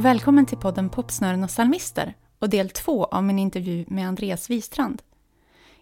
och 0.00 0.04
välkommen 0.04 0.46
till 0.46 0.58
podden 0.58 0.88
Popsnören 0.88 1.44
och 1.44 1.48
psalmister 1.48 2.14
och 2.38 2.50
del 2.50 2.70
två 2.70 3.04
av 3.04 3.24
min 3.24 3.38
intervju 3.38 3.84
med 3.88 4.08
Andreas 4.08 4.50
Wistrand. 4.50 5.02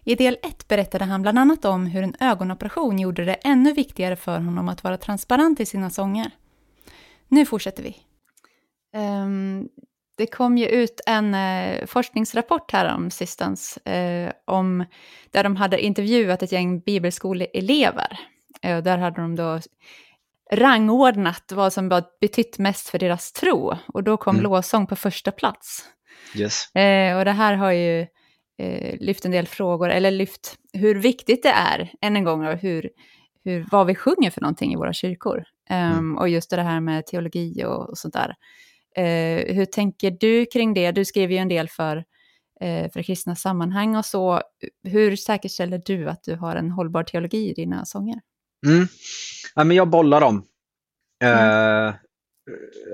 I 0.03 0.15
del 0.15 0.37
ett 0.43 0.67
berättade 0.67 1.05
han 1.05 1.21
bland 1.21 1.39
annat 1.39 1.65
om 1.65 1.85
hur 1.85 2.03
en 2.03 2.15
ögonoperation 2.19 2.99
gjorde 2.99 3.25
det 3.25 3.33
ännu 3.33 3.73
viktigare 3.73 4.15
för 4.15 4.39
honom 4.39 4.69
att 4.69 4.83
vara 4.83 4.97
transparent 4.97 5.59
i 5.59 5.65
sina 5.65 5.89
sånger. 5.89 6.31
Nu 7.27 7.45
fortsätter 7.45 7.83
vi. 7.83 7.95
Um, 8.99 9.69
det 10.17 10.27
kom 10.27 10.57
ju 10.57 10.65
ut 10.65 11.01
en 11.05 11.35
uh, 11.35 11.85
forskningsrapport 11.85 12.71
här 12.71 12.95
om 12.95 13.11
sistens, 13.11 13.79
uh, 13.89 14.31
om, 14.45 14.85
där 15.31 15.43
de 15.43 15.55
hade 15.55 15.81
intervjuat 15.81 16.43
ett 16.43 16.51
gäng 16.51 16.79
bibelskoleelever. 16.79 18.19
Uh, 18.65 18.77
där 18.77 18.97
hade 18.97 19.21
de 19.21 19.35
då 19.35 19.59
rangordnat 20.51 21.51
vad 21.51 21.73
som 21.73 22.01
betytt 22.21 22.57
mest 22.57 22.89
för 22.89 22.99
deras 22.99 23.31
tro. 23.31 23.73
Och 23.87 24.03
då 24.03 24.17
kom 24.17 24.35
mm. 24.35 24.43
lovsång 24.43 24.87
på 24.87 24.95
första 24.95 25.31
plats. 25.31 25.85
Yes. 26.35 26.75
Eh, 26.75 27.17
och 27.17 27.25
det 27.25 27.31
här 27.31 27.53
har 27.53 27.71
ju 27.71 28.07
eh, 28.57 28.99
lyft 28.99 29.25
en 29.25 29.31
del 29.31 29.47
frågor, 29.47 29.89
eller 29.89 30.11
lyft 30.11 30.55
hur 30.73 30.95
viktigt 30.95 31.43
det 31.43 31.49
är, 31.49 31.91
än 32.01 32.15
en 32.15 32.23
gång, 32.23 32.45
hur, 32.45 32.89
hur, 33.43 33.67
vad 33.71 33.87
vi 33.87 33.95
sjunger 33.95 34.29
för 34.29 34.41
någonting 34.41 34.73
i 34.73 34.75
våra 34.75 34.93
kyrkor. 34.93 35.43
Um, 35.69 35.75
mm. 35.75 36.17
Och 36.17 36.29
just 36.29 36.49
det 36.49 36.61
här 36.61 36.79
med 36.79 37.05
teologi 37.05 37.63
och, 37.63 37.89
och 37.89 37.97
sånt 37.97 38.13
där. 38.13 38.35
Eh, 38.95 39.55
hur 39.55 39.65
tänker 39.65 40.11
du 40.11 40.45
kring 40.45 40.73
det? 40.73 40.91
Du 40.91 41.05
skriver 41.05 41.33
ju 41.33 41.39
en 41.39 41.47
del 41.47 41.69
för, 41.69 42.03
eh, 42.61 42.91
för 42.91 43.03
kristna 43.03 43.35
sammanhang 43.35 43.95
och 43.95 44.05
så. 44.05 44.41
Hur 44.83 45.15
säkerställer 45.15 45.81
du 45.85 46.09
att 46.09 46.23
du 46.23 46.35
har 46.35 46.55
en 46.55 46.71
hållbar 46.71 47.03
teologi 47.03 47.49
i 47.49 47.53
dina 47.53 47.85
sånger? 47.85 48.19
Mm. 48.67 48.87
Ja, 49.55 49.63
men 49.63 49.77
jag 49.77 49.89
bollar 49.89 50.21
dem. 50.21 50.45
Mm. 51.23 51.87
Uh, 51.87 51.95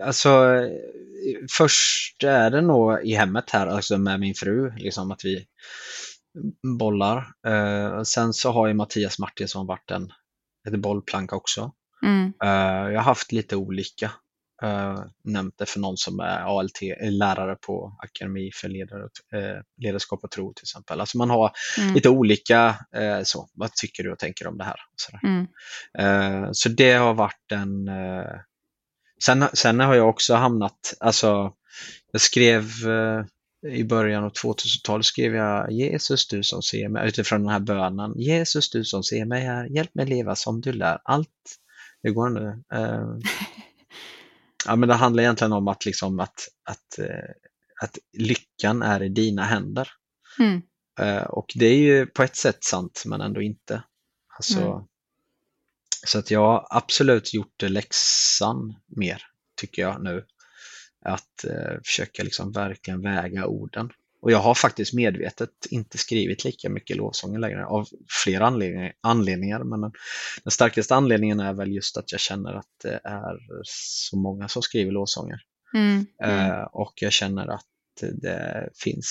alltså, 0.04 0.62
först 1.58 2.24
är 2.24 2.50
det 2.50 2.62
nog 2.62 3.04
i 3.04 3.14
hemmet 3.14 3.50
här, 3.50 3.68
alltså 3.68 3.98
med 3.98 4.20
min 4.20 4.36
fru, 4.36 4.72
liksom 4.78 5.12
att 5.12 5.26
vi 5.26 5.46
bollar. 6.80 7.18
Uh, 7.48 8.04
sen 8.04 8.34
så 8.34 8.52
har 8.52 8.68
ju 8.68 8.74
Mattias 8.74 9.20
Martinsson 9.20 9.68
varit 9.68 9.92
en, 9.92 10.12
ett 10.68 10.80
bollplank 10.80 11.34
också. 11.34 11.72
Mm. 12.04 12.26
Uh, 12.26 12.92
jag 12.94 13.00
har 13.00 13.02
haft 13.02 13.32
lite 13.32 13.56
olika 13.56 14.12
Uh, 14.64 15.04
nämnt 15.24 15.58
det 15.58 15.66
för 15.66 15.80
någon 15.80 15.98
som 15.98 16.20
är 16.20 16.60
ALT, 16.60 16.80
lärare 17.02 17.56
på 17.56 17.98
Akademi 18.04 18.52
för 18.54 18.68
ledare, 18.68 19.02
uh, 19.04 19.62
ledarskap 19.82 20.24
och 20.24 20.32
tro 20.32 20.54
till 20.54 20.64
exempel. 20.64 21.00
Alltså 21.00 21.18
man 21.18 21.30
har 21.30 21.52
mm. 21.78 21.94
lite 21.94 22.10
olika, 22.10 22.68
uh, 22.98 23.24
så, 23.24 23.50
vad 23.54 23.74
tycker 23.74 24.04
du 24.04 24.12
och 24.12 24.20
tänker 24.20 24.48
om 24.48 24.58
det 24.58 24.64
här? 24.64 24.76
Mm. 25.24 26.54
så 26.54 26.70
det 26.70 26.94
har 26.94 27.14
varit 27.14 27.52
en... 27.52 27.90
sen, 29.24 29.46
sen 29.54 29.80
har 29.80 29.96
jag 29.96 30.10
också 30.10 30.34
hamnat, 30.34 30.94
alltså 31.00 31.54
jag 32.12 32.22
skrev 32.22 32.70
i 33.70 33.84
början 33.84 34.24
av 34.24 34.32
2000-talet 34.32 35.06
skrev 35.06 35.36
jag 35.36 35.72
Jesus 35.72 36.28
du 36.28 36.44
som 36.44 36.62
ser 36.62 36.90
mig, 36.90 37.08
utifrån 37.08 37.42
den 37.42 37.52
här 37.52 37.60
bönen. 37.60 38.14
Jesus 38.20 38.70
du 38.70 38.84
som 38.84 39.04
ser 39.04 39.26
mig 39.26 39.44
här, 39.44 39.66
hjälp 39.66 39.96
mig 39.96 40.06
leva 40.06 40.36
som 40.36 40.62
du 40.62 40.72
lär. 40.72 40.98
Allt, 41.04 41.60
det 42.04 42.12
går 42.12 42.30
nu. 42.30 42.64
Ja, 44.66 44.76
men 44.76 44.90
det 44.90 44.96
handlar 44.96 45.24
egentligen 45.24 45.54
om 45.54 45.68
att, 45.68 45.86
liksom, 45.86 46.20
att, 46.20 46.48
att, 46.70 47.00
eh, 47.00 47.32
att 47.82 47.98
lyckan 48.18 48.82
är 48.82 49.04
i 49.04 49.10
dina 49.10 49.44
händer. 49.44 49.90
Mm. 50.40 50.62
Eh, 51.00 51.24
och 51.24 51.46
det 51.56 51.66
är 51.66 51.78
ju 51.78 52.06
på 52.06 52.24
ett 52.24 52.36
sätt 52.36 52.64
sant, 52.64 53.04
men 53.06 53.22
ändå 53.22 53.42
inte. 53.42 53.84
Alltså, 54.38 54.62
mm. 54.62 54.84
Så 56.06 56.20
att 56.20 56.32
jag 56.32 56.42
har 56.42 56.68
absolut 56.70 57.34
gjort 57.34 57.62
läxan 57.62 58.76
mer, 58.88 59.22
tycker 59.56 59.82
jag 59.82 60.04
nu. 60.04 60.26
Att 61.06 61.44
eh, 61.44 61.78
försöka 61.86 62.24
liksom 62.24 62.52
verkligen 62.52 63.02
väga 63.02 63.46
orden. 63.46 63.92
Och 64.26 64.32
jag 64.32 64.40
har 64.40 64.56
faktiskt 64.56 64.94
medvetet 64.94 65.50
inte 65.70 65.98
skrivit 65.98 66.44
lika 66.46 66.70
mycket 66.70 66.98
lovsånger 66.98 67.40
längre 67.40 67.66
av 67.66 67.88
flera 68.24 68.46
anledningar. 69.02 69.64
Men 69.64 69.82
den, 69.82 69.92
den, 70.44 70.52
starkaste 70.52 70.96
anledningen 70.96 71.40
är 71.40 71.54
väl 71.54 71.72
just 71.72 71.98
att 71.98 72.12
jag 72.12 72.22
känner 72.22 72.54
att 72.54 72.70
det 72.84 73.00
är 73.04 73.40
så 73.64 74.18
många 74.18 74.48
som 74.48 74.62
skriver 74.62 74.92
lovsånger. 74.92 75.42
Mm, 75.74 76.06
mm. 76.24 76.52
Eh, 76.52 76.64
och 76.64 76.94
jag 76.96 77.12
känner 77.12 77.48
att 77.48 77.66
det 78.22 78.70
finns 78.84 79.10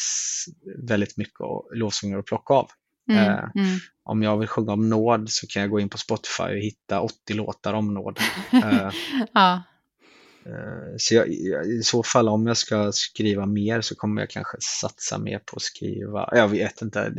väldigt 0.79 1.17
mycket 1.17 1.41
lovsånger 1.75 2.19
att 2.19 2.27
plocka 2.27 2.55
av. 2.55 2.71
Mm, 3.11 3.25
eh, 3.25 3.39
mm. 3.55 3.79
Om 4.05 4.23
jag 4.23 4.39
vill 4.39 4.49
sjunga 4.49 4.73
om 4.73 4.89
nåd 4.89 5.31
så 5.31 5.47
kan 5.47 5.63
jag 5.63 5.71
gå 5.71 5.81
in 5.81 5.89
på 5.89 5.99
Spotify 5.99 6.43
och 6.43 6.63
hitta 6.63 7.01
80 7.01 7.35
låtar 7.35 7.75
om 7.75 7.95
nåd. 7.95 8.19
Eh, 8.53 8.91
ja. 9.33 9.63
Eh, 10.47 10.95
så 10.97 11.15
jag, 11.15 11.29
i 11.67 11.83
så 11.83 12.03
fall 12.03 12.29
om 12.29 12.47
jag 12.47 12.57
ska 12.57 12.93
skriva 12.93 13.47
mer 13.47 13.81
så 13.81 13.95
kommer 13.95 14.23
jag 14.23 14.31
kanske 14.31 14.57
satsa 14.81 15.19
mer 15.19 15.39
på 15.39 15.57
att 15.57 15.63
skriva, 15.63 16.29
jag 16.33 16.49
vet 16.49 16.83
inte. 16.83 17.13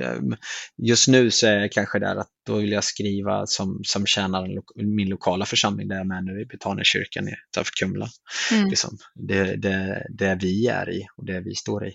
Just 0.78 1.08
nu 1.08 1.32
så 1.32 1.48
är 1.48 1.60
jag 1.60 1.72
kanske 1.72 2.00
där 2.00 2.16
att 2.16 2.30
då 2.46 2.56
vill 2.56 2.72
jag 2.72 2.84
skriva 2.84 3.46
som, 3.48 3.82
som 3.84 4.06
tjänar 4.06 4.62
min 4.76 5.10
lokala 5.10 5.46
församling 5.46 5.88
där 5.88 5.96
jag 5.96 6.02
är 6.02 6.08
med 6.08 6.26
nu 6.26 6.42
i 6.42 6.46
Betaniakyrkan 6.46 7.28
utanför 7.28 7.74
Kumla. 7.80 8.08
Mm. 8.52 8.70
Liksom, 8.70 8.98
det, 9.16 9.56
det, 9.56 10.08
det 10.10 10.38
vi 10.42 10.68
är 10.68 10.90
i 10.90 11.08
och 11.18 11.26
det 11.26 11.40
vi 11.40 11.56
står 11.56 11.88
i. 11.88 11.94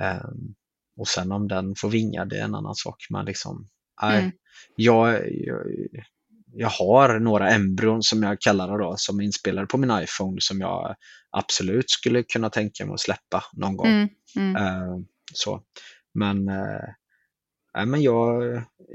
Um, 0.00 0.54
och 0.96 1.08
sen 1.08 1.32
om 1.32 1.48
den 1.48 1.74
får 1.74 1.90
vinga, 1.90 2.24
det 2.24 2.38
är 2.38 2.44
en 2.44 2.54
annan 2.54 2.74
sak. 2.74 3.06
Men 3.10 3.24
liksom, 3.24 3.68
mm. 4.02 4.30
jag, 4.76 5.32
jag 5.32 5.60
jag 6.56 6.68
har 6.68 7.18
några 7.18 7.50
embryon 7.50 8.02
som 8.02 8.22
jag 8.22 8.40
kallar 8.40 8.78
det 8.78 8.84
då, 8.84 8.94
som 8.96 9.20
är 9.20 9.24
inspelade 9.24 9.66
på 9.66 9.78
min 9.78 10.02
iPhone 10.02 10.36
som 10.40 10.60
jag 10.60 10.94
absolut 11.30 11.90
skulle 11.90 12.22
kunna 12.22 12.50
tänka 12.50 12.86
mig 12.86 12.94
att 12.94 13.00
släppa 13.00 13.44
någon 13.52 13.76
gång. 13.76 13.86
Mm, 13.86 14.08
mm. 14.36 14.62
Uh, 14.62 14.98
så. 15.34 15.62
Men, 16.14 16.48
uh, 16.48 17.86
men 17.86 18.02
jag, 18.02 18.42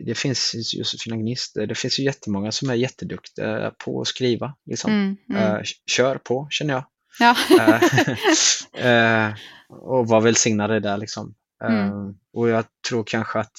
det 0.05 0.17
finns 0.17 0.51
Josefina 0.73 1.15
Gnist, 1.15 1.53
det 1.55 1.77
finns 1.77 1.99
ju 1.99 2.03
jättemånga 2.03 2.51
som 2.51 2.69
är 2.69 2.75
jätteduktiga 2.75 3.71
på 3.85 4.01
att 4.01 4.07
skriva. 4.07 4.55
Liksom. 4.65 5.17
Mm, 5.29 5.43
uh, 5.43 5.61
kör 5.85 6.17
på 6.17 6.47
känner 6.49 6.73
jag. 6.73 6.85
Ja. 7.19 7.35
och 9.69 10.07
var 10.07 10.21
välsignade 10.21 10.79
där 10.79 10.97
liksom. 10.97 11.35
Mm. 11.63 11.89
Uh, 11.89 12.11
och 12.33 12.49
jag 12.49 12.65
tror 12.89 13.03
kanske 13.03 13.39
att, 13.39 13.51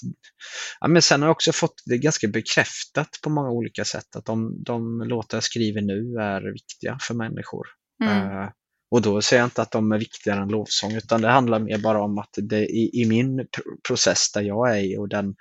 ja, 0.80 0.88
men 0.88 1.02
sen 1.02 1.20
har 1.22 1.28
jag 1.28 1.32
också 1.32 1.52
fått 1.52 1.82
det 1.86 1.98
ganska 1.98 2.28
bekräftat 2.28 3.08
på 3.22 3.30
många 3.30 3.50
olika 3.50 3.84
sätt 3.84 4.16
att 4.16 4.24
de, 4.24 4.62
de 4.62 5.00
låtar 5.00 5.36
jag 5.36 5.44
skriver 5.44 5.80
nu 5.80 6.16
är 6.20 6.52
viktiga 6.52 6.98
för 7.00 7.14
människor. 7.14 7.66
Mm. 8.04 8.30
Uh, 8.30 8.48
och 8.90 9.02
då 9.02 9.22
säger 9.22 9.42
jag 9.42 9.46
inte 9.46 9.62
att 9.62 9.72
de 9.72 9.92
är 9.92 9.98
viktigare 9.98 10.42
än 10.42 10.48
lovsång 10.48 10.92
utan 10.92 11.20
det 11.20 11.28
handlar 11.28 11.58
mer 11.58 11.78
bara 11.78 12.02
om 12.02 12.18
att 12.18 12.34
det 12.36 12.66
i, 12.66 13.02
i 13.02 13.06
min 13.08 13.46
process 13.88 14.32
där 14.32 14.40
jag 14.40 14.76
är 14.76 14.80
i 14.80 14.96
och 14.96 15.08
den, 15.08 15.34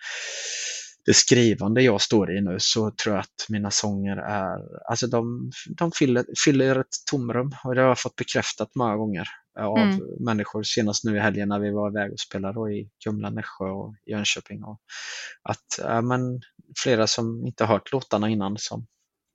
det 1.05 1.13
skrivande 1.13 1.81
jag 1.81 2.01
står 2.01 2.37
i 2.37 2.41
nu 2.41 2.55
så 2.59 2.91
tror 2.91 3.15
jag 3.15 3.21
att 3.21 3.49
mina 3.49 3.71
sånger 3.71 4.17
är, 4.17 4.57
alltså 4.89 5.07
de, 5.07 5.51
de 5.77 5.91
fyller, 5.91 6.25
fyller 6.45 6.79
ett 6.79 6.95
tomrum 7.11 7.51
och 7.63 7.75
det 7.75 7.81
har 7.81 7.87
jag 7.87 7.99
fått 7.99 8.15
bekräftat 8.15 8.75
många 8.75 8.95
gånger 8.95 9.27
av 9.65 9.77
mm. 9.77 9.99
människor. 10.19 10.63
Senast 10.63 11.03
nu 11.03 11.15
i 11.15 11.19
helgen 11.19 11.49
när 11.49 11.59
vi 11.59 11.71
var 11.71 11.89
iväg 11.89 12.11
och 12.11 12.19
spelade 12.19 12.73
i 12.73 12.89
Kumla, 13.03 13.29
Nässjö 13.29 13.65
och 13.65 13.95
Jönköping. 14.05 14.63
Och 14.63 14.81
att 15.43 15.79
ja, 15.83 16.01
men, 16.01 16.41
flera 16.83 17.07
som 17.07 17.45
inte 17.45 17.65
hört 17.65 17.91
låtarna 17.91 18.29
innan 18.29 18.57
som, 18.57 18.87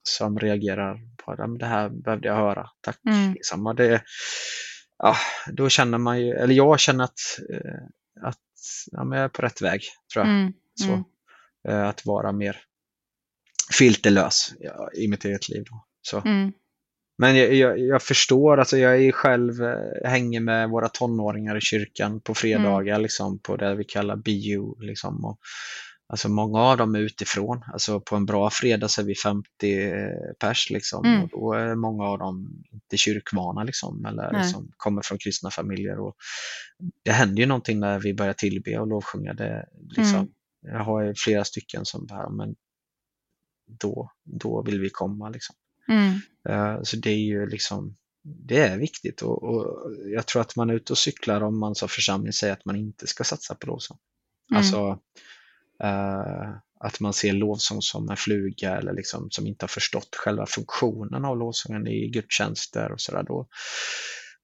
som 0.03 0.39
reagerar 0.39 1.01
på 1.17 1.33
att 1.33 1.59
det 1.59 1.67
här 1.67 1.89
behövde 1.89 2.29
jag 2.29 2.37
höra. 2.37 2.71
Tack. 2.81 2.99
Mm. 3.09 3.33
Liksom. 3.33 3.75
Det, 3.77 4.03
ja, 4.99 5.17
då 5.53 5.69
känner 5.69 5.99
man 5.99 6.21
ju, 6.21 6.33
eller 6.33 6.55
jag 6.55 6.81
känner 6.81 7.05
att, 7.05 7.21
eh, 7.53 8.29
att 8.29 8.39
ja, 8.91 9.05
men 9.05 9.19
jag 9.19 9.25
är 9.25 9.29
på 9.29 9.43
rätt 9.43 9.63
väg. 9.63 9.83
tror 10.13 10.27
jag. 10.27 10.35
Mm. 10.35 10.53
Så, 10.75 10.93
mm. 10.93 11.05
Eh, 11.69 11.89
att 11.89 12.07
vara 12.07 12.33
mer 12.33 12.57
filterlös 13.79 14.55
ja, 14.59 14.91
i 14.95 15.09
mitt 15.09 15.25
eget 15.25 15.49
liv. 15.49 15.65
Då. 15.71 15.85
Så. 16.03 16.21
Mm. 16.21 16.53
Men 17.19 17.37
jag, 17.37 17.55
jag, 17.55 17.79
jag, 17.79 18.03
förstår, 18.03 18.59
alltså 18.59 18.79
jag 18.79 19.03
är 19.03 19.13
själv, 19.13 19.63
äh, 19.63 20.11
hänger 20.11 20.41
med 20.41 20.69
våra 20.69 20.89
tonåringar 20.89 21.57
i 21.57 21.61
kyrkan 21.61 22.21
på 22.21 22.35
fredagar, 22.35 22.95
mm. 22.95 23.03
liksom, 23.03 23.39
på 23.39 23.57
det 23.57 23.75
vi 23.75 23.85
kallar 23.85 24.17
bio. 24.17 24.81
Liksom, 24.81 25.25
och, 25.25 25.39
alltså 26.09 26.29
många 26.29 26.61
av 26.61 26.77
dem 26.77 26.95
är 26.95 26.99
utifrån, 26.99 27.63
alltså 27.73 28.01
på 28.01 28.17
en 28.17 28.27
bra 28.27 28.51
fredag 28.51 28.89
så 28.89 29.01
är 29.01 29.05
vi 29.05 29.15
50 29.15 29.49
eh, 29.63 30.09
pers 30.41 30.71
liksom, 30.71 31.05
mm. 31.05 31.23
och 31.23 31.29
då 31.31 31.53
är 31.53 31.75
många 31.75 32.05
av 32.05 32.19
dem 32.19 32.65
inte 32.73 32.97
kyrkvana 32.97 33.65
liksom, 33.65 34.05
eller 34.05 34.39
liksom, 34.39 34.73
kommer 34.77 35.03
från 35.03 35.19
kristna 35.19 35.51
familjer. 35.51 35.99
Och 35.99 36.15
det 37.05 37.13
händer 37.13 37.41
ju 37.41 37.47
någonting 37.47 37.81
när 37.81 37.99
vi 38.01 38.15
börjar 38.15 38.33
tillbe 38.33 38.79
och 38.79 38.87
lovsjunga. 38.87 39.33
Det, 39.33 39.67
liksom, 39.89 40.17
mm. 40.17 40.29
Jag 40.61 40.85
har 40.85 41.15
flera 41.17 41.45
stycken 41.45 41.85
som 41.85 42.07
bara, 42.07 42.31
men 42.31 42.55
då, 43.81 44.11
då 44.25 44.63
vill 44.63 44.81
vi 44.81 44.91
komma. 44.91 45.29
Liksom. 45.29 45.57
Mm. 45.89 46.21
Eh, 46.49 46.83
så 46.83 46.97
det 46.97 47.11
är 47.11 47.25
ju 47.25 47.47
liksom, 47.47 47.97
det 48.23 48.59
är 48.59 48.79
viktigt 48.79 49.23
och, 49.23 49.43
och, 49.43 49.93
jag 50.15 50.27
tror 50.27 50.43
att 50.43 50.57
man 50.57 50.71
är 50.71 50.75
ute 50.75 50.93
och 50.93 50.99
cyklar 50.99 51.41
om 51.41 51.59
man 51.59 51.75
som 51.75 51.89
församling 51.89 52.33
säger 52.33 52.53
att 52.53 52.65
man 52.65 52.77
inte 52.77 53.07
ska 53.07 53.25
satsa 53.25 53.55
på 53.55 53.67
lovsång. 53.67 53.99
Mm. 54.51 54.59
Alltså 54.59 54.99
uh, 55.85 56.57
att 56.81 57.01
man 57.01 57.13
ser 57.13 57.33
lovsång 57.33 57.83
som 57.83 58.11
en 58.11 58.17
fluga 58.17 58.77
eller 58.77 58.93
liksom 58.93 59.31
som 59.31 59.47
inte 59.47 59.63
har 59.63 59.69
förstått 59.69 60.17
själva 60.17 60.47
funktionen 60.47 61.25
av 61.25 61.39
lovsången 61.39 61.87
i 61.87 62.09
gudstjänster 62.09 62.93
och 62.93 63.01
sådär. 63.01 63.23
Då, 63.23 63.49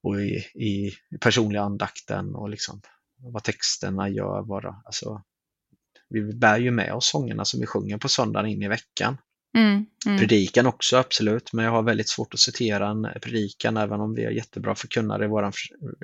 och 0.03 0.21
i, 0.21 0.35
i 0.55 0.91
personliga 1.19 1.61
andakten 1.61 2.35
och 2.35 2.49
liksom 2.49 2.81
vad 3.17 3.43
texterna 3.43 4.09
gör. 4.09 4.43
Bara. 4.43 4.81
Alltså, 4.85 5.23
vi 6.09 6.33
bär 6.33 6.57
ju 6.57 6.71
med 6.71 6.93
oss 6.93 7.09
sångerna 7.09 7.45
som 7.45 7.59
vi 7.59 7.65
sjunger 7.65 7.97
på 7.97 8.09
söndagen 8.09 8.49
in 8.49 8.63
i 8.63 8.67
veckan. 8.67 9.17
Mm, 9.57 9.85
mm. 10.05 10.19
Predikan 10.19 10.65
också 10.65 10.97
absolut, 10.97 11.53
men 11.53 11.65
jag 11.65 11.71
har 11.71 11.83
väldigt 11.83 12.09
svårt 12.09 12.33
att 12.33 12.39
citera 12.39 12.87
en 12.87 13.07
predikan 13.21 13.77
även 13.77 13.99
om 13.99 14.13
vi 14.15 14.23
är 14.23 14.31
jättebra 14.31 14.75
förkunnare 14.75 15.25
i 15.25 15.27
vår 15.27 15.51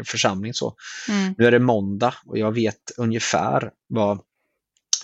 församling. 0.06 0.54
Så. 0.54 0.76
Mm. 1.10 1.36
Nu 1.38 1.46
är 1.46 1.52
det 1.52 1.60
måndag 1.60 2.14
och 2.26 2.38
jag 2.38 2.52
vet 2.52 2.92
ungefär 2.98 3.72
vad, 3.88 4.20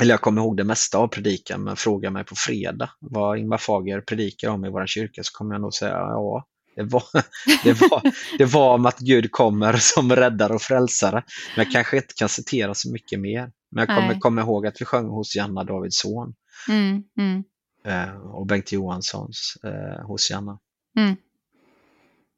eller 0.01 0.11
jag 0.13 0.21
kommer 0.21 0.41
ihåg 0.41 0.57
det 0.57 0.63
mesta 0.63 0.97
av 0.97 1.07
predikan, 1.07 1.63
men 1.63 1.75
fråga 1.75 2.11
mig 2.11 2.23
på 2.23 2.35
fredag 2.35 2.89
vad 2.99 3.37
Ingvar 3.37 3.57
Fager 3.57 4.01
predikar 4.01 4.49
om 4.49 4.65
i 4.65 4.69
vår 4.69 4.87
kyrka 4.87 5.23
så 5.23 5.31
kommer 5.33 5.55
jag 5.55 5.61
nog 5.61 5.73
säga 5.73 5.91
ja, 5.91 6.47
det 6.75 6.83
var, 6.83 7.03
det, 7.63 7.81
var, 7.81 8.01
det 8.37 8.45
var 8.45 8.73
om 8.75 8.85
att 8.85 8.99
Gud 8.99 9.31
kommer 9.31 9.73
som 9.73 10.15
räddare 10.15 10.53
och 10.53 10.61
frälsare. 10.61 11.23
Men 11.55 11.65
jag 11.65 11.71
kanske 11.71 11.97
inte 11.97 12.13
kan 12.13 12.29
citera 12.29 12.73
så 12.73 12.91
mycket 12.91 13.19
mer. 13.19 13.51
Men 13.71 13.85
jag 13.87 13.97
kommer 13.97 14.19
komma 14.19 14.41
ihåg 14.41 14.67
att 14.67 14.81
vi 14.81 14.85
sjöng 14.85 15.07
hos 15.07 15.35
Janna, 15.35 15.63
Davids 15.63 15.97
son. 15.97 16.33
Mm, 16.69 17.03
mm. 17.17 17.43
Eh, 17.85 18.15
och 18.17 18.45
Bengt 18.45 18.71
Johanssons 18.71 19.57
eh, 19.63 20.05
Hosianna. 20.05 20.59
Mm. 20.99 21.15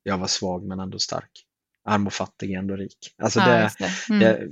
Jag 0.04 0.18
var 0.18 0.28
svag 0.28 0.64
men 0.64 0.80
ändå 0.80 1.00
stark. 1.00 1.32
Arm 1.86 2.08
och 2.08 2.14
fattig, 2.14 2.52
ändå 2.52 2.76
rik. 2.76 2.98
Alltså 3.18 3.40
Ja, 3.40 3.48
det. 3.48 3.70
Mm. 4.10 4.20
det, 4.20 4.48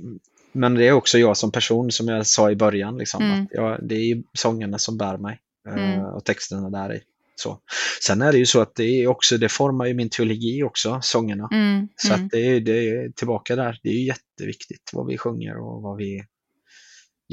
men 0.52 0.74
det 0.74 0.88
är 0.88 0.92
också 0.92 1.18
jag 1.18 1.36
som 1.36 1.52
person, 1.52 1.90
som 1.92 2.08
jag 2.08 2.26
sa 2.26 2.50
i 2.50 2.56
början. 2.56 2.98
Liksom, 2.98 3.22
Mm. 3.22 3.42
att 3.42 3.48
jag, 3.52 3.88
det 3.88 3.94
är 3.94 4.22
sångerna 4.32 4.78
som 4.78 4.98
bär 4.98 5.16
mig 5.16 5.40
eh, 5.68 5.94
Mm. 5.94 6.00
och 6.04 6.24
texterna 6.24 6.70
där 6.70 6.94
i. 6.94 7.00
Så. 7.36 7.58
Sen 8.06 8.22
är 8.22 8.32
det 8.32 8.38
ju 8.38 8.46
så 8.46 8.60
att 8.60 8.74
det, 8.74 8.84
är 8.84 9.06
också, 9.06 9.38
det 9.38 9.48
formar 9.48 9.86
ju 9.86 9.94
min 9.94 10.10
teologi 10.10 10.62
också, 10.62 10.98
sångerna. 11.02 11.48
Mm, 11.52 11.88
Så 11.96 12.12
mm. 12.14 12.24
att 12.24 12.30
det 12.30 12.38
är, 12.46 12.60
det 12.60 12.88
är 12.88 13.08
tillbaka 13.10 13.56
där. 13.56 13.80
Det 13.82 13.88
är 13.88 13.92
ju 13.92 14.06
jätteviktigt 14.06 14.90
vad 14.92 15.06
vi 15.06 15.18
sjunger 15.18 15.56
och 15.56 15.82
vad 15.82 15.96
vi... 15.96 16.24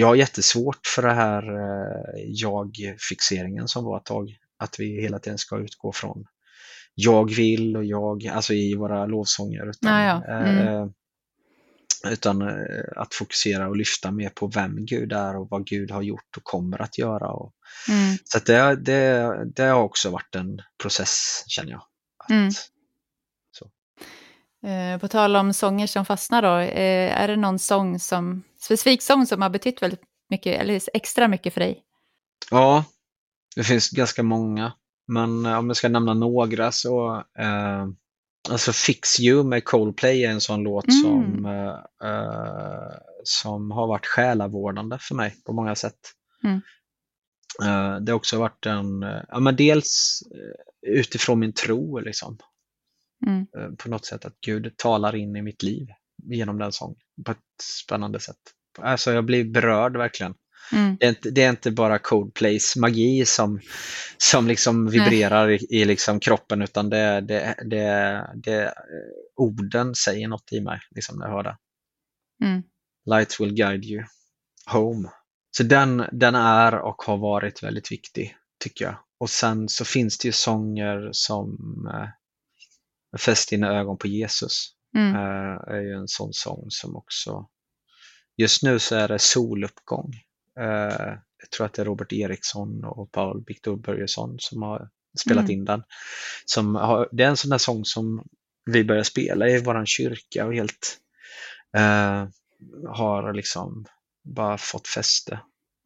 Jag 0.02 0.08
har 0.08 0.16
jättesvårt 0.16 0.88
för 0.96 1.02
det 1.02 1.14
här 1.14 1.44
eh, 1.44 2.24
jag-fixeringen 2.28 3.68
som 3.68 3.86
var 3.86 3.98
ett 3.98 4.06
tag. 4.06 4.38
Att 4.58 4.80
vi 4.80 5.02
hela 5.02 5.20
tiden 5.20 5.38
ska 5.38 5.58
utgå 5.60 5.92
från 5.92 6.26
jag 6.96 7.36
vill 7.36 7.78
och 7.78 7.86
jag, 7.86 8.28
alltså 8.28 8.54
i 8.54 8.76
våra 8.76 9.06
lovsånger. 9.06 9.70
Utan, 9.70 10.02
Ja, 10.04 10.24
ja. 10.28 10.34
Mm. 10.36 10.68
eh, 10.68 10.88
utan 12.12 12.42
eh, 12.42 12.84
att 12.96 13.14
fokusera 13.14 13.68
och 13.70 13.78
lyfta 13.78 14.12
mer 14.12 14.30
på 14.30 14.48
vem 14.48 14.86
Gud 14.86 15.12
är 15.14 15.38
och 15.38 15.48
vad 15.50 15.68
Gud 15.68 15.92
har 15.92 16.02
gjort 16.02 16.38
och 16.38 16.44
kommer 16.44 16.82
att 16.82 16.98
göra. 16.98 17.32
Och, 17.32 17.54
Mm. 17.90 18.18
så 18.24 18.40
det, 18.40 18.76
det, 18.76 19.36
det 19.56 19.64
har 19.64 19.82
också 19.84 20.10
varit 20.10 20.36
en 20.36 20.62
process 20.82 21.44
känner 21.48 21.72
jag. 21.72 21.82
Att, 22.24 22.30
Mm. 22.30 22.50
Eh, 24.64 25.00
På 25.00 25.08
tal 25.08 25.36
om 25.36 25.54
sånger 25.54 25.88
som 25.88 26.06
fastnar 26.06 26.42
då, 26.42 26.58
eh, 26.58 27.22
är 27.22 27.28
det 27.28 27.36
någon 27.36 27.60
sång 27.60 28.00
som, 28.00 28.44
specifik 28.60 29.02
sång 29.02 29.26
som 29.26 29.42
har 29.42 29.50
betytt 29.50 29.82
väldigt 29.82 30.02
mycket, 30.30 30.62
eller 30.62 30.82
extra 30.94 31.28
mycket 31.28 31.54
för 31.54 31.60
dig? 31.62 31.84
Ja, 32.52 32.86
det 33.56 33.64
finns 33.64 33.90
ganska 33.90 34.24
många. 34.24 34.74
Men 35.08 35.46
eh, 35.46 35.58
om 35.58 35.68
jag 35.68 35.78
ska 35.78 35.90
nämna 35.90 36.14
några 36.14 36.72
så 36.72 37.16
eh, 37.40 37.88
Alltså 38.50 38.72
Fix 38.74 39.20
You 39.20 39.44
med 39.44 39.64
Coldplay 39.66 40.24
är 40.26 40.30
en 40.30 40.42
sån 40.42 40.64
låt 40.64 40.86
Mm. 40.88 41.02
som, 41.02 41.46
eh, 42.04 42.94
som 43.24 43.72
har 43.72 43.88
varit 43.88 44.06
själavårdande 44.06 44.98
för 45.02 45.16
mig 45.16 45.36
på 45.46 45.54
många 45.54 45.76
sätt. 45.76 46.00
Mm. 46.44 46.62
Eh, 47.64 48.02
det 48.02 48.12
har 48.12 48.18
också 48.18 48.38
varit 48.40 48.66
en, 48.66 49.02
ja 49.30 49.40
men 49.40 49.56
dels 49.56 50.24
utifrån 50.88 51.40
min 51.40 51.54
tro 51.54 52.00
liksom. 52.00 52.38
Mm. 53.28 53.48
Eh, 53.58 53.76
på 53.78 53.90
något 53.90 54.06
sätt 54.06 54.26
att 54.26 54.42
Gud 54.46 54.78
talar 54.78 55.16
in 55.16 55.36
i 55.36 55.42
mitt 55.42 55.64
liv 55.64 55.88
genom 56.24 56.58
den 56.58 56.72
sången 56.72 56.98
på 57.26 57.32
ett 57.32 57.38
spännande 57.84 58.20
sätt. 58.20 58.38
Alltså 58.80 59.12
jag 59.12 59.26
blir 59.26 59.44
berörd 59.44 59.98
verkligen. 59.98 60.34
Mm. 60.74 60.98
Det 61.00 61.06
är 61.06 61.10
inte, 61.10 61.30
det 61.30 61.44
är 61.44 61.50
inte 61.50 61.72
bara 61.72 62.00
Coldplays 62.00 62.76
magi 62.76 63.26
som, 63.26 63.60
som 64.18 64.48
liksom 64.48 64.90
vibrerar 64.90 65.50
i, 65.50 65.68
i 65.70 65.86
liksom 65.86 66.20
kroppen 66.20 66.62
utan 66.62 66.90
det, 66.90 67.22
det, 67.22 67.56
det, 67.66 68.28
det, 68.36 68.64
eh, 68.66 68.72
orden 69.36 69.96
säger 69.96 70.28
något 70.28 70.52
i 70.52 70.62
mig 70.62 70.80
liksom 70.92 71.20
när 71.20 71.26
jag 71.26 71.34
hör 71.34 71.44
det. 71.44 71.58
Mm. 72.44 72.64
Light 73.06 73.40
will 73.40 73.54
guide 73.54 73.86
you 73.86 74.04
home. 74.66 75.10
Så 75.58 75.64
den, 75.64 76.06
den 76.12 76.36
är 76.36 76.76
och 76.76 77.02
har 77.02 77.18
varit 77.18 77.64
väldigt 77.64 77.92
viktig 77.92 78.36
tycker 78.64 78.86
jag. 78.86 78.96
Och 79.20 79.30
sen 79.30 79.70
så 79.70 79.86
finns 79.86 80.18
det 80.18 80.28
ju 80.28 80.32
sånger 80.32 81.10
som 81.12 81.58
eh, 81.94 82.10
Fäst 83.20 83.50
dina 83.50 83.80
ögon 83.80 83.98
på 83.98 84.08
Jesus. 84.08 84.68
Mm. 84.98 85.16
Eh, 85.16 85.74
är 85.76 85.82
ju 85.82 85.94
en 85.94 86.08
sån 86.08 86.34
sång 86.34 86.66
som 86.70 86.96
också 86.96 87.48
Just 88.38 88.64
nu 88.64 88.80
så 88.80 88.96
är 88.96 89.08
det 89.08 89.20
soluppgång. 89.20 90.14
Eh, 90.60 91.14
jag 91.42 91.50
tror 91.56 91.66
att 91.66 91.74
det 91.74 91.82
är 91.82 91.86
Robert 91.86 92.14
Eriksson 92.14 92.84
och 92.84 93.12
Paul 93.12 93.44
Victor 93.48 93.78
Börjesson 93.78 94.36
som 94.40 94.62
har 94.62 94.90
spelat 95.20 95.44
Mm. 95.44 95.52
in 95.52 95.66
den. 95.66 95.84
Som 96.46 96.76
har, 96.76 97.10
det 97.12 97.24
är 97.24 97.28
en 97.28 97.38
sån 97.38 97.50
där 97.50 97.58
sång 97.58 97.86
som 97.86 98.24
vi 98.66 98.84
börjar 98.84 99.04
spela 99.04 99.50
i 99.50 99.64
våran 99.64 99.86
kyrka 99.86 100.46
och 100.46 100.54
helt 100.54 100.98
eh, 101.78 102.28
har 102.88 103.34
liksom 103.34 103.86
bara 104.24 104.58
fått 104.58 104.88
fäste. 104.88 105.40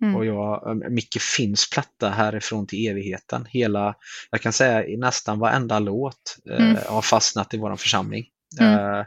Mm. 0.03 0.15
Och 0.15 0.25
jag, 0.25 0.67
eh, 0.69 0.89
Micke 0.89 1.21
Finns 1.21 1.69
platta 1.69 2.09
härifrån 2.09 2.67
till 2.67 2.87
evigheten. 2.87 3.45
Hela, 3.49 3.95
jag 4.31 4.41
kan 4.41 4.53
säga 4.53 4.85
i 4.87 4.97
nästan 4.97 5.39
varenda 5.39 5.79
låt 5.79 6.37
eh, 6.51 6.69
Mm. 6.69 6.77
har 6.87 7.01
fastnat 7.01 7.53
i 7.53 7.57
våran 7.57 7.77
församling. 7.77 8.25
Mm. 8.59 8.73
Eh, 8.73 9.05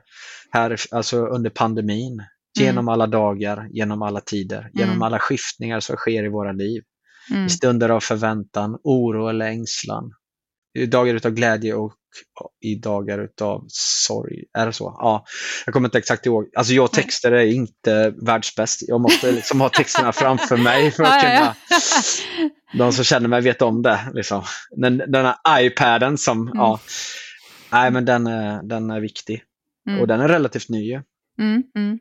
här, 0.50 0.76
alltså 0.90 1.26
under 1.26 1.50
pandemin, 1.50 2.22
genom 2.58 2.88
alla 2.88 3.06
dagar, 3.06 3.68
genom 3.70 4.02
alla 4.02 4.20
tider, 4.20 4.70
genom 4.74 4.90
Mm. 4.90 5.02
alla 5.02 5.18
skiftningar 5.18 5.80
som 5.80 5.96
sker 5.96 6.24
i 6.24 6.28
våra 6.28 6.52
liv. 6.52 6.82
Mm. 7.30 7.46
I 7.46 7.50
stunder 7.50 7.88
av 7.88 8.00
förväntan, 8.00 8.78
oro 8.84 9.28
eller 9.28 9.46
ängslan. 9.46 10.12
I 10.74 10.86
dagar 10.86 11.14
utav 11.14 11.32
glädje 11.32 11.74
och 11.74 11.92
i 12.60 12.74
dagar 12.74 13.18
utav 13.18 13.64
sorg. 13.68 14.44
Är 14.58 14.66
det 14.66 14.72
så? 14.72 14.96
Ja, 14.98 15.24
jag 15.66 15.72
kommer 15.72 15.88
inte 15.88 15.98
exakt 15.98 16.26
ihåg. 16.26 16.50
Alltså 16.56 16.72
jag 16.72 16.92
texter 16.92 17.32
är 17.32 17.44
inte 17.46 18.14
världsbäst. 18.22 18.88
Jag 18.88 19.00
måste 19.00 19.32
liksom 19.32 19.60
ha 19.60 19.68
texterna 19.68 20.12
framför 20.12 20.56
mig 20.56 20.90
för 20.90 21.02
att 21.04 21.20
kunna 21.20 21.54
de 22.72 22.92
som 22.92 23.04
känner 23.04 23.28
mig 23.28 23.40
vet 23.40 23.62
om 23.62 23.82
det. 23.82 24.00
Liksom. 24.14 24.42
Den, 24.70 24.98
den 24.98 25.26
här 25.26 25.62
iPaden 25.62 26.18
som, 26.18 26.42
Mm. 26.42 26.58
ja. 26.58 26.80
Nej 27.72 27.90
men 27.90 28.04
den 28.04 28.26
är, 28.26 28.62
den 28.62 28.90
är 28.90 29.00
viktig. 29.00 29.42
Mm. 29.88 30.00
Och 30.00 30.06
den 30.06 30.20
är 30.20 30.28
relativt 30.28 30.68
ny. 30.68 30.92
Mm. 31.40 31.62
Mm. 31.76 31.98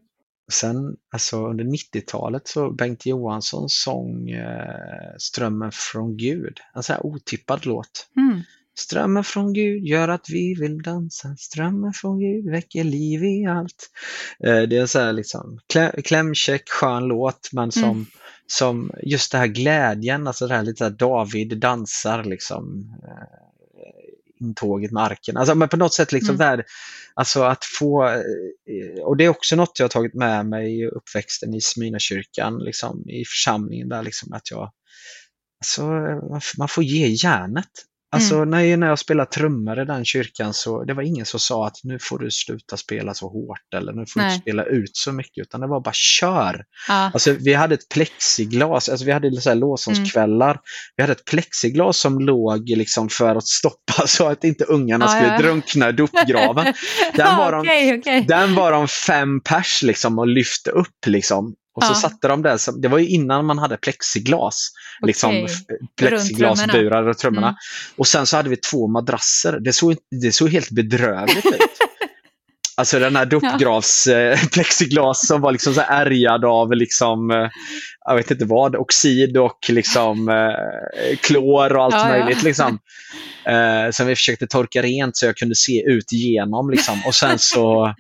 Sen 0.51 0.95
alltså 1.13 1.47
under 1.47 1.63
90-talet 1.65 2.47
så 2.47 2.71
Bengt 2.71 3.05
Johansson 3.05 3.69
sång 3.69 4.29
eh, 4.29 5.15
Strömmen 5.17 5.71
från 5.73 6.17
Gud. 6.17 6.59
En 6.75 6.83
sån 6.83 6.93
här 6.93 7.05
otippad 7.05 7.65
låt. 7.65 8.07
Mm. 8.17 8.41
Strömmen 8.77 9.23
från 9.23 9.53
Gud 9.53 9.85
gör 9.85 10.07
att 10.07 10.29
vi 10.29 10.55
vill 10.59 10.81
dansa. 10.81 11.35
Strömmen 11.37 11.93
från 11.93 12.19
Gud 12.19 12.51
väcker 12.51 12.83
liv 12.83 13.23
i 13.23 13.45
allt. 13.45 13.89
Eh, 14.43 14.61
det 14.61 14.77
är 14.77 14.85
sån 14.85 15.01
här 15.01 15.13
liksom 15.13 15.59
klä, 15.73 16.01
klämkäck, 16.03 16.69
skön 16.69 17.03
låt 17.03 17.49
men 17.51 17.71
som, 17.71 17.83
Mm. 17.83 18.05
som 18.47 18.91
just 19.03 19.31
det 19.31 19.37
här 19.37 19.47
glädjen, 19.47 20.27
alltså 20.27 20.47
det 20.47 20.53
här 20.55 20.63
lite 20.63 20.77
så 20.77 20.83
här 20.83 20.91
David 20.91 21.57
dansar 21.59 22.23
liksom 22.23 22.93
eh, 23.07 24.45
intåget 24.47 24.91
med 24.91 25.03
arken. 25.03 25.37
Alltså 25.37 25.55
men 25.55 25.69
på 25.69 25.77
något 25.77 25.93
sätt 25.93 26.11
liksom 26.11 26.35
Mm. 26.35 26.47
där, 26.47 26.65
alltså 27.13 27.43
att 27.43 27.65
få, 27.79 28.07
eh, 28.07 29.01
och 29.03 29.17
det 29.17 29.25
är 29.25 29.29
också 29.29 29.55
något 29.55 29.79
jag 29.79 29.83
har 29.83 29.89
tagit 29.89 30.13
med 30.13 30.45
mig 30.45 30.79
i 30.81 30.87
uppväxten 30.87 31.53
i 31.53 31.61
Smyrnakyrkan, 31.61 32.59
liksom 32.59 33.09
i 33.09 33.23
församlingen 33.25 33.89
där 33.89 34.03
liksom 34.03 34.33
att 34.33 34.51
jag, 34.51 34.71
alltså 35.63 35.81
man 36.29 36.41
man 36.57 36.67
får 36.67 36.83
ge 36.83 37.07
järnet. 37.07 37.69
Alltså 38.11 38.35
Mm. 38.35 38.49
när, 38.49 38.77
när 38.77 38.87
jag 38.87 38.99
spelade 38.99 39.29
trummor 39.31 39.81
i 39.81 39.85
den 39.85 40.05
kyrkan 40.05 40.53
så 40.53 40.83
det 40.83 40.93
var 40.93 41.03
ingen 41.03 41.25
som 41.25 41.39
sa 41.39 41.67
att 41.67 41.77
nu 41.83 41.97
får 42.01 42.19
du 42.19 42.31
sluta 42.31 42.77
spela 42.77 43.13
så 43.13 43.27
hårt 43.29 43.73
eller 43.75 43.93
nu 43.93 44.05
får 44.13 44.19
du 44.19 44.25
Nej. 44.25 44.33
inte 44.35 44.41
spela 44.43 44.63
ut 44.63 44.97
så 44.97 45.11
mycket 45.11 45.41
utan 45.41 45.61
det 45.61 45.67
var 45.67 45.81
bara 45.81 45.93
kör. 45.93 46.63
Ja. 46.87 46.93
Alltså 47.13 47.31
vi 47.39 47.53
hade 47.53 47.73
ett 47.75 47.89
plexiglas, 47.93 48.89
alltså 48.89 49.05
vi 49.05 49.11
hade 49.11 49.41
så 49.41 49.49
här 49.49 49.55
lovsångskvällar. 49.55 50.59
Vi 50.95 51.03
hade 51.03 51.11
ett 51.13 51.25
plexiglas 51.25 51.97
som 51.97 52.19
låg 52.19 52.69
liksom 52.69 53.09
för 53.09 53.35
att 53.35 53.47
stoppa 53.47 53.93
så 54.07 54.27
att 54.27 54.43
inte 54.43 54.63
ungarna 54.63 55.05
Ja, 55.05 55.09
skulle 55.11 55.31
ja, 55.33 55.37
drunkna 55.37 55.89
i 55.89 55.91
dopgraven. 55.91 56.73
Den 57.15 57.37
var 57.37 57.51
de- 57.51 57.59
Okej, 57.61 57.99
okej. 57.99 58.25
Den 58.27 58.55
var 58.55 58.71
de 58.71 58.87
fem 58.87 59.39
pers 59.41 59.81
liksom 59.83 60.19
och 60.19 60.27
lyfte 60.27 60.71
upp 60.71 61.05
liksom. 61.05 61.55
Och 61.77 61.83
så 61.83 61.91
Ja. 61.91 61.95
satte 61.95 62.27
de 62.27 62.41
som- 62.59 62.81
det 62.81 62.87
var 62.87 62.97
ju 62.97 63.07
innan 63.07 63.45
man 63.45 63.57
hade 63.57 63.77
plexiglas. 63.77 64.71
Liksom 65.05 65.29
Okej. 65.29 65.43
f- 65.45 65.77
plexiglasburar 65.99 67.07
och 67.07 67.17
trummorna. 67.17 67.47
Mm. 67.47 67.57
Och 67.97 68.07
sen 68.07 68.25
så 68.25 68.37
hade 68.37 68.49
vi 68.49 68.57
två 68.57 68.87
madrasser. 68.87 69.59
Det 69.59 69.73
såg, 69.73 69.95
det 70.21 70.31
såg 70.31 70.49
helt 70.49 70.71
bedrövligt 70.71 71.45
ut. 71.45 71.51
Alltså 72.77 72.99
den 72.99 73.15
här 73.15 73.25
dopgravs 73.25 74.07
eh, 74.07 74.39
plexiglas 74.53 75.27
som 75.27 75.41
var 75.41 75.51
liksom 75.51 75.73
så 75.73 75.81
ärgad 75.87 76.45
av 76.45 76.71
liksom, 76.73 77.31
eh, 77.31 77.49
jag 78.05 78.15
vet 78.15 78.31
inte 78.31 78.45
vad, 78.45 78.75
oxid 78.75 79.37
och 79.37 79.59
liksom 79.69 80.29
eh, 80.29 81.17
klor 81.21 81.75
och 81.75 81.83
allt 81.83 81.93
Ja, 81.95 82.15
ja. 82.15 82.19
möjligt. 82.23 82.43
Liksom. 82.43 82.79
Eh, 83.45 83.91
som 83.91 84.07
vi 84.07 84.15
försökte 84.15 84.47
torka 84.47 84.81
rent 84.81 85.17
så 85.17 85.25
jag 85.25 85.35
kunde 85.37 85.55
se 85.55 85.83
ut 85.87 86.11
igenom. 86.11 86.69
Liksom. 86.69 87.01
Och 87.05 87.15
sen 87.15 87.39
så, 87.39 87.93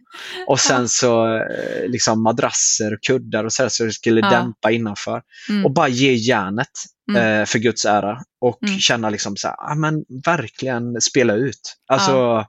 och 0.47 0.59
sen 0.59 0.89
så 0.89 1.35
eh, 1.35 1.87
liksom 1.87 2.23
madrasser 2.23 2.93
och 2.93 2.99
kuddar 3.07 3.43
och 3.43 3.53
så, 3.53 3.63
här, 3.63 3.69
så 3.69 3.83
det 3.83 3.91
skulle 3.93 4.21
Ja. 4.21 4.29
dämpa 4.29 4.71
innanför. 4.71 5.21
Mm. 5.49 5.65
Och 5.65 5.73
bara 5.73 5.87
ge 5.87 6.13
järnet 6.13 6.67
Mm. 7.11 7.39
eh, 7.41 7.45
för 7.45 7.59
Guds 7.59 7.85
ära 7.85 8.17
och 8.41 8.63
Mm. 8.67 8.79
känna 8.79 9.09
liksom 9.09 9.35
så 9.37 9.47
här, 9.47 9.55
ah, 9.71 9.75
men 9.75 9.93
verkligen 10.25 11.01
spela 11.01 11.33
ut. 11.33 11.75
Alltså, 11.91 12.45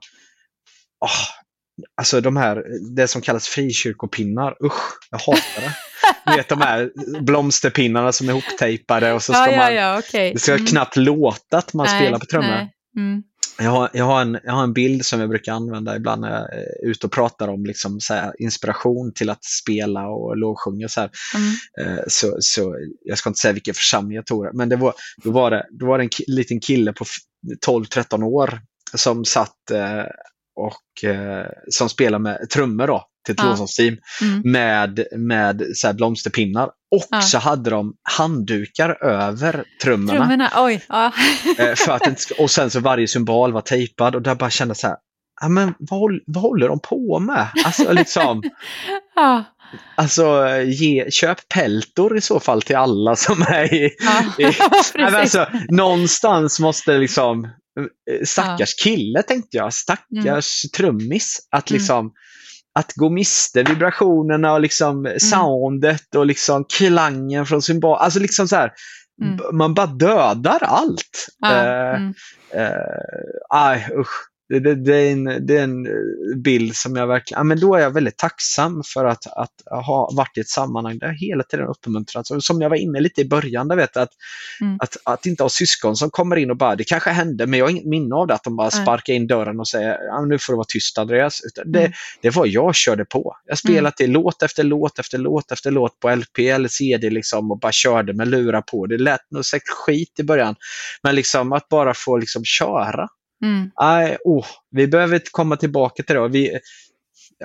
åh, 1.05 1.11
alltså 1.97 2.21
de 2.21 2.37
här, 2.37 2.63
det 2.95 3.07
som 3.07 3.21
kallas 3.21 3.47
frikyrkopinnar, 3.47 4.65
usch, 4.65 4.99
jag 5.11 5.17
hatar 5.19 5.61
det. 5.61 5.73
Ni 6.31 6.37
vet 6.37 6.49
de 6.49 6.61
här 6.61 6.91
blomsterpinnarna 7.21 8.11
som 8.11 8.27
är 8.29 8.33
ihoptejpade 8.33 9.13
och 9.13 9.23
så 9.23 9.33
ska 9.33 9.45
ja, 9.45 9.51
ja, 9.51 9.57
man, 9.57 9.75
ja, 9.75 9.99
okej. 9.99 10.33
det 10.33 10.39
ska 10.39 10.53
Mm. 10.53 10.65
knappt 10.65 10.95
låta 10.95 11.57
att 11.57 11.73
man 11.73 11.85
Nej, 11.85 12.01
spelar 12.01 12.19
på 12.19 12.25
trummor. 12.25 12.67
Mm. 12.97 13.23
Jag 13.61 13.71
har, 13.71 13.89
jag, 13.93 14.05
har 14.05 14.21
en, 14.21 14.39
jag 14.43 14.53
har 14.53 14.63
en 14.63 14.73
bild 14.73 15.05
som 15.05 15.19
jag 15.19 15.29
brukar 15.29 15.53
använda 15.53 15.95
ibland 15.95 16.21
när 16.21 16.29
jag 16.31 16.53
är 16.53 16.89
ute 16.89 17.05
och 17.07 17.11
pratar 17.11 17.47
om 17.47 17.65
liksom 17.65 17.99
så 17.99 18.13
här, 18.13 18.33
inspiration 18.39 19.13
till 19.13 19.29
att 19.29 19.43
spela 19.43 20.07
och 20.07 20.37
lovsjunga. 20.37 20.87
Så, 20.87 21.01
här. 21.01 21.09
Mm. 21.35 21.97
Eh, 21.97 22.03
så, 22.07 22.37
så 22.39 22.75
jag 23.01 23.17
ska 23.17 23.29
inte 23.29 23.39
säga 23.39 23.53
vilken 23.53 23.73
församling 23.73 24.15
jag 24.15 24.25
tog 24.25 24.55
men 24.55 24.69
det 24.69 24.75
var, 24.75 24.93
då, 25.23 25.31
var 25.31 25.51
det, 25.51 25.65
då 25.71 25.85
var 25.85 25.97
det 25.97 26.03
en 26.03 26.09
liten 26.27 26.59
kille 26.59 26.93
på 26.93 27.03
f- 27.03 27.67
12-13 27.67 28.23
år 28.23 28.61
som 28.95 29.25
satt 29.25 29.71
eh, 29.71 30.03
och 30.59 31.09
eh, 31.09 31.45
som 31.69 31.89
spelade 31.89 32.21
med 32.23 32.49
trummor 32.53 32.87
då, 32.87 33.03
till 33.25 33.33
ett 33.33 33.39
Ja. 33.41 33.49
lovsångsteam 33.49 33.97
Mm. 34.21 34.41
med, 34.51 35.05
med 35.17 35.63
så 35.73 35.87
här 35.87 35.93
blomsterpinnar. 35.93 36.69
Och 36.95 37.05
Ja. 37.09 37.21
så 37.21 37.37
hade 37.37 37.69
de 37.69 37.93
handdukar 38.17 39.03
över 39.03 39.63
trummorna. 39.83 40.19
Trummorna, 40.19 40.51
oj. 40.57 40.83
Ja. 40.89 41.11
Eh, 41.57 41.75
för 41.75 41.91
att 41.91 42.07
inte, 42.07 42.21
och 42.39 42.51
sen 42.51 42.69
så 42.69 42.79
varje 42.79 43.07
symbol 43.07 43.51
var 43.53 43.61
tejpad 43.61 44.15
och 44.15 44.21
där 44.21 44.35
bara 44.35 44.49
kände 44.49 44.75
så 44.75 44.87
här, 44.87 44.95
ja, 45.41 45.49
men 45.49 45.73
vad, 45.79 46.19
vad 46.27 46.41
håller 46.43 46.67
de 46.67 46.79
på 46.79 47.19
med? 47.19 47.47
Alltså, 47.65 47.93
liksom, 47.93 48.43
ja. 49.15 49.43
alltså 49.95 50.47
ge, 50.65 51.11
köp 51.11 51.49
peltor 51.49 52.17
i 52.17 52.21
så 52.21 52.39
fall 52.39 52.61
till 52.61 52.75
alla 52.75 53.15
som 53.15 53.41
är 53.41 53.73
i... 53.73 53.89
Ja. 53.99 54.45
i 54.45 54.53
alltså, 55.03 55.47
någonstans 55.69 56.59
måste 56.59 56.97
liksom, 56.97 57.47
eh, 57.81 58.25
stackars 58.25 58.75
kille 58.83 59.23
tänkte 59.23 59.57
jag, 59.57 59.73
stackars 59.73 60.61
trummis, 60.77 61.39
att 61.51 61.69
Mm. 61.71 61.77
liksom 61.77 62.11
att 62.79 62.93
gå 62.93 63.09
miste 63.09 63.63
vibrationerna 63.63 64.53
och 64.53 64.61
liksom 64.61 65.15
soundet 65.19 66.15
och 66.15 66.25
liksom 66.25 66.65
klangen 66.77 67.45
från 67.45 67.61
symbol. 67.61 67.97
Alltså 67.97 68.19
liksom 68.19 68.47
så 68.47 68.55
här, 68.55 68.71
Mm. 69.21 69.57
man 69.57 69.73
bara 69.73 69.85
dödar 69.87 70.59
allt. 70.63 71.27
Ja. 71.39 71.49
Mm. 71.95 72.13
Eh, 72.53 72.71
aj, 73.49 73.87
usch. 73.97 74.28
Det, 74.49 74.59
det, 74.59 74.75
det, 74.75 74.95
är 74.95 75.11
en, 75.11 75.23
det 75.47 75.57
är 75.57 75.63
en 75.63 75.85
eh, 75.85 75.91
bild 76.43 76.75
som 76.75 76.95
jag 76.95 77.07
verkligen, 77.07 77.39
ja, 77.39 77.43
men 77.43 77.59
då 77.59 77.75
är 77.75 77.79
jag 77.79 77.91
väldigt 77.91 78.17
tacksam 78.17 78.81
för 78.93 79.05
att, 79.05 79.27
att 79.27 79.83
ha 79.85 80.11
varit 80.15 80.37
i 80.37 80.39
ett 80.39 80.49
sammanhang 80.49 80.97
där 80.97 81.07
jag 81.07 81.15
hela 81.15 81.43
tiden 81.43 81.67
uppmuntrats. 81.67 82.31
Och 82.31 82.43
som 82.43 82.61
jag 82.61 82.69
var 82.69 82.77
inne 82.77 82.99
lite 82.99 83.21
i 83.21 83.25
början, 83.25 83.67
där 83.67 83.75
vet 83.75 83.97
att, 83.97 84.09
Mm. 84.61 84.77
att, 84.81 84.97
att 85.03 85.25
inte 85.25 85.43
ha 85.43 85.49
syskon 85.49 85.95
som 85.95 86.09
kommer 86.09 86.35
in 86.35 86.51
och 86.51 86.57
bara, 86.57 86.75
det 86.75 86.83
kanske 86.83 87.09
hände, 87.09 87.47
men 87.47 87.59
jag 87.59 87.65
har 87.65 87.71
inget 87.71 87.85
minne 87.85 88.15
av 88.15 88.27
det, 88.27 88.33
att 88.33 88.43
de 88.43 88.55
bara 88.55 88.69
sparkar 88.83 89.13
in 89.13 89.27
dörren 89.27 89.59
och 89.59 89.67
säger, 89.67 89.97
ja, 90.07 90.25
nu 90.25 90.37
får 90.39 90.53
du 90.53 90.57
vara 90.57 90.65
tyst 90.69 90.97
Andreas. 90.97 91.41
Utan 91.45 91.71
det, 91.71 91.79
Mm. 91.79 91.91
det 92.21 92.29
var 92.29 92.45
jag 92.45 92.75
körde 92.75 93.05
på. 93.05 93.35
Jag 93.45 93.57
spelade 93.57 93.95
till 93.95 94.11
låt 94.11 94.43
efter 94.43 94.63
låt 94.63 94.99
efter 94.99 95.17
låt 95.17 95.51
efter 95.51 95.71
låt 95.71 95.99
på 95.99 96.15
LP 96.15 96.39
eller 96.39 96.69
CD 96.69 97.09
liksom 97.09 97.51
och 97.51 97.59
bara 97.59 97.71
körde 97.71 98.13
med 98.13 98.27
lurar 98.27 98.61
på. 98.61 98.85
Det 98.85 98.97
lät 98.97 99.31
nog 99.31 99.45
säkert 99.45 99.69
skit 99.69 100.19
i 100.19 100.23
början. 100.23 100.55
Men 101.03 101.15
liksom 101.15 101.53
att 101.53 101.69
bara 101.69 101.93
få 101.93 102.17
liksom 102.17 102.43
köra. 102.45 103.07
Mm. 103.43 103.71
Nej, 103.81 104.17
oh, 104.23 104.45
vi 104.71 104.87
behöver 104.87 105.21
komma 105.31 105.55
tillbaka 105.57 106.03
till 106.03 106.15
det. 106.15 106.27
Vi, 106.27 106.59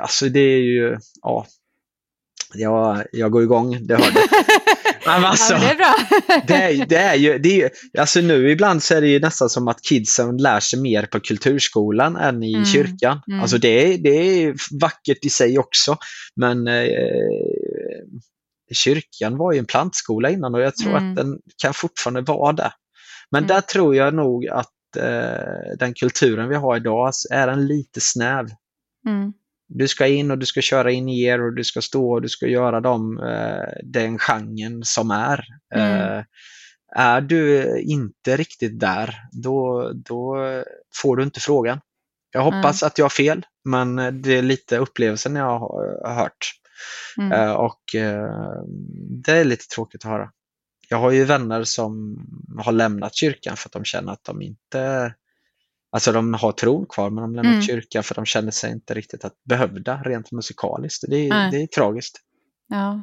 alltså 0.01 0.29
det 0.29 0.41
är 0.41 0.59
ju, 0.63 0.97
ja. 1.23 1.47
Jag, 2.55 3.05
jag 3.13 3.31
går 3.31 3.43
igång, 3.43 3.87
det 3.87 3.95
hör 3.97 4.11
du. 4.11 4.21
Alltså, 5.07 5.55
ja, 5.55 5.59
det 5.61 5.67
är 5.71 5.75
bra. 5.77 5.95
det 6.47 6.55
är, 6.55 6.87
det 6.87 6.97
är 6.97 7.15
ju, 7.15 7.39
det 7.39 7.49
är 7.49 7.57
ju, 7.57 7.69
alltså 7.99 8.21
nu 8.21 8.51
ibland 8.51 8.83
så 8.83 8.95
är 8.95 9.01
det 9.01 9.09
ju 9.09 9.21
nästan 9.21 9.49
som 9.51 9.69
att 9.69 9.83
kidsen 9.83 10.37
lär 10.37 10.61
sig 10.61 10.81
mer 10.81 11.07
på 11.07 11.21
kulturskolan 11.21 12.17
än 12.17 12.43
i 12.43 12.53
Mm, 12.55 12.65
kyrkan. 12.65 13.21
mm. 13.29 13.41
Alltså 13.41 13.59
det 13.59 13.69
är, 13.95 13.99
det 13.99 14.09
är 14.11 14.55
vackert 14.81 15.25
i 15.25 15.31
sig 15.31 15.59
också. 15.59 15.97
Men 16.37 16.69
eh, 16.69 16.85
kyrkan 18.75 19.37
var 19.37 19.53
ju 19.53 19.59
en 19.59 19.67
plantskola 19.67 20.31
innan 20.31 20.55
och 20.55 20.61
jag 20.61 20.77
tror 20.77 20.97
Mm. 20.97 21.11
att 21.11 21.17
den 21.17 21.39
kan 21.63 21.75
fortfarande 21.75 22.21
vara 22.21 22.53
det. 22.53 22.73
Men 23.31 23.45
Mm. 23.45 23.49
där 23.55 23.61
tror 23.61 23.97
jag 23.97 24.15
nog 24.15 24.47
att 24.49 24.71
den 25.79 25.95
kulturen 25.95 26.49
vi 26.49 26.55
har 26.55 26.77
idag 26.77 27.13
är 27.31 27.49
en 27.49 27.67
lite 27.67 28.01
snäv. 28.01 28.47
Mm. 29.09 29.33
Du 29.69 29.89
ska 29.89 30.07
in 30.07 30.31
och 30.31 30.39
du 30.39 30.47
ska 30.47 30.61
köra 30.61 30.91
in 30.91 31.09
i 31.09 31.23
er 31.23 31.43
och 31.43 31.55
du 31.55 31.65
ska 31.65 31.81
stå 31.81 32.13
och 32.13 32.23
du 32.23 32.29
ska 32.29 32.47
göra 32.47 32.81
dem, 32.81 33.19
eh, 33.19 33.83
den 33.83 34.19
genren 34.19 34.85
som 34.85 35.11
är. 35.11 35.45
Mm. 35.75 36.19
Eh, 36.19 36.25
är 36.97 37.21
du 37.21 37.69
inte 37.81 38.37
riktigt 38.37 38.81
där, 38.81 39.15
då, 39.33 39.91
då 39.95 40.37
får 41.03 41.17
du 41.17 41.23
inte 41.23 41.41
frågan. 41.41 41.81
Jag 42.31 42.43
hoppas 42.43 42.83
att 42.83 42.99
jag 42.99 43.05
har 43.05 43.11
fel, 43.11 43.47
men 43.65 43.97
det 44.23 44.39
är 44.39 44.43
lite 44.43 44.79
upplevelsen 44.79 45.37
jag 45.37 45.59
har, 45.59 46.15
hört. 46.15 46.53
Mm. 47.19 47.33
Eh, 47.33 47.53
och 47.53 47.95
eh, 47.95 48.29
det 49.25 49.33
är 49.33 49.45
lite 49.45 49.67
tråkigt 49.67 50.05
att 50.05 50.11
höra. 50.11 50.31
Jag 50.89 50.99
har 50.99 51.11
ju 51.11 51.25
vänner 51.25 51.65
som 51.65 52.17
har 52.59 52.73
lämnat 52.73 53.15
kyrkan 53.15 53.57
för 53.57 53.69
att 53.69 53.73
de 53.73 53.85
känner 53.85 54.13
att 54.13 54.25
de 54.25 54.43
inte 54.43 55.15
Alltså 55.93 56.13
de 56.13 56.35
har 56.35 56.53
tron 56.53 56.87
kvar 56.87 57.11
men 57.11 57.23
de 57.23 57.35
lämnar 57.35 57.53
Mm. 57.53 57.63
kyrkan 57.63 58.03
för 58.03 58.15
de 58.15 58.25
känner 58.27 58.51
sig 58.51 58.73
inte 58.73 58.95
riktigt 58.95 59.25
att 59.25 59.35
behövda 59.45 60.03
rent 60.03 60.33
musikaliskt. 60.33 61.05
Det 61.09 61.17
är, 61.17 61.29
Nej. 61.29 61.51
det 61.51 61.57
är 61.63 61.67
tragiskt. 61.67 62.21
Ja. 62.69 63.03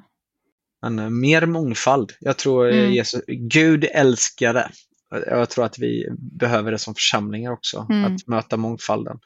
Men 0.81 0.99
eh, 0.99 1.09
mer 1.09 1.45
mångfald. 1.45 2.11
Jag 2.19 2.37
tror 2.37 2.69
eh, 2.69 2.79
Mm. 2.79 2.91
Jesus, 2.91 3.21
Gud 3.27 3.83
älskar 3.83 4.53
det. 4.53 4.69
Jag 5.25 5.49
tror 5.49 5.65
att 5.65 5.79
vi 5.79 6.07
behöver 6.17 6.71
det 6.71 6.77
som 6.77 6.95
församlingar 6.95 7.51
också, 7.51 7.87
Mm. 7.89 8.15
att 8.15 8.27
möta 8.27 8.57
mångfalden. 8.57 9.19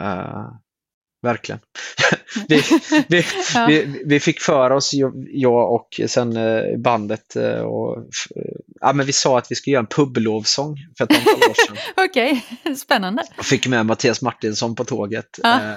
Eh, 0.00 0.46
verkligen. 1.22 1.60
vi, 2.48 2.62
vi, 3.08 3.24
Ja. 3.54 3.66
vi, 3.66 4.02
vi 4.06 4.20
fick 4.20 4.40
för 4.40 4.70
oss, 4.70 4.90
jag- 5.32 5.72
och 5.74 6.00
sen 6.06 6.36
eh, 6.36 6.78
bandet, 6.78 7.36
eh, 7.36 7.60
och, 7.60 7.98
f- 7.98 8.42
ja, 8.80 8.92
men 8.92 9.06
vi 9.06 9.12
sa 9.12 9.38
att 9.38 9.50
vi 9.50 9.54
skulle 9.54 9.72
göra 9.74 9.80
en 9.82 9.86
publovsång 9.86 10.76
för 10.98 11.04
ett 11.04 11.10
antal 11.16 11.34
år 11.50 11.66
sedan. 11.66 11.76
Okej, 12.10 12.44
spännande. 12.76 13.22
Jag 13.36 13.44
fick 13.46 13.66
med 13.66 13.86
Mattias 13.86 14.22
Martinsson 14.22 14.74
på 14.74 14.84
tåget. 14.84 15.26
Ja. 15.42 15.54
Eh, 15.62 15.74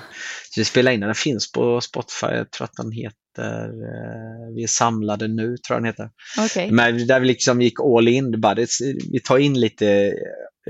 Så 0.52 0.62
vi 0.62 0.66
spelade 0.66 0.94
in 0.94 1.00
den, 1.00 1.08
den 1.08 1.16
finns 1.16 1.52
på 1.52 1.82
Spotify, 1.82 2.26
jag 2.28 2.52
tror 2.52 2.66
att 2.66 2.74
den 2.78 2.92
heter 2.92 3.66
eh, 3.70 4.56
Vi 4.56 4.64
är 4.64 4.68
samlade 4.68 5.28
nu, 5.28 5.44
tror 5.58 5.76
jag 5.76 5.78
den 5.78 5.86
heter. 5.86 6.10
Okej. 6.40 6.72
Men 6.72 7.08
där 7.08 7.20
vi 7.20 7.28
liksom 7.28 7.62
gick 7.62 7.80
all 7.80 8.08
in, 8.08 8.42
bara, 8.42 8.56
vi 9.12 9.20
tar 9.24 9.38
in 9.38 9.60
lite 9.60 9.88
eh, 9.88 10.12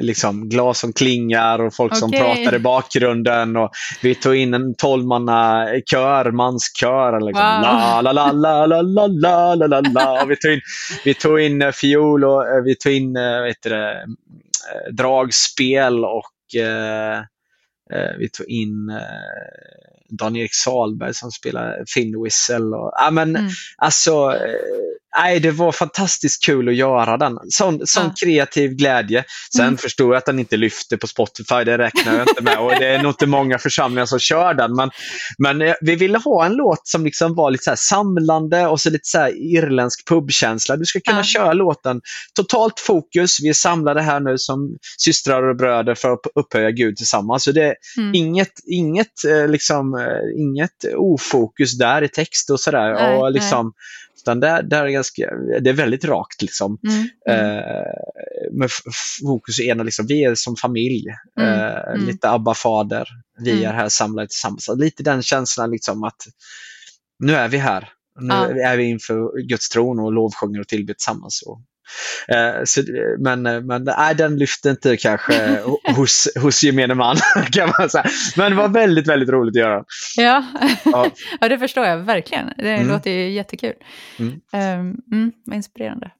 liksom, 0.02 0.50
glas 0.50 0.80
som 0.80 0.94
klingar 0.94 1.60
och 1.60 1.74
folk 1.75 1.98
som 1.98 2.10
Okej. 2.10 2.20
pratar 2.20 2.56
i 2.56 2.60
bakgrunden. 2.60 3.56
Och 3.58 3.70
vi 4.02 4.16
tog 4.16 4.36
in 4.36 4.54
en 4.54 4.75
tolvmanna 4.75 5.68
kör, 5.92 6.32
manskör. 6.32 7.20
Liksom. 7.20 7.62
Wow. 7.62 8.04
La, 8.04 8.12
la, 8.12 8.32
la, 8.32 8.66
la, 8.66 8.82
la, 8.82 9.08
la, 9.08 9.56
la, 9.56 9.82
la, 9.82 10.25
Vi 10.25 10.36
tog 10.36 10.52
in, 10.54 10.62
vi 11.06 11.14
tog 11.14 11.40
in 11.40 11.62
eh, 11.62 11.72
fiol 11.72 12.24
och 12.24 12.48
eh, 12.48 12.64
vi 12.64 12.75
tog 12.75 12.94
in 12.94 13.16
eh, 13.16 13.44
heter 13.44 13.70
det, 13.70 14.06
dragspel 14.92 16.06
och 16.06 16.60
eh, 16.62 17.22
vi 18.20 18.30
tog 18.30 18.48
in 18.50 18.90
eh, 18.90 18.98
Dan-Erik 20.10 20.54
Salberg 20.54 21.14
som 21.14 21.32
spelar 21.32 21.84
Finn 21.88 22.24
Whistle. 22.24 22.75
Och, 22.78 22.92
ja, 22.96 23.12
men, 23.12 23.36
Mm. 23.36 23.50
Alltså, 23.78 24.12
eh, 24.12 24.95
nej, 25.17 25.39
det 25.39 25.51
var 25.51 25.72
fantastiskt 25.72 26.45
kul 26.45 26.69
att 26.69 26.75
göra 26.75 27.17
den. 27.17 27.38
Sån, 27.50 27.88
sån 27.88 28.03
Ja. 28.03 28.13
kreativ 28.24 28.72
glädje. 28.72 29.24
Sen 29.55 29.65
Mm. 29.65 29.77
förstår 29.77 30.07
jag 30.13 30.17
att 30.17 30.25
den 30.25 30.39
inte 30.39 30.57
lyfter 30.57 30.98
på 30.98 31.07
Spotify, 31.07 31.63
det 31.65 31.77
räknar 31.77 32.13
jag 32.13 32.29
inte 32.29 32.43
med. 32.43 32.57
Och 32.60 32.72
det 32.79 32.88
är 32.88 33.01
nog 33.03 33.10
inte 33.12 33.25
många 33.25 33.57
församlingar 33.60 34.05
som 34.05 34.19
kör 34.19 34.53
den. 34.53 34.75
Men, 34.75 34.89
men 35.38 35.62
eh, 35.62 35.74
vi 35.81 35.95
ville 35.95 36.17
ha 36.17 36.45
en 36.45 36.53
låt 36.53 36.88
som 36.88 37.03
liksom 37.05 37.36
var 37.36 37.51
lite 37.51 37.63
så 37.63 37.74
samlande 37.75 38.67
och 38.67 38.81
så 38.81 38.89
lite 38.89 39.07
så 39.07 39.27
irländsk 39.27 40.07
pubkänsla. 40.07 40.75
Du 40.77 40.86
ska 40.86 41.00
kunna 41.00 41.17
Ja. 41.19 41.24
köra 41.24 41.53
låten. 41.53 42.01
Totalt 42.36 42.79
fokus. 42.79 43.38
Vi 43.41 43.50
är 43.50 43.53
samlade 43.53 44.01
här 44.01 44.19
nu 44.19 44.38
som 44.38 44.77
systrar 44.98 45.43
och 45.50 45.55
bröder 45.55 45.95
för 45.95 46.12
att 46.12 46.19
upphöja 46.36 46.72
Gud 46.72 46.98
tillsammans. 46.98 47.43
Så 47.43 47.51
det 47.51 47.63
är 47.63 47.75
Mm. 47.98 48.15
inget, 48.15 48.51
inget, 48.72 49.24
eh, 49.29 49.48
liksom, 49.48 49.93
eh, 49.95 50.41
inget 50.41 50.95
ofokus 50.98 51.77
där 51.77 52.01
i 52.01 52.07
text 52.07 52.50
och 52.50 52.60
sådär. 52.60 53.17
Och 53.17 53.31
liksom, 53.31 53.74
utan 54.25 54.39
där, 54.39 54.63
där 54.63 54.86
är 54.86 54.89
ganska, 54.89 55.29
det 55.62 55.70
är 55.70 55.74
väldigt 55.74 56.05
rakt. 56.05 56.41
Liksom. 56.41 56.77
Mm. 56.88 57.08
Mm. 57.29 57.58
Eh, 57.58 57.84
med 58.51 58.65
f- 58.65 59.17
fokus 59.25 59.60
är 59.60 59.84
liksom, 59.84 60.08
vi 60.08 60.24
är 60.24 60.36
som 60.36 60.55
familj. 60.55 61.05
Mm, 61.39 61.50
Eh, 61.60 61.94
mm. 61.94 62.05
Lite 62.08 62.29
Abba 62.29 62.53
fader. 62.53 63.08
Vi 63.39 63.63
är 63.63 63.74
här 63.74 63.89
samlade 63.89 64.27
tillsammans. 64.27 64.70
Lite 64.77 65.03
den 65.03 65.22
känslan 65.22 65.72
liksom 65.72 66.03
att 66.03 66.22
nu 67.20 67.34
är 67.36 67.48
vi 67.48 67.58
här. 67.58 67.89
Nu 68.20 68.27
Ja. 68.34 68.70
är 68.70 68.77
vi 68.77 68.84
inför 68.84 69.41
Guds 69.48 69.70
tron 69.70 70.00
och 70.00 70.12
lovsjunger 70.13 70.60
och 70.60 70.67
tillber 70.67 70.94
tillsammans. 70.94 71.44
Och, 71.46 71.62
så, 72.65 72.82
men 73.20 73.46
eh, 73.46 73.62
men 73.62 73.84
nej, 73.84 74.15
den 74.15 74.38
lyfte 74.38 74.70
inte 74.70 74.98
kanske 74.98 75.60
hos, 75.96 76.27
hos 76.42 76.63
gemene 76.63 76.96
man. 76.96 77.15
kan 77.51 77.74
man 77.80 77.89
säga. 77.89 78.06
Men 78.38 78.51
det 78.51 78.58
var 78.58 78.68
väldigt, 78.68 79.08
väldigt 79.08 79.30
roligt 79.30 79.56
att 79.56 79.60
göra. 79.60 79.84
Ja. 80.18 80.44
Ja. 80.86 81.12
ja, 81.42 81.50
det 81.50 81.60
förstår 81.60 81.86
jag 81.86 81.98
verkligen. 81.98 82.51
Det 82.58 82.75
Mm. 82.75 82.88
låter 82.88 83.12
ju 83.12 83.30
jättekul. 83.30 83.74
Mm. 84.20 84.32
Um, 84.34 84.98
mm, 85.12 85.32
vad 85.46 85.56
inspirerande. 85.56 86.12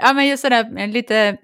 ja, 0.00 0.12
men 0.12 0.26
just 0.28 0.42
det 0.42 0.48
där 0.48 0.86
lite... 0.86 1.36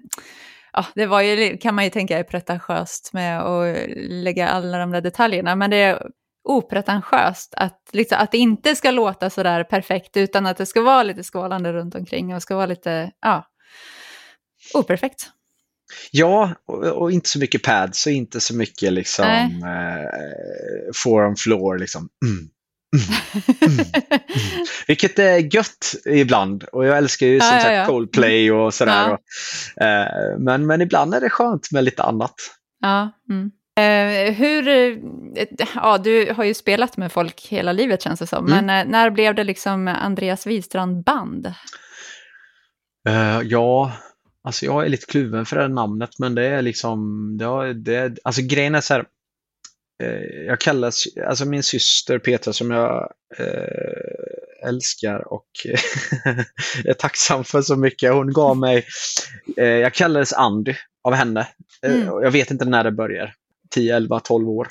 Ja, 0.73 0.85
det 0.95 1.05
var 1.05 1.21
ju, 1.21 1.57
kan 1.57 1.75
man 1.75 1.83
ju 1.83 1.89
tänka 1.89 2.19
är 2.19 2.23
pretentiöst 2.23 3.13
med 3.13 3.41
att 3.41 3.75
lägga 4.09 4.47
alla 4.47 4.77
de 4.77 4.91
där 4.91 5.01
detaljerna, 5.01 5.55
men 5.55 5.69
det 5.69 6.01
opretentiöst 6.43 7.53
att, 7.57 7.89
liksom, 7.91 8.17
att 8.21 8.31
det 8.31 8.37
inte 8.37 8.75
ska 8.75 8.91
låta 8.91 9.29
så 9.29 9.43
där 9.43 9.63
perfekt, 9.63 10.17
utan 10.17 10.45
att 10.45 10.57
det 10.57 10.65
ska 10.65 10.81
vara 10.81 11.03
lite 11.03 11.23
skålande 11.23 11.73
runt 11.73 11.95
omkring 11.95 12.35
och 12.35 12.41
ska 12.41 12.55
vara 12.55 12.65
lite, 12.65 13.11
ja, 13.21 13.47
operfekt. 14.73 15.29
Ja, 16.11 16.55
och, 16.65 16.83
och 16.83 17.11
inte 17.11 17.29
så 17.29 17.39
mycket 17.39 17.63
pads 17.63 18.05
och 18.05 18.11
inte 18.11 18.39
så 18.39 18.55
mycket 18.55 18.93
liksom 18.93 19.25
eh, 19.25 20.91
forum 20.95 21.35
floor. 21.35 21.77
Liksom. 21.77 22.09
Mm. 23.61 23.85
Vilket 24.87 25.19
är 25.19 25.55
gött 25.55 25.95
ibland 26.05 26.63
och 26.63 26.85
jag 26.85 26.97
älskar 26.97 27.27
ju 27.27 27.39
som 27.39 27.55
ja, 27.55 27.61
sagt 27.61 27.73
ja. 27.73 27.85
Coldplay 27.85 28.51
och 28.51 28.73
sådär. 28.73 29.11
Och, 29.11 29.83
eh, 29.83 30.39
men, 30.39 30.65
men 30.65 30.81
ibland 30.81 31.13
är 31.13 31.21
det 31.21 31.29
skönt 31.29 31.71
med 31.71 31.83
lite 31.83 32.03
annat. 32.03 32.35
Ja, 32.81 33.11
mm. 33.29 33.51
Eh, 33.79 34.33
hur, 34.33 34.67
eh, 34.67 34.97
ja, 35.75 35.97
du 35.97 36.33
har 36.33 36.43
ju 36.43 36.53
spelat 36.53 36.97
med 36.97 37.11
folk 37.11 37.47
hela 37.49 37.71
livet 37.71 38.01
känns 38.01 38.19
det 38.19 38.27
som, 38.27 38.45
Mm. 38.47 38.65
men 38.65 38.87
eh, 38.87 38.91
när 38.91 39.09
blev 39.09 39.35
det 39.35 39.43
liksom 39.43 39.87
Andreas 39.87 40.47
Wistrand 40.47 41.03
band? 41.03 41.53
Eh, 43.09 43.41
ja, 43.43 43.91
alltså 44.43 44.65
jag 44.65 44.85
är 44.85 44.89
lite 44.89 45.05
kluven 45.05 45.45
för 45.45 45.55
det 45.55 45.67
namnet 45.67 46.09
men 46.19 46.35
det 46.35 46.45
är 46.45 46.61
liksom, 46.61 47.29
det, 47.37 47.45
har- 47.45 47.73
det, 47.73 48.17
alltså 48.23 48.41
grejen 48.41 48.75
är 48.75 48.81
så 48.81 48.93
här, 48.93 49.05
eh, 50.03 50.45
jag 50.47 50.59
kallas, 50.59 51.03
alltså 51.27 51.45
min 51.45 51.63
syster 51.63 52.19
Petra 52.19 52.53
som 52.53 52.71
jag 52.71 53.11
eh, 53.37 54.67
älskar 54.67 55.33
och 55.33 55.47
är 56.85 56.93
tacksam 56.93 57.43
för 57.43 57.61
så 57.61 57.75
mycket, 57.75 58.13
hon 58.13 58.33
gav 58.33 58.57
mig, 58.57 58.85
jag 59.55 59.93
kallades 59.93 60.33
Andy 60.33 60.73
av 61.03 61.13
henne. 61.13 61.47
Mm. 61.85 62.01
Jag 62.07 62.31
vet 62.31 62.51
inte 62.51 62.65
när 62.65 62.83
det 62.83 62.91
börjar, 62.91 63.33
10, 63.75 63.95
11, 63.95 64.19
12 64.19 64.49
år. 64.49 64.67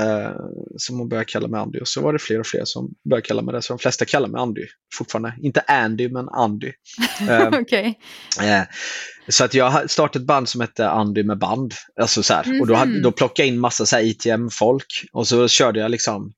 Eh, 0.00 0.30
som 0.76 0.98
hon 0.98 1.08
började 1.08 1.24
kalla 1.24 1.48
mig 1.48 1.60
Andy 1.60 1.78
och 1.80 1.88
så 1.88 2.00
var 2.02 2.12
det 2.12 2.18
fler 2.18 2.40
och 2.40 2.46
fler 2.46 2.64
som 2.64 2.90
började 3.10 3.26
kalla 3.26 3.42
mig 3.42 3.54
det. 3.54 3.62
Så 3.62 3.72
de 3.72 3.78
flesta 3.78 4.04
kallar 4.04 4.28
mig 4.28 4.40
Andy 4.40 4.62
fortfarande. 4.94 5.34
Inte 5.42 5.60
Andy 5.60 6.08
men 6.08 6.28
Andy. 6.28 6.72
Eh, 7.30 7.48
Okej. 7.52 7.98
Eh, 8.42 8.62
Så 9.28 9.44
att 9.44 9.54
jag 9.54 9.70
har 9.70 9.86
startat 9.86 10.16
ett 10.16 10.26
band 10.26 10.48
som 10.48 10.60
hette 10.60 10.88
Andy 10.88 11.22
med 11.24 11.38
band. 11.38 11.74
Alltså 12.00 12.22
så 12.22 12.34
här. 12.34 12.60
Och 12.60 12.66
då, 12.66 12.74
hade, 12.74 12.90
Mhm. 12.92 13.02
då 13.02 13.12
plockade 13.12 13.46
jag 13.48 13.54
in 13.54 13.60
massa 13.60 14.02
ITM-folk 14.02 14.86
och 15.12 15.28
så 15.28 15.48
körde 15.48 15.80
jag 15.80 15.90
liksom 15.90 16.32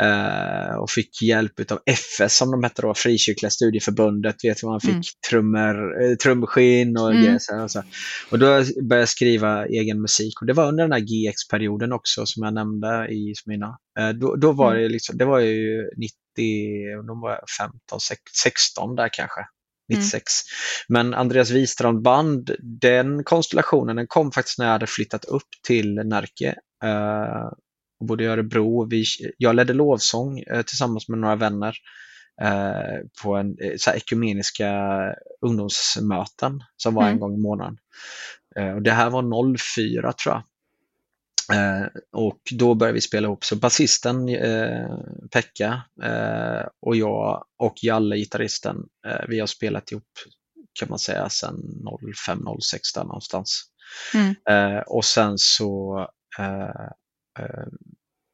eh, 0.00 0.74
och 0.74 0.90
fick 0.90 1.22
hjälp 1.22 1.70
av 1.72 1.78
FS 1.86 2.36
som 2.36 2.50
de 2.50 2.62
hette 2.62 2.82
då, 2.82 2.94
Frikyrkliga 2.94 3.50
studieförbundet. 3.50 4.36
Vet 4.44 4.62
man 4.62 4.80
fick 4.80 4.90
Mm. 4.90 5.02
trummor, 5.30 6.02
eh, 6.02 6.14
trumskinn 6.16 6.96
och 6.96 7.10
Mm. 7.10 7.22
grejer. 7.22 7.62
Och, 7.64 7.70
så 7.70 7.82
och 8.30 8.38
då 8.38 8.46
började 8.46 8.96
jag 8.98 9.08
skriva 9.08 9.66
egen 9.66 10.02
musik 10.02 10.40
och 10.40 10.46
det 10.46 10.52
var 10.52 10.68
under 10.68 10.84
den 10.84 10.92
här 10.92 11.00
GX-perioden 11.00 11.92
också 11.92 12.26
som 12.26 12.42
jag 12.44 12.54
nämnde 12.54 13.08
i 13.12 13.34
mina. 13.46 13.78
Eh, 13.98 14.08
då, 14.10 14.36
då 14.36 14.52
var 14.52 14.70
Mm. 14.70 14.82
det 14.82 14.88
liksom, 14.88 15.18
det 15.18 15.24
var 15.24 15.38
ju 15.38 15.82
90, 15.96 16.98
och 16.98 17.06
då 17.06 17.14
var 17.22 17.30
jag 17.30 17.40
15, 17.60 18.00
sex- 18.00 18.22
16 18.42 18.96
där 18.96 19.08
kanske. 19.12 19.40
96. 19.92 20.22
Men 20.88 21.14
Andreas 21.14 21.50
Wistrand 21.50 22.02
band, 22.02 22.50
den 22.80 23.24
konstellationen 23.24 23.96
den 23.96 24.06
kom 24.06 24.32
faktiskt 24.32 24.58
när 24.58 24.66
jag 24.66 24.72
hade 24.72 24.86
flyttat 24.86 25.24
upp 25.24 25.48
till 25.66 25.94
Närke 25.94 26.54
och 28.00 28.06
bodde 28.06 28.24
i 28.24 28.26
Örebro. 28.26 28.86
Vi, 28.90 29.04
jag 29.38 29.56
ledde 29.56 29.72
lovsång 29.72 30.38
eh, 30.38 30.62
tillsammans 30.62 31.08
med 31.08 31.18
några 31.18 31.36
vänner 31.36 31.76
eh, 32.42 32.98
på 33.22 33.36
en, 33.36 33.56
eh, 33.60 33.72
så 33.76 33.90
här, 33.90 33.96
ekumeniska 33.96 34.70
ungdomsmöten 35.40 36.60
som 36.76 36.94
var 36.94 37.02
en 37.02 37.08
Mm. 37.08 37.20
gång 37.20 37.34
i 37.34 37.40
månaden. 37.40 37.76
Och 38.74 38.82
det 38.82 38.90
här 38.92 39.10
var 39.10 39.56
04 39.56 40.12
tror 40.12 40.34
jag. 40.34 40.42
Eh, 41.52 41.86
och 42.12 42.40
då 42.52 42.74
började 42.74 42.94
vi 42.94 43.00
spela 43.00 43.26
ihop. 43.26 43.44
Så 43.44 43.56
basisten 43.56 44.28
eh, 44.28 44.96
Pekka 45.32 45.82
eh, 46.02 46.66
och 46.82 46.96
jag 46.96 47.44
och 47.58 47.74
Jalle, 47.82 48.16
gitarristen, 48.16 48.76
vi 49.28 49.40
har 49.40 49.46
spelat 49.46 49.92
ihop 49.92 50.08
kan 50.80 50.88
man 50.88 50.98
säga 50.98 51.28
sedan 51.28 51.56
05-06 52.28 52.78
där 52.94 53.04
någonstans. 53.04 53.62
Mm. 54.14 54.82
Och 54.86 55.04
sen 55.04 55.38
så 55.38 55.98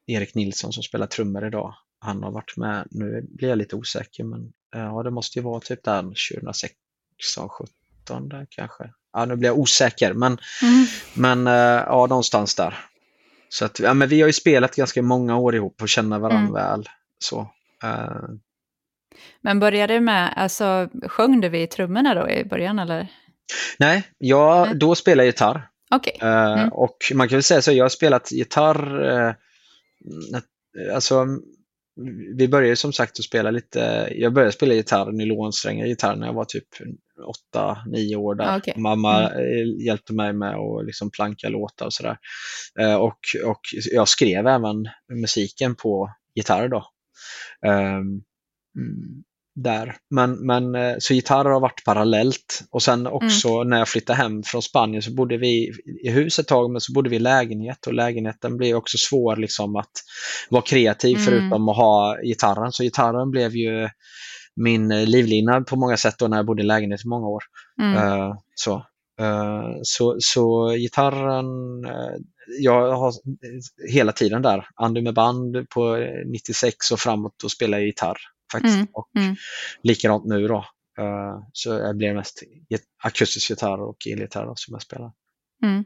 Erik 0.07 0.35
Nilsson 0.35 0.73
som 0.73 0.83
spelar 0.83 1.07
trummor 1.07 1.47
idag. 1.47 1.75
Han 1.99 2.23
har 2.23 2.31
varit 2.31 2.57
med, 2.57 2.87
nu 2.91 3.27
blir 3.29 3.49
jag 3.49 3.59
lite 3.59 3.77
osäker 3.77 4.25
men 4.25 4.53
eh, 4.75 4.81
ja, 4.81 5.03
det 5.03 5.11
måste 5.11 5.39
ju 5.39 5.43
vara 5.43 5.61
typ 5.61 5.85
där 5.85 6.03
2016, 6.03 7.49
17 7.49 8.29
där 8.29 8.47
kanske. 8.51 8.91
Ja, 9.13 9.25
nu 9.25 9.37
blir 9.37 9.49
jag 9.49 9.59
osäker 9.59 10.13
men 10.13 10.39
Mm. 10.63 10.87
men 11.15 11.47
eh, 11.47 11.85
ja, 11.87 12.07
någonstans 12.07 12.55
där. 12.55 12.79
Så 13.49 13.65
att, 13.65 13.79
ja, 13.81 13.95
men 13.95 14.09
vi 14.09 14.21
har 14.21 14.27
ju 14.27 14.33
spelat 14.33 14.77
ganska 14.77 15.03
många 15.03 15.37
år 15.37 15.55
ihop 15.55 15.83
och 15.83 15.89
känner 15.89 16.19
varandra 16.19 16.41
Mm. 16.41 16.53
väl. 16.53 16.89
Så, 17.19 17.51
eh, 17.83 18.23
Men 19.41 19.61
började 19.61 19.95
det 19.95 20.01
med, 20.01 20.33
alltså 20.37 20.89
sjöng 21.09 21.41
du 21.41 21.49
vid 21.49 21.71
trummorna 21.71 22.15
då 22.15 22.31
i 22.31 22.45
början 22.45 22.79
eller? 22.79 23.09
nej, 23.79 24.03
jag, 24.19 24.67
Nej. 24.69 24.77
då 24.79 24.95
spelar 24.95 25.25
jag 25.25 25.29
gitarr. 25.29 25.69
Okej. 25.91 26.19
Eh, 26.23 26.53
Mm. 26.53 26.69
Och 26.73 26.97
man 27.15 27.29
kan 27.29 27.37
väl 27.37 27.43
säga 27.43 27.63
så, 27.63 27.73
jag 27.73 27.85
har 27.85 27.89
spelat 27.89 28.33
gitarr, 28.33 29.05
eh, 29.05 29.35
alltså 30.95 31.27
vi 32.37 32.49
började 32.49 32.77
som 32.77 32.93
sagt 32.93 33.19
att 33.19 33.25
spela 33.25 33.51
lite, 33.51 34.09
jag 34.17 34.33
började 34.33 34.53
spela 34.53 34.75
gitarr, 34.75 35.13
nylonsträngad 35.13 35.89
gitarr 35.89 36.17
när 36.17 36.27
jag 36.27 36.35
var 36.35 36.45
typ 36.45 36.69
8-9 37.55 38.17
år 38.17 38.35
där. 38.35 38.45
Ah, 38.45 38.57
okej. 38.59 38.75
Mamma 38.77 39.23
eh, 39.31 39.85
hjälpte 39.87 40.13
mig 40.13 40.33
med 40.33 40.55
att 40.55 40.87
liksom 40.87 41.11
planka 41.11 41.49
låtar 41.49 41.87
och 41.87 41.93
sådär. 41.93 42.17
Eh, 42.81 42.95
Och, 42.95 43.19
och 43.45 43.61
jag 43.93 44.09
skrev 44.09 44.47
även 44.47 44.89
musiken 45.13 45.75
på 45.75 46.11
gitarr 46.35 46.69
då. 46.69 46.85
Mm, 47.67 48.23
där. 49.57 49.97
Men, 50.11 50.47
men 50.47 50.75
eh, 50.75 50.95
så 50.99 51.15
gitarr 51.15 51.45
har 51.45 51.61
varit 51.61 51.85
parallellt 51.85 52.65
och 52.71 52.83
sen 52.83 53.07
också 53.07 53.65
när 53.65 53.79
jag 53.79 53.89
flyttade 53.89 54.17
hem 54.17 54.43
från 54.43 54.63
Spanien 54.63 55.03
så 55.03 55.15
bodde 55.15 55.37
vi 55.37 55.73
i 56.05 56.11
hus 56.11 56.39
ett 56.39 56.49
tag 56.49 56.71
men 56.71 56.81
så 56.81 56.93
bodde 56.93 57.11
vi 57.11 57.17
i 57.17 57.19
lägenhet 57.19 57.87
och 57.87 57.95
lägenheten 57.95 58.57
blev 58.57 58.77
också 58.77 58.99
svår 58.99 59.37
liksom 59.37 59.77
att 59.77 59.93
vara 60.51 60.63
kreativ 60.63 61.17
Mm. 61.17 61.25
förutom 61.25 61.69
att 61.69 61.77
ha 61.77 62.17
gitarren. 62.23 62.73
Så 62.73 62.83
gitarren 62.83 63.31
blev 63.31 63.57
ju 63.57 63.89
min 64.57 64.89
livlina 65.05 65.61
på 65.61 65.77
många 65.77 65.97
sätt 65.97 66.15
då 66.19 66.29
när 66.29 66.37
jag 66.37 66.47
bodde 66.47 66.63
i 66.63 66.67
lägenhet 66.67 67.05
i 67.05 67.09
många 67.09 67.27
år. 67.27 67.43
Mm. 67.83 67.97
Eh, 67.97 68.35
så. 68.55 68.75
Eh, 69.21 69.71
så, 69.83 70.17
så 70.19 70.69
gitarren, 70.71 71.47
eh, 71.85 72.17
jag 72.61 72.97
har 72.97 73.13
hela 73.93 74.13
tiden 74.13 74.43
där, 74.43 74.69
Andy 74.75 75.03
med 75.03 75.15
band 75.15 75.69
på 75.69 75.97
eh, 75.97 76.27
96 76.27 76.91
och 76.91 77.01
framåt 77.01 77.45
och 77.45 77.51
spelar 77.51 77.79
jag 77.79 77.87
gitarr 77.87 78.19
faktiskt. 78.53 78.75
Mm, 78.75 78.89
Och 78.93 79.11
mm. 79.17 79.37
likadant 79.83 80.25
nu 80.25 80.49
då. 80.49 80.65
Eh, 80.99 81.39
så 81.53 81.71
jag 81.71 81.97
blir 81.97 82.15
mest 82.15 82.43
akustisk 83.03 83.51
gitarr 83.51 83.81
och 83.81 84.07
elgitarr 84.07 84.53
som 84.57 84.73
jag 84.73 84.83
spelar. 84.83 85.13
Mm. 85.63 85.85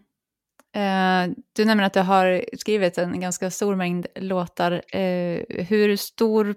Eh, 0.75 1.37
du 1.53 1.65
nämner 1.65 1.85
att 1.85 1.93
du 1.93 2.01
har 2.01 2.45
skrivit 2.59 2.99
en 2.99 3.21
ganska 3.21 3.51
stor 3.51 3.77
mängd 3.77 4.07
låtar. 4.15 4.97
Eh, 4.97 5.43
hur 5.49 5.97
stor 5.97 6.55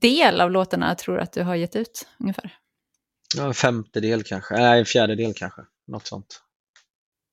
del 0.00 0.40
av 0.40 0.50
låtarna 0.50 0.94
tror 0.94 1.14
du 1.16 1.20
att 1.20 1.32
du 1.32 1.42
har 1.42 1.54
gett 1.54 1.76
ut 1.76 2.08
ungefär? 2.20 2.54
En 3.38 3.54
femtedel 3.54 4.22
kanske, 4.24 4.54
nej 4.54 4.78
en 4.78 4.84
fjärdedel 4.84 5.34
kanske, 5.34 5.62
något 5.86 6.06
sånt. 6.06 6.42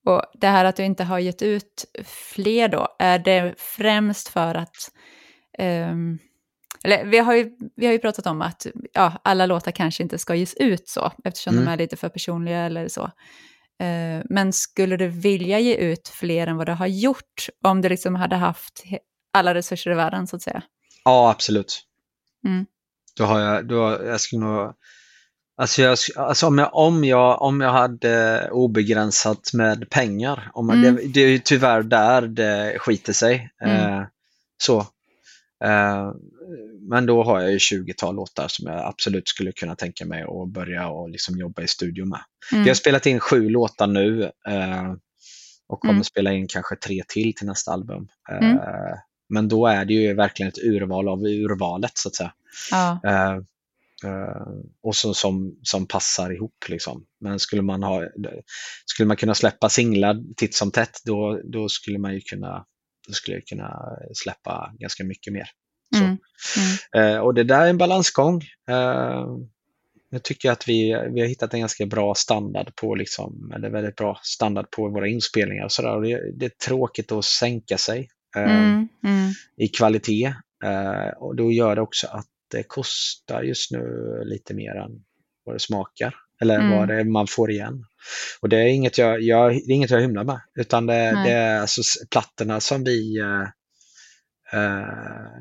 Och 0.05 0.23
det 0.33 0.47
här 0.47 0.65
att 0.65 0.75
du 0.75 0.83
inte 0.83 1.03
har 1.03 1.19
gett 1.19 1.41
ut 1.41 1.85
fler 2.05 2.67
då, 2.67 2.95
är 2.99 3.19
det 3.19 3.53
främst 3.57 4.27
för 4.27 4.55
att... 4.55 4.75
ehm, 5.57 6.19
eller 6.83 7.05
vi 7.05 7.17
har, 7.17 7.33
ju, 7.35 7.51
vi 7.75 7.85
har 7.85 7.93
ju 7.93 7.99
pratat 7.99 8.25
om 8.27 8.41
att 8.41 8.67
ja, 8.93 9.13
alla 9.23 9.45
låtar 9.45 9.71
kanske 9.71 10.03
inte 10.03 10.17
ska 10.17 10.35
ges 10.35 10.53
ut 10.53 10.87
så, 10.89 11.11
eftersom 11.23 11.53
Mm. 11.53 11.65
de 11.65 11.71
är 11.71 11.77
lite 11.77 11.95
för 11.95 12.09
personliga 12.09 12.59
eller 12.59 12.87
så. 12.87 13.03
Eh, 13.79 14.23
men 14.29 14.53
skulle 14.53 14.97
du 14.97 15.07
vilja 15.07 15.59
ge 15.59 15.75
ut 15.75 16.07
fler 16.07 16.47
än 16.47 16.57
vad 16.57 16.67
du 16.67 16.71
har 16.73 16.87
gjort 16.87 17.47
om 17.63 17.81
du 17.81 17.89
liksom 17.89 18.15
hade 18.15 18.35
haft 18.35 18.83
alla 19.33 19.53
resurser 19.53 19.91
i 19.91 19.93
världen 19.93 20.27
så 20.27 20.35
att 20.35 20.41
säga? 20.41 20.63
Ja, 21.05 21.29
absolut. 21.31 21.83
Mm. 22.47 22.65
Då 23.17 23.23
har 23.23 23.39
jag, 23.39 23.67
då, 23.67 23.99
jag 24.05 24.21
skulle 24.21 24.45
nog 24.45 24.73
Alltså, 25.57 25.81
jag, 25.81 25.97
alltså 26.15 26.47
om, 26.47 26.57
jag, 26.57 26.75
om, 26.75 27.03
jag, 27.03 27.41
om 27.41 27.61
jag 27.61 27.71
hade 27.71 28.49
obegränsat 28.51 29.53
med 29.53 29.89
pengar, 29.89 30.51
om 30.53 30.69
jag, 30.69 30.77
Mm. 30.77 30.95
det, 30.95 31.07
det 31.07 31.19
är 31.21 31.27
ju 31.27 31.39
tyvärr 31.39 31.83
där 31.83 32.21
det 32.21 32.77
skiter 32.79 33.13
sig. 33.13 33.49
Mm. 33.61 33.75
Eh, 33.99 34.03
så. 34.57 34.85
Eh, 35.63 36.11
men 36.89 37.05
då 37.05 37.23
har 37.23 37.41
jag 37.41 37.51
ju 37.51 37.57
20-tal 37.57 38.15
låtar 38.15 38.47
som 38.47 38.67
jag 38.67 38.85
absolut 38.85 39.27
skulle 39.27 39.51
kunna 39.51 39.75
tänka 39.75 40.05
mig 40.05 40.23
att 40.23 40.49
börja 40.53 40.87
och 40.87 41.09
liksom 41.09 41.37
jobba 41.37 41.61
i 41.61 41.67
studio 41.67 42.05
med. 42.05 42.21
Mm. 42.51 42.63
Vi 42.63 42.69
har 42.69 42.75
spelat 42.75 43.05
in 43.05 43.19
sju 43.19 43.49
låtar 43.49 43.87
nu 43.87 44.23
eh, 44.23 44.93
och 45.67 45.79
kommer 45.79 45.93
Mm. 45.93 46.03
spela 46.03 46.33
in 46.33 46.47
kanske 46.47 46.75
tre 46.75 47.03
till 47.07 47.33
till 47.35 47.47
nästa 47.47 47.71
album. 47.71 48.07
Eh, 48.31 48.37
Mm. 48.37 48.57
Men 49.29 49.47
då 49.47 49.67
är 49.67 49.85
det 49.85 49.93
ju 49.93 50.13
verkligen 50.13 50.49
ett 50.49 50.63
urval 50.63 51.07
av 51.09 51.19
urvalet 51.23 51.91
så 51.93 52.09
att 52.09 52.15
säga. 52.15 52.33
Ja. 52.71 52.99
Och 54.83 54.95
så, 54.95 55.13
som, 55.13 55.59
som 55.61 55.87
passar 55.87 56.31
ihop. 56.35 56.55
Liksom. 56.69 57.05
Men 57.21 57.39
skulle 57.39 57.61
man, 57.61 57.83
ha, 57.83 58.03
skulle 58.85 59.07
man 59.07 59.17
kunna 59.17 59.35
släppa 59.35 59.69
singlar 59.69 60.17
titt 60.37 60.55
som 60.55 60.71
tätt 60.71 61.01
då, 61.05 61.41
då 61.43 61.69
skulle 61.69 61.99
man 61.99 62.13
ju 62.13 62.21
kunna, 62.21 62.65
då 63.07 63.13
skulle 63.13 63.37
jag 63.37 63.45
kunna 63.45 63.97
släppa 64.13 64.73
ganska 64.79 65.03
mycket 65.03 65.33
mer. 65.33 65.47
Mm. 65.95 66.17
Mm. 66.95 67.15
Eh, 67.15 67.19
och 67.19 67.33
det 67.33 67.43
där 67.43 67.61
är 67.61 67.69
en 67.69 67.77
balansgång. 67.77 68.41
Eh, 68.69 69.25
jag 70.09 70.23
tycker 70.23 70.51
att 70.51 70.67
vi, 70.67 71.07
vi 71.13 71.21
har 71.21 71.27
hittat 71.27 71.53
en 71.53 71.59
ganska 71.59 71.85
bra 71.85 72.15
standard 72.15 72.75
på, 72.75 72.95
liksom, 72.95 73.51
eller 73.55 73.69
väldigt 73.69 73.95
bra 73.95 74.19
standard 74.23 74.71
på 74.71 74.89
våra 74.89 75.07
inspelningar. 75.07 75.63
Och 75.65 75.71
så 75.71 75.81
där. 75.81 75.95
Och 75.95 76.01
det, 76.01 76.31
det 76.39 76.45
är 76.45 76.49
tråkigt 76.67 77.11
att 77.11 77.25
sänka 77.25 77.77
sig 77.77 78.09
eh, 78.35 78.43
Mm. 78.43 78.87
Mm. 79.03 79.31
i 79.57 79.67
kvalitet. 79.67 80.33
Eh, 80.65 81.07
och 81.17 81.35
då 81.35 81.51
gör 81.51 81.75
det 81.75 81.81
också 81.81 82.07
att 82.07 82.27
det 82.51 82.63
kostar 82.63 83.43
just 83.43 83.71
nu 83.71 83.83
lite 84.25 84.53
mer 84.53 84.75
än 84.75 85.03
vad 85.43 85.55
det 85.55 85.59
smakar. 85.59 86.15
Eller 86.41 86.59
Mm. 86.59 86.71
vad 86.77 86.87
det 86.87 87.03
man 87.03 87.27
får 87.27 87.51
igen. 87.51 87.85
Och 88.41 88.49
det 88.49 88.57
är 88.57 88.65
inget 88.67 88.97
jag, 88.97 89.21
jag, 89.21 89.51
det 89.51 89.71
är 89.71 89.75
inget 89.75 89.89
jag 89.89 90.01
hymlar 90.01 90.23
med. 90.23 90.41
Utan 90.59 90.85
det, 90.85 90.93
det 91.23 91.31
är 91.31 91.59
alltså 91.59 91.81
plattorna 92.11 92.59
som 92.59 92.83
vi 92.83 93.19
eh, 93.19 93.47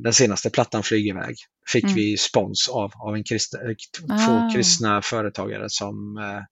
den 0.00 0.12
senaste 0.12 0.50
plattan 0.50 0.83
Flygeväg 0.83 1.37
fick 1.72 1.85
Mm. 1.85 1.94
vi 1.94 2.16
spons 2.16 2.68
av, 2.68 2.92
av 2.96 3.14
en 3.14 3.24
krist, 3.24 3.55
eh, 3.55 3.61
Ah. 4.09 4.26
två 4.26 4.55
kristna 4.55 5.02
företagare 5.02 5.64
som, 5.68 6.16
eh, 6.18 6.42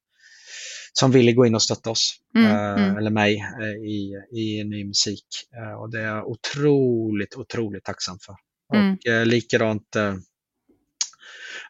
som 0.93 1.11
ville 1.11 1.33
gå 1.33 1.47
in 1.47 1.55
och 1.55 1.63
stötta 1.63 1.91
oss, 1.91 2.17
Mm, 2.37 2.51
eh, 2.51 2.85
mm. 2.85 2.97
eller 2.97 3.11
mig, 3.11 3.45
i, 3.87 4.13
i 4.41 4.65
ny 4.65 4.85
musik. 4.85 5.25
Och 5.81 5.91
det 5.91 5.99
är 6.01 6.07
jag 6.07 6.29
otroligt, 6.29 7.35
otroligt 7.37 7.85
tacksam 7.85 8.19
för. 8.27 8.35
Mm. 8.79 8.93
Och 8.93 9.27
likadant 9.27 9.97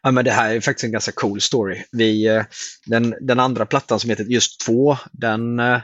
Ja, 0.03 0.11
men 0.11 0.25
det 0.25 0.31
här 0.31 0.55
är 0.55 0.61
faktiskt 0.61 0.83
en 0.83 0.91
ganska 0.91 1.11
cool 1.11 1.41
story. 1.41 1.83
Vi, 1.91 2.27
eh, 2.27 2.43
den, 2.85 3.15
den 3.21 3.39
andra 3.39 3.65
plattan 3.65 3.99
som 3.99 4.09
heter 4.09 4.23
just 4.23 4.59
två, 4.65 4.97
den 5.11 5.59
eh, 5.59 5.81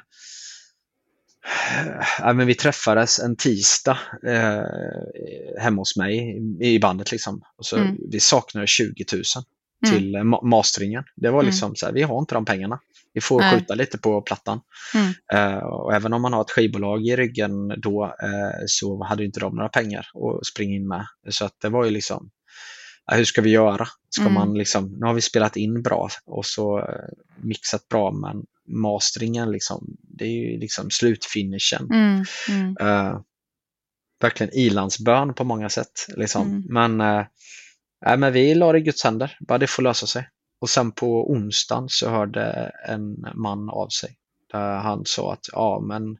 ja, 2.20 2.34
men 2.34 2.48
vi 2.48 2.56
träffades 2.56 3.20
en 3.20 3.36
tisdag 3.36 3.98
eh, 4.28 5.62
hemma 5.62 5.82
hos 5.82 5.98
mig 5.98 6.42
i, 6.62 6.80
bandet. 6.80 7.12
Liksom. 7.12 7.42
Och 7.58 7.66
så, 7.66 7.78
Mm. 7.78 7.98
Vi 8.12 8.20
saknade 8.20 8.68
20 8.68 9.06
000 9.14 9.24
Mm. 9.86 9.96
till 9.98 10.16
ma- 10.18 10.44
masteringen. 10.50 11.04
Det 11.16 11.30
var 11.30 11.40
Mm. 11.40 11.46
liksom 11.46 11.76
så 11.76 11.86
här, 11.86 11.94
vi 11.94 12.02
har 12.04 12.20
inte 12.20 12.36
de 12.36 12.46
pengarna. 12.46 12.80
Vi 13.14 13.22
får 13.22 13.40
Nej. 13.42 13.54
skjuta 13.60 13.76
lite 13.76 13.98
på 13.98 14.22
plattan. 14.22 14.60
Mm. 14.96 15.14
Eh, 15.34 15.58
och 15.64 15.94
även 15.96 16.14
om 16.14 16.22
man 16.22 16.34
har 16.34 16.42
ett 16.42 16.52
skivbolag 16.52 17.06
i 17.08 17.16
ryggen 17.16 17.68
då 17.82 18.06
eh, 18.24 18.64
så 18.68 19.04
hade 19.04 19.26
inte 19.26 19.40
de 19.40 19.56
några 19.56 19.70
pengar 19.70 20.00
att 20.00 20.46
springa 20.46 20.76
in 20.76 20.88
med. 20.88 21.06
Så 21.30 21.46
att 21.46 21.54
det 21.62 21.70
var 21.70 21.86
ju 21.86 21.92
liksom, 21.92 22.30
hur 23.16 23.26
ska 23.26 23.42
vi 23.42 23.50
göra? 23.50 23.88
Ska 24.10 24.22
Mm. 24.22 24.34
man 24.34 24.54
liksom, 24.54 24.98
nu 25.00 25.06
har 25.06 25.14
vi 25.14 25.22
spelat 25.22 25.56
in 25.56 25.82
bra 25.82 26.10
och 26.26 26.46
så 26.46 26.80
eh, 26.80 27.10
mixat 27.44 27.88
bra 27.90 28.12
men 28.12 28.46
masteringen 28.68 29.52
liksom, 29.52 29.98
det 30.18 30.26
är 30.26 30.30
ju 30.52 30.60
liksom 30.60 30.90
slutfinishen. 30.90 31.88
Mm. 31.92 32.26
Mm. 32.50 32.76
Eh, 32.80 33.20
verkligen 34.22 34.54
ilandsbön 34.54 35.34
på 35.34 35.44
många 35.44 35.70
sätt. 35.70 36.06
Liksom. 36.16 36.48
Mm. 36.48 36.64
Men, 36.70 37.02
eh, 37.02 37.26
nej, 38.06 38.18
men 38.18 38.34
vi 38.34 38.56
la 38.56 38.72
det 38.72 38.78
i 38.78 38.82
Guds 38.82 39.04
händer, 39.04 39.38
bara 39.48 39.58
det 39.58 39.68
får 39.68 39.84
lösa 39.84 40.08
sig. 40.08 40.30
Och 40.62 40.70
sen 40.70 40.92
på 40.92 41.32
onsdagen 41.32 41.86
så 41.90 42.10
hörde 42.10 42.72
en 42.88 43.26
man 43.36 43.70
av 43.70 43.88
sig. 43.90 44.18
Där 44.52 44.78
han 44.78 45.06
sa 45.06 45.34
att 45.34 45.46
ja 45.52 45.80
men, 45.88 46.18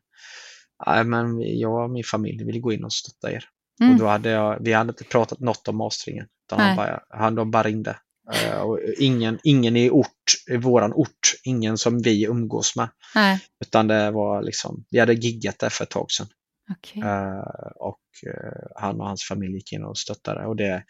nej, 0.86 1.04
men 1.04 1.42
jag 1.60 1.84
och 1.84 1.90
min 1.90 2.04
familj 2.04 2.44
vill 2.46 2.62
gå 2.62 2.74
in 2.74 2.84
och 2.84 2.94
stötta 2.94 3.32
er. 3.32 3.44
Mm. 3.82 3.94
Och 3.94 4.00
då 4.00 4.08
hade 4.08 4.30
jag, 4.30 4.58
vi 4.62 4.74
hade 4.74 4.90
inte 4.90 5.04
pratat 5.04 5.40
något 5.40 5.68
om 5.68 5.78
masteringen. 5.78 6.28
Utan 6.48 6.60
han 6.60 6.76
bara, 6.76 7.00
han 7.10 7.36
då 7.36 7.46
bara 7.46 7.64
ringde. 7.64 7.96
Och 8.64 8.80
ingen, 9.00 9.40
ingen 9.44 9.76
i 9.76 9.90
ort, 9.90 10.34
i 10.52 10.58
våran 10.58 10.94
ort, 10.94 11.34
ingen 11.44 11.78
som 11.78 12.02
vi 12.02 12.24
umgås 12.26 12.76
med. 12.76 12.90
Nej, 13.16 13.40
Utan 13.66 13.88
det 13.88 14.12
var 14.12 14.42
liksom, 14.42 14.86
vi 14.90 15.00
hade 15.00 15.14
giggat 15.14 15.60
där 15.60 15.70
för 15.70 15.84
ett 15.84 15.90
tag 15.90 16.12
sedan. 16.12 16.28
okej. 16.78 17.02
Eh, 17.02 17.72
och 17.76 18.00
eh, 18.28 18.82
han 18.82 19.02
och 19.02 19.08
hans 19.08 19.24
familj 19.24 19.54
gick 19.54 19.74
in 19.74 19.84
och 19.84 19.98
stöttade. 19.98 20.46
Och 20.46 20.56
det, 20.56 20.84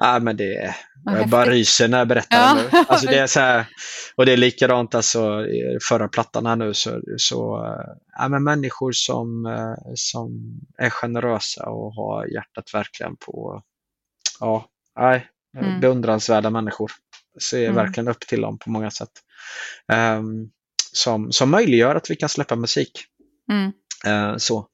ja, 0.00 0.18
men 0.18 0.36
det, 0.36 0.74
jag 1.04 1.28
bara 1.28 1.50
ryser 1.50 1.88
när 1.88 1.98
jag 1.98 2.08
berättar 2.08 2.36
Ja. 2.38 2.54
det 2.54 2.62
nu. 2.78 2.84
Alltså 2.88 3.06
det 3.06 3.18
är 3.18 3.26
så 3.26 3.40
här, 3.40 3.66
och 4.16 4.26
det 4.26 4.32
är 4.32 4.36
likadant 4.36 4.94
alltså 4.94 5.46
förra 5.88 6.08
plattan 6.08 6.46
här 6.46 6.56
nu 6.56 6.74
så, 6.74 7.00
så 7.16 7.66
ja, 8.18 8.28
men 8.28 8.44
människor 8.44 8.92
som, 8.92 9.56
som 9.94 10.60
är 10.78 10.90
generösa 10.90 11.64
och 11.70 11.94
har 11.94 12.26
hjärtat 12.26 12.74
verkligen 12.74 13.16
på, 13.16 13.62
ja, 14.42 14.66
nej, 15.00 15.28
Mm. 15.58 15.80
beundransvärda 15.80 16.50
människor. 16.50 16.90
Ser 17.50 17.62
Mm. 17.64 17.74
verkligen 17.74 18.08
upp 18.08 18.20
till 18.20 18.40
dem 18.40 18.58
på 18.58 18.70
många 18.70 18.90
sätt. 18.90 19.10
Ehm, 19.92 20.50
som, 20.92 21.32
som 21.32 21.50
möjliggör 21.50 21.94
att 21.94 22.10
vi 22.10 22.16
kan 22.16 22.28
släppa 22.28 22.56
musik. 22.56 23.04
Mm. 23.52 23.72
Eh, 24.06 24.36
så. 24.36 24.68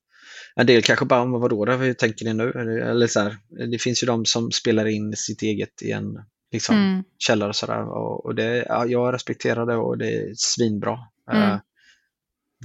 En 0.56 0.66
del 0.66 0.82
kanske 0.82 1.04
bara, 1.04 1.24
"Men 1.24 1.40
vadå 1.40 1.64
då, 1.64 1.72
hur 1.72 1.94
tänker 1.94 2.24
ni 2.24 2.34
nu? 2.34 2.50
Eller, 2.90 3.06
så 3.06 3.20
här, 3.20 3.36
det 3.70 3.78
finns 3.82 4.02
ju 4.02 4.06
de 4.06 4.24
som 4.24 4.50
spelar 4.50 4.86
in 4.86 5.16
sitt 5.16 5.42
eget 5.42 5.82
i 5.82 5.90
en 5.92 6.04
liksom, 6.52 6.76
Mm. 6.76 7.04
källare 7.18 7.48
och 7.48 7.56
sådär. 7.56 7.82
Och, 7.88 8.24
och 8.26 8.34
det, 8.34 8.64
ja, 8.68 8.86
jag 8.86 9.14
respekterar 9.14 9.66
det 9.66 9.76
och 9.76 9.98
det 9.98 10.16
är 10.16 10.32
svinbra. 10.36 10.98
Mm. 11.32 11.42
Eh, 11.50 11.58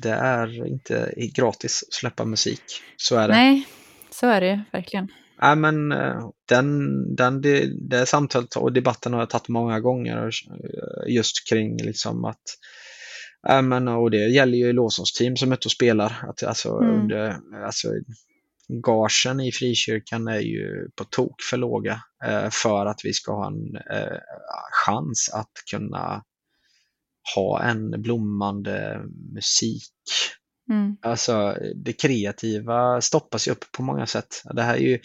det 0.01 0.09
är 0.11 0.67
inte 0.67 1.13
gratis 1.35 1.83
att 1.87 1.93
släppa 1.93 2.25
musik. 2.25 2.61
Så 2.97 3.15
är 3.15 3.27
det. 3.27 3.33
Nej, 3.33 3.67
så 4.11 4.27
är 4.27 4.41
det 4.41 4.63
verkligen. 4.71 5.07
Nej, 5.43 5.55
men 5.55 5.91
eh, 5.91 6.29
den, 6.49 7.15
den, 7.15 7.41
det, 7.41 7.89
det 7.89 8.05
samtalet 8.05 8.55
och 8.55 8.73
debatten 8.73 9.13
har 9.13 9.19
jag 9.19 9.29
tagit 9.29 9.47
många 9.47 9.79
gånger 9.79 10.17
eh, 10.27 11.13
just 11.13 11.49
kring 11.49 11.77
liksom 11.77 12.25
att 12.25 12.41
Ja, 13.47 13.61
men, 13.61 13.87
och 13.87 14.11
det 14.11 14.27
gäller 14.29 14.57
ju 14.57 14.73
Låsons 14.73 15.13
team 15.13 15.37
som 15.37 15.51
är 15.51 15.55
ute 15.55 15.67
och 15.67 15.71
spelar. 15.71 16.25
Att, 16.29 16.43
alltså, 16.43 16.77
Mm. 16.77 17.01
under, 17.01 17.37
alltså, 17.65 17.87
gagen 18.83 19.39
i 19.39 19.51
frikyrkan 19.51 20.27
är 20.27 20.39
ju 20.39 20.89
på 20.95 21.03
tok 21.03 21.41
för 21.49 21.57
låga 21.57 22.01
eh, 22.25 22.49
för 22.51 22.85
att 22.85 23.01
vi 23.03 23.13
ska 23.13 23.33
ha 23.33 23.47
en 23.47 23.75
eh, 23.75 24.17
chans 24.85 25.29
att 25.33 25.51
kunna 25.71 26.23
ha 27.35 27.63
en 27.63 28.01
blommande 28.01 29.01
musik. 29.33 29.83
Mm. 30.69 30.97
Alltså 31.01 31.57
det 31.75 31.93
kreativa 31.93 33.01
stoppas 33.01 33.47
ju 33.47 33.51
upp 33.51 33.65
på 33.71 33.83
många 33.83 34.05
sätt. 34.05 34.41
Det 34.53 34.61
här 34.61 34.73
är 34.75 34.79
ju 34.79 34.99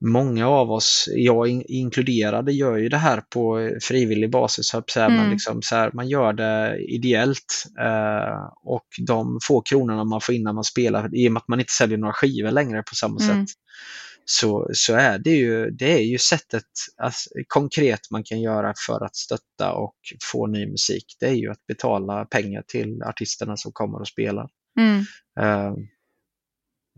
många 0.00 0.48
av 0.48 0.70
oss, 0.70 1.08
jag 1.14 1.48
in, 1.48 1.62
inkluderade, 1.68 2.52
gör 2.52 2.76
ju 2.76 2.88
det 2.88 2.96
här 2.96 3.20
på 3.20 3.70
frivillig 3.82 4.30
basis. 4.30 4.68
Så 4.68 4.82
säga. 4.92 5.06
Mm. 5.06 5.18
Men 5.18 5.30
liksom 5.30 5.62
så 5.62 5.76
här, 5.76 5.90
man 5.94 6.08
gör 6.08 6.32
det 6.32 6.78
ideellt 6.88 7.64
eh, 7.80 8.48
och 8.64 8.86
de 9.06 9.38
få 9.42 9.60
kronorna 9.60 10.04
man 10.04 10.20
får 10.20 10.34
in 10.34 10.42
när 10.42 10.52
man 10.52 10.64
spelar, 10.64 11.16
i 11.16 11.28
och 11.28 11.32
med 11.32 11.40
att 11.40 11.48
man 11.48 11.60
inte 11.60 11.72
säljer 11.72 11.98
några 11.98 12.12
skivor 12.14 12.50
längre 12.50 12.82
på 12.82 12.94
samma 12.94 13.20
Mm. 13.20 13.46
sätt, 13.46 13.54
så, 14.24 14.70
så 14.72 14.94
är 14.94 15.18
det 15.18 15.30
ju, 15.30 15.70
det 15.70 15.92
är 15.92 16.02
ju 16.02 16.18
sättet 16.18 16.64
alltså, 16.96 17.30
konkret 17.48 18.00
man 18.10 18.24
kan 18.24 18.40
göra 18.40 18.72
för 18.86 19.04
att 19.04 19.16
stötta 19.16 19.72
och 19.72 19.94
få 20.32 20.46
ny 20.46 20.66
musik. 20.66 21.04
Det 21.20 21.26
är 21.26 21.34
ju 21.34 21.50
att 21.50 21.66
betala 21.66 22.24
pengar 22.24 22.62
till 22.66 23.02
artisterna 23.02 23.56
som 23.56 23.72
kommer 23.72 24.00
och 24.00 24.08
spelar. 24.08 24.48
Mm. 24.80 24.98
Eh, 25.40 25.72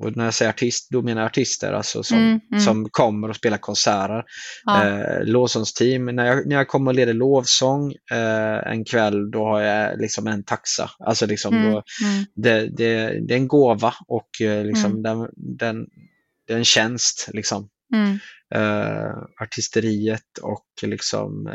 och 0.03 0.17
när 0.17 0.25
jag 0.25 0.35
säger 0.35 0.51
artist, 0.53 0.89
då 0.91 1.03
menar 1.03 1.23
jag 1.23 1.27
artister 1.29 1.73
alltså 1.73 2.03
som, 2.03 2.19
Mm, 2.19 2.41
mm. 2.51 2.61
som 2.61 2.89
kommer 2.91 3.29
och 3.29 3.37
spelar 3.37 3.59
konserter. 3.59 4.25
Ja. 4.65 4.85
Eh, 4.85 5.25
Låsons 5.25 5.73
team, 5.75 6.05
när 6.07 6.27
jag, 6.27 6.47
när 6.47 6.57
jag 6.57 6.69
kommer 6.69 6.91
och 6.91 6.95
leder 6.95 7.15
lovsång 7.15 7.93
eh, 8.12 8.73
en 8.73 8.85
kväll, 8.85 9.31
då 9.31 9.45
har 9.45 9.61
jag 9.61 10.01
liksom 10.01 10.27
en 10.27 10.45
taxa. 10.45 10.91
Alltså 10.99 11.27
liksom 11.27 11.55
Mm. 11.55 11.73
då, 11.73 11.83
Mm. 12.05 12.25
det, 12.35 12.61
det, 12.77 13.21
det 13.27 13.35
är 13.35 13.39
en 13.39 13.49
gåva 13.49 13.95
och 14.09 14.41
eh, 14.41 14.65
liksom 14.65 14.91
Mm. 14.91 15.03
den, 15.03 15.29
den, 15.37 15.87
det 16.47 16.53
är 16.53 16.59
en 16.59 16.65
tjänst. 16.65 17.29
Liksom. 17.33 17.69
Eh, 18.55 19.11
artisteriet 19.43 20.39
och 20.43 20.67
liksom 20.83 21.49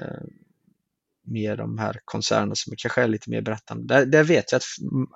med 1.23 1.57
de 1.57 1.77
här 1.77 1.99
koncernerna 2.05 2.55
som 2.55 2.73
kanske 2.77 3.01
är 3.01 3.07
lite 3.07 3.29
mer 3.29 3.41
berättande. 3.41 3.95
Där, 3.95 4.05
där 4.05 4.23
vet 4.23 4.51
jag 4.51 4.57
att 4.59 4.65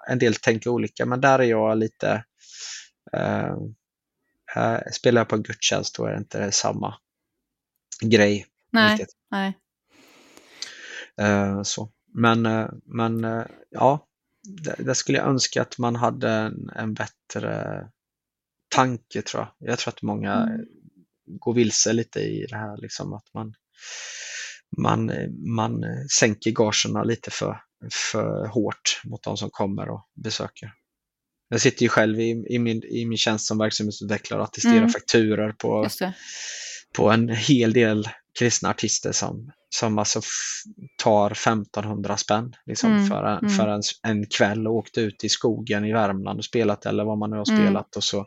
en 0.09 0.19
del 0.19 0.35
tänker 0.35 0.69
olika, 0.69 1.05
men 1.05 1.21
där 1.21 1.39
är 1.39 1.43
jag 1.43 1.77
lite 1.77 2.23
eh, 3.13 3.53
eh, 4.55 4.79
Spelar 4.93 5.21
jag 5.21 5.29
på 5.29 5.35
en 5.35 5.43
gudstjänst 5.43 5.95
då 5.95 6.05
är 6.05 6.11
det 6.11 6.17
inte 6.17 6.51
samma 6.51 6.95
grej. 8.01 8.45
Nej, 8.71 8.91
riktigt. 8.91 9.15
nej. 9.31 9.59
Eh, 11.21 11.61
så. 11.63 11.91
Men, 12.13 12.45
eh, 12.45 12.67
men 12.85 13.23
eh, 13.23 13.45
ja, 13.69 14.07
där, 14.43 14.75
där 14.79 14.93
skulle 14.93 15.17
jag 15.17 15.27
önska 15.27 15.61
att 15.61 15.77
man 15.77 15.95
hade 15.95 16.29
en, 16.29 16.69
en 16.75 16.93
bättre 16.93 17.87
tanke 18.69 19.21
tror 19.21 19.43
jag. 19.43 19.69
Jag 19.69 19.79
tror 19.79 19.93
att 19.93 20.01
många 20.01 20.33
Mm. 20.33 20.65
gå 21.39 21.51
vilse 21.51 21.93
lite 21.93 22.19
i 22.19 22.45
det 22.49 22.55
här. 22.57 22.77
Liksom, 22.77 23.13
att 23.13 23.33
man, 23.33 23.55
man, 24.77 25.11
man 25.55 25.83
sänker 26.19 26.51
gagerna 26.51 27.03
lite 27.03 27.31
för, 27.31 27.57
för 28.11 28.47
hårt 28.47 29.01
mot 29.03 29.23
de 29.23 29.37
som 29.37 29.49
kommer 29.49 29.89
och 29.89 30.07
besöker. 30.23 30.71
Jag 31.49 31.61
sitter 31.61 31.83
ju 31.83 31.89
själv 31.89 32.19
i, 32.19 32.45
i, 32.49 32.59
min, 32.59 32.83
i 32.83 33.05
min 33.05 33.17
tjänst 33.17 33.47
som 33.47 33.57
verksamhetsutvecklare 33.57 34.41
och 34.41 34.47
attesterar 34.47 34.77
mm. 34.77 34.89
fakturer 34.89 35.51
på, 35.51 35.87
på 36.97 37.09
en 37.09 37.29
hel 37.29 37.73
del 37.73 38.07
kristna 38.39 38.69
artister 38.69 39.11
som, 39.11 39.51
som 39.69 39.99
alltså 39.99 40.21
tar 41.03 41.31
1500 41.31 42.17
spänn 42.17 42.55
liksom, 42.65 42.91
mm. 42.91 43.07
för, 43.07 43.23
en, 43.23 43.37
mm. 43.37 43.49
för 43.49 43.67
en, 43.67 43.81
en 44.07 44.25
kväll 44.25 44.67
och 44.67 44.75
åkt 44.75 44.97
ut 44.97 45.23
i 45.23 45.29
skogen 45.29 45.85
i 45.85 45.93
Värmland 45.93 46.39
och 46.39 46.45
spelat 46.45 46.85
eller 46.85 47.03
vad 47.03 47.17
man 47.17 47.29
nu 47.29 47.37
har 47.37 47.49
mm. 47.49 47.61
spelat. 47.61 47.95
Och 47.95 48.03
så, 48.03 48.25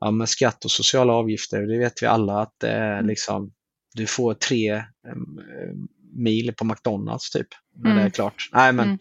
ja, 0.00 0.10
med 0.10 0.28
skatt 0.28 0.64
och 0.64 0.70
sociala 0.70 1.12
avgifter, 1.12 1.62
det 1.62 1.78
vet 1.78 2.02
vi 2.02 2.06
alla 2.06 2.40
att 2.42 2.54
det 2.60 2.70
är 2.70 2.92
mm. 2.92 3.06
liksom, 3.06 3.52
du 3.98 4.06
får 4.06 4.34
tre 4.34 4.82
mil 6.16 6.52
på 6.56 6.64
McDonalds 6.64 7.30
typ 7.30 7.48
när 7.84 7.96
det 7.96 8.02
är 8.02 8.10
klart. 8.10 8.48
Nej, 8.52 8.72
men, 8.72 8.98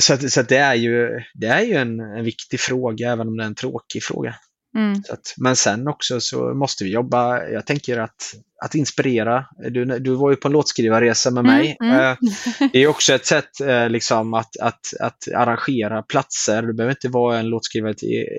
Så, 0.00 0.14
att, 0.14 0.32
så 0.32 0.40
att 0.40 0.48
det 0.48 0.56
är 0.56 0.74
ju, 0.74 1.08
det 1.34 1.46
är 1.46 1.62
ju 1.62 1.74
en, 1.74 2.00
en 2.00 2.24
viktig 2.24 2.60
fråga 2.60 3.12
även 3.12 3.28
om 3.28 3.36
det 3.36 3.42
är 3.42 3.46
en 3.46 3.54
tråkig 3.54 4.02
fråga. 4.02 4.34
Mm. 4.76 4.92
Att, 4.92 5.34
men 5.36 5.56
sen 5.56 5.88
också 5.88 6.20
så 6.20 6.54
måste 6.54 6.84
vi 6.84 6.90
jobba, 6.90 7.48
jag 7.48 7.66
tänker 7.66 7.98
att, 7.98 8.34
att 8.64 8.74
inspirera. 8.74 9.46
Du, 9.70 9.84
du 9.84 10.14
var 10.14 10.30
ju 10.30 10.36
på 10.36 10.48
en 10.48 10.52
låtskrivarresa 10.52 11.30
med 11.30 11.44
mig. 11.44 11.76
Mm, 11.80 11.96
mm. 11.96 12.16
Det 12.72 12.78
är 12.78 12.86
också 12.86 13.12
ett 13.12 13.26
sätt 13.26 13.60
eh, 13.60 13.88
liksom, 13.88 14.34
att, 14.34 14.56
att, 14.60 14.80
att 15.00 15.28
arrangera 15.34 16.02
platser. 16.02 16.62
Du 16.62 16.74
behöver 16.74 16.92
inte 16.92 17.08
vara 17.08 17.38
en 17.38 17.48
låtskrivare, 17.48 17.94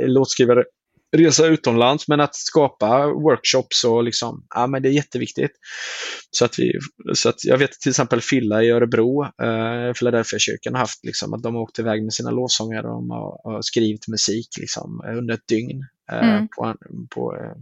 låtskrivare 0.08 0.64
resa 1.14 1.46
utomlands, 1.46 2.08
men 2.08 2.20
att 2.20 2.36
skapa 2.36 3.08
workshops 3.08 3.84
och 3.84 4.04
liksom, 4.04 4.46
ja 4.50 4.68
men 4.68 4.82
det 4.82 4.90
är 4.90 4.94
jätteviktigt. 4.94 5.52
Så 6.32 6.46
att 6.46 6.60
vi, 6.60 6.72
så 7.14 7.30
att 7.30 7.46
jag 7.46 7.58
vet 7.58 7.72
till 7.72 7.90
exempel 7.90 8.22
Filla 8.22 8.64
i 8.64 8.70
Örebro, 8.70 9.24
eh, 9.24 9.94
Philadelphia-kyrkan 9.94 10.74
har 10.74 10.80
haft 10.80 11.06
liksom 11.06 11.34
att 11.34 11.44
de 11.44 11.56
har 11.56 11.62
åkt 11.62 11.80
iväg 11.80 12.04
med 12.04 12.14
sina 12.14 12.32
lovsångare 12.32 12.88
och 12.88 12.94
de 12.94 13.10
har, 13.10 13.42
har 13.44 13.62
skrivit 13.62 14.08
musik 14.08 14.48
liksom 14.60 15.04
under 15.18 15.34
ett 15.34 15.48
dygn. 15.48 15.86
Eh, 16.12 16.36
mm. 16.36 16.48
på, 16.48 16.76
på, 17.10 17.36
eh, 17.36 17.62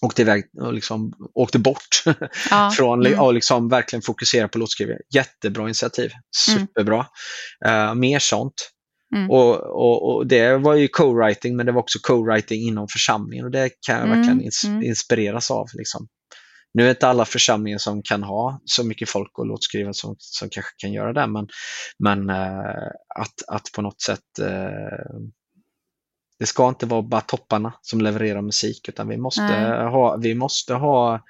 åkte 0.00 0.22
iväg 0.22 0.44
och 0.60 0.72
liksom 0.72 1.12
åkte 1.34 1.58
bort 1.58 2.02
ja. 2.50 2.70
från 2.76 3.06
mm. 3.06 3.20
och 3.20 3.34
liksom 3.34 3.68
verkligen 3.68 4.02
fokusera 4.02 4.48
på 4.48 4.58
låtskrivning. 4.58 4.98
Jättebra 5.14 5.64
initiativ, 5.64 6.10
mm. 6.48 6.66
superbra. 6.66 7.06
Mm. 7.66 7.88
Uh, 7.88 7.94
mer 7.94 8.18
sånt. 8.18 8.72
Mm. 9.14 9.30
Och, 9.30 9.56
och, 9.60 10.16
och, 10.16 10.26
Det 10.26 10.56
var 10.56 10.74
ju 10.74 10.88
co-writing 10.88 11.56
men 11.56 11.66
det 11.66 11.72
var 11.72 11.80
också 11.80 11.98
co-writing 11.98 12.68
inom 12.68 12.88
församlingen 12.88 13.44
och 13.44 13.50
det 13.50 13.70
kan 13.86 13.94
jag 13.94 14.04
mm. 14.04 14.16
verkligen 14.18 14.40
ins 14.40 14.64
mm. 14.64 14.82
inspireras 14.82 15.50
av. 15.50 15.66
Liksom. 15.74 16.08
Nu 16.74 16.82
är 16.82 16.86
det 16.86 16.90
inte 16.90 17.08
alla 17.08 17.24
församlingar 17.24 17.78
som 17.78 18.02
kan 18.02 18.22
ha 18.22 18.60
så 18.64 18.84
mycket 18.84 19.10
folk 19.10 19.38
och 19.38 19.46
låtskrivare 19.46 19.94
som, 19.94 20.16
som 20.18 20.48
kanske 20.50 20.72
kan 20.78 20.92
göra 20.92 21.12
det 21.12 21.26
men, 21.26 21.48
men 21.98 22.30
uh, 22.30 22.90
att, 23.16 23.34
att 23.48 23.72
på 23.74 23.82
något 23.82 24.00
sätt 24.00 24.20
uh, 24.40 25.20
det 26.38 26.46
ska 26.46 26.68
inte 26.68 26.86
vara 26.86 27.02
bara 27.02 27.20
topparna 27.20 27.72
som 27.82 28.00
levererar 28.00 28.42
musik 28.42 28.88
utan 28.88 29.08
vi 29.08 29.16
måste 29.16 29.42
Nej. 29.42 29.90
ha, 29.90 30.16
vi 30.16 30.34
måste 30.34 30.74
ha 30.74 31.20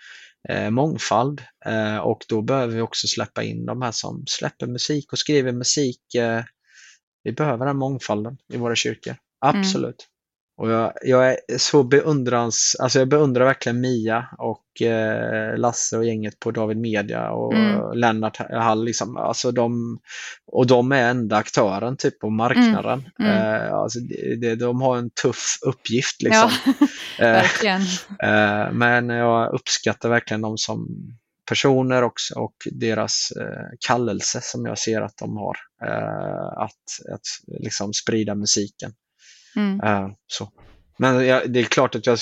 eh, 0.48 0.70
mångfald 0.70 1.42
eh, 1.66 1.96
och 1.96 2.24
då 2.28 2.42
behöver 2.42 2.74
vi 2.74 2.80
också 2.80 3.06
släppa 3.06 3.42
in 3.42 3.66
de 3.66 3.82
här 3.82 3.92
som 3.92 4.24
släpper 4.26 4.66
musik 4.66 5.12
och 5.12 5.18
skriver 5.18 5.52
musik. 5.52 6.14
Eh, 6.14 6.42
vi 7.26 7.32
behöver 7.32 7.66
den 7.66 7.76
mångfalden 7.76 8.36
i 8.52 8.56
våra 8.56 8.74
kyrkor, 8.74 9.16
mm. 9.44 9.60
absolut. 9.60 10.08
Och 10.58 10.70
jag, 10.70 10.92
jag, 11.02 11.28
är 11.30 11.38
så 11.58 11.82
beundrans, 11.82 12.76
alltså 12.80 12.98
jag 12.98 13.08
beundrar 13.08 13.44
verkligen 13.44 13.80
Mia 13.80 14.26
och 14.38 14.82
eh, 14.82 15.58
Lasse 15.58 15.98
och 15.98 16.04
gänget 16.04 16.40
på 16.40 16.50
David 16.50 16.76
Media 16.76 17.30
och 17.30 17.54
mm. 17.54 17.92
Lennart 17.92 18.38
Hall. 18.50 18.84
Liksom, 18.84 19.16
alltså 19.16 19.52
de, 19.52 19.98
och 20.52 20.66
de 20.66 20.92
är 20.92 21.10
enda 21.10 21.36
aktören 21.36 21.96
typ 21.96 22.20
på 22.20 22.30
marknaden. 22.30 23.08
Mm. 23.18 23.32
Mm. 23.32 23.62
Eh, 23.66 23.74
alltså 23.74 23.98
det, 24.40 24.54
de 24.54 24.80
har 24.80 24.96
en 24.96 25.10
tuff 25.10 25.58
uppgift. 25.66 26.22
Liksom. 26.22 26.50
Ja, 27.18 27.24
verkligen. 27.24 27.80
Eh, 28.22 28.72
men 28.72 29.08
jag 29.08 29.54
uppskattar 29.54 30.08
verkligen 30.08 30.40
dem 30.40 30.58
som 30.58 30.88
personer 31.46 32.02
också 32.02 32.38
och 32.38 32.54
deras 32.72 33.32
eh, 33.40 33.68
kallelse 33.87 34.40
som 34.42 34.66
jag 34.66 34.78
ser 34.78 35.00
att 35.00 35.16
de 35.16 35.37
har. 35.37 35.56
Eh, 35.85 36.62
att, 36.62 37.12
att 37.14 37.61
liksom 37.61 37.92
sprida 37.92 38.35
musiken. 38.35 38.92
Mm. 39.56 39.80
Uh, 39.80 40.12
så. 40.26 40.48
Men 40.98 41.26
jag, 41.26 41.52
det 41.52 41.61
är 41.61 41.64
klart 41.64 41.94
att 41.94 42.06
jag, 42.06 42.18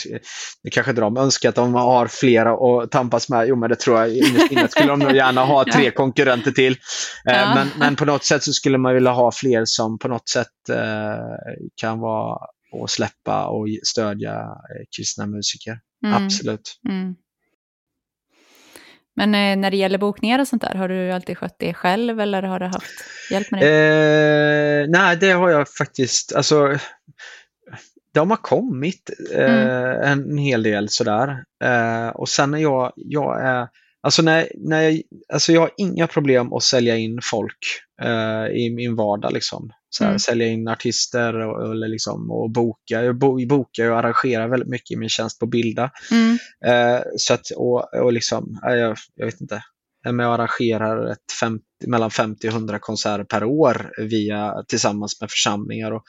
det 0.63 0.71
kanske 0.71 0.93
de 0.93 1.17
önskar 1.17 1.49
att 1.49 1.55
de 1.55 1.75
har 1.75 2.07
flera 2.07 2.53
att 2.53 2.91
tampas 2.91 3.29
med. 3.29 3.49
Jo, 3.49 3.57
men 3.57 3.71
det 3.71 3.77
tror 3.77 4.01
jag. 4.01 4.17
Innan 4.51 4.69
skulle 4.69 4.89
de 4.89 4.99
nog 4.99 5.13
gärna 5.13 5.45
ha 5.45 5.65
tre 5.73 5.91
konkurrenter 5.91 6.51
till. 6.51 6.73
Uh, 6.73 6.79
ja. 7.25 7.55
men, 7.55 7.69
men 7.79 7.97
på 7.97 8.05
något 8.05 8.25
sätt 8.25 8.43
så 8.43 8.53
skulle 8.53 8.79
man 8.79 8.95
vilja 8.95 9.11
ha 9.11 9.33
fler 9.33 9.63
som 9.65 9.99
på 9.99 10.09
något 10.09 10.29
sätt 10.29 10.49
uh, 10.71 10.77
kan 11.75 12.01
vara 12.01 12.39
och 12.73 12.91
släppa 12.91 13.47
och 13.47 13.67
stödja 13.83 14.47
kristna 14.97 15.27
musiker. 15.27 15.79
Mm. 16.05 16.25
Absolut. 16.25 16.81
Mm. 16.89 17.15
Men 19.17 19.35
eh, 19.35 19.57
när 19.57 19.71
det 19.71 19.77
gäller 19.77 19.99
bokningar 19.99 20.39
och 20.39 20.49
sånt 20.49 20.63
där, 20.63 20.75
har 20.75 20.89
du 20.89 21.13
alltid 21.13 21.39
skött 21.39 21.57
det 21.59 21.75
själv 21.75 22.21
eller 22.21 22.43
har 22.43 22.61
du 22.61 22.67
haft 22.67 23.05
hjälp 23.31 23.51
med 23.51 23.61
det? 23.61 24.83
Eh, 24.83 24.89
nej, 24.89 25.17
det 25.17 25.31
har 25.31 25.51
jag 25.51 25.69
faktiskt. 25.69 26.35
Alltså, 26.35 26.79
de 28.15 28.31
har 28.31 28.37
kommit 28.37 29.11
eh, 29.35 30.01
mm. 30.03 30.29
en 30.31 30.39
hel 30.39 30.63
del 30.63 30.89
sådär. 30.89 31.45
Eh, 31.65 32.09
och 32.09 32.29
sen 32.29 32.55
är 32.55 32.59
jag, 32.59 32.93
jag 32.97 33.47
är, 33.47 33.69
alltså 34.03 34.23
när, 34.23 34.49
när 34.55 34.83
jag, 34.83 35.03
alltså 35.33 35.53
jag 35.53 35.61
har 35.61 35.71
inga 35.77 36.07
problem 36.07 36.53
att 36.53 36.63
sälja 36.63 36.97
in 36.97 37.19
folk 37.31 37.59
eh, 38.03 38.47
i 38.47 38.73
min 38.77 38.97
vardag 38.97 39.33
liksom. 39.33 39.71
Så 39.97 40.05
mm. 40.05 40.19
Sälja 40.19 40.47
in 40.47 40.69
artister 40.69 41.35
och, 41.35 41.73
eller 41.73 41.89
liksom, 41.89 42.31
och 42.31 42.51
boka. 42.51 43.03
Jag 43.03 43.19
bokar 43.19 43.91
och 43.91 43.99
arrangerar 43.99 44.49
väldigt 44.49 44.69
mycket 44.69 44.91
i 44.91 44.97
min 44.97 45.09
tjänst 45.09 45.39
på 45.39 45.47
Bilda. 45.47 45.91
Mm. 46.11 46.39
Eh, 46.67 47.03
så 47.17 47.35
att, 47.35 47.51
och, 47.57 47.95
och 47.95 48.13
liksom, 48.13 48.59
jag, 48.63 48.97
jag 49.15 49.27
vet 49.27 49.41
inte, 49.41 49.63
jag 50.05 50.21
arrangerar 50.21 51.13
ett 51.13 51.33
50, 51.41 51.65
mellan 51.87 52.11
50 52.11 52.49
och 52.49 52.55
100 52.55 52.79
konserter 52.79 53.25
per 53.25 53.45
år 53.45 53.91
via, 53.99 54.65
tillsammans 54.69 55.21
med 55.21 55.31
församlingar. 55.31 55.93
Och, 55.93 56.03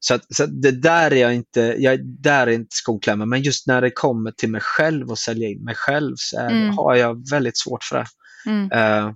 så, 0.00 0.14
att, 0.14 0.34
så 0.34 0.44
att 0.44 0.62
det 0.62 0.70
där 0.70 1.12
är 1.12 1.16
jag 1.16 1.34
inte, 1.34 1.74
jag, 1.78 2.00
där 2.22 2.46
är 2.46 2.50
inte 2.50 2.74
skoklämmen, 2.84 3.28
men 3.28 3.42
just 3.42 3.66
när 3.66 3.80
det 3.80 3.90
kommer 3.90 4.30
till 4.30 4.50
mig 4.50 4.60
själv 4.60 5.10
och 5.10 5.18
sälja 5.18 5.48
in 5.48 5.64
mig 5.64 5.74
själv 5.74 6.14
så 6.16 6.38
är, 6.38 6.50
mm. 6.50 6.78
har 6.78 6.94
jag 6.94 7.30
väldigt 7.30 7.58
svårt 7.58 7.84
för 7.84 7.96
det. 7.96 8.06
Mm. 8.50 8.64
Uh, 8.72 9.14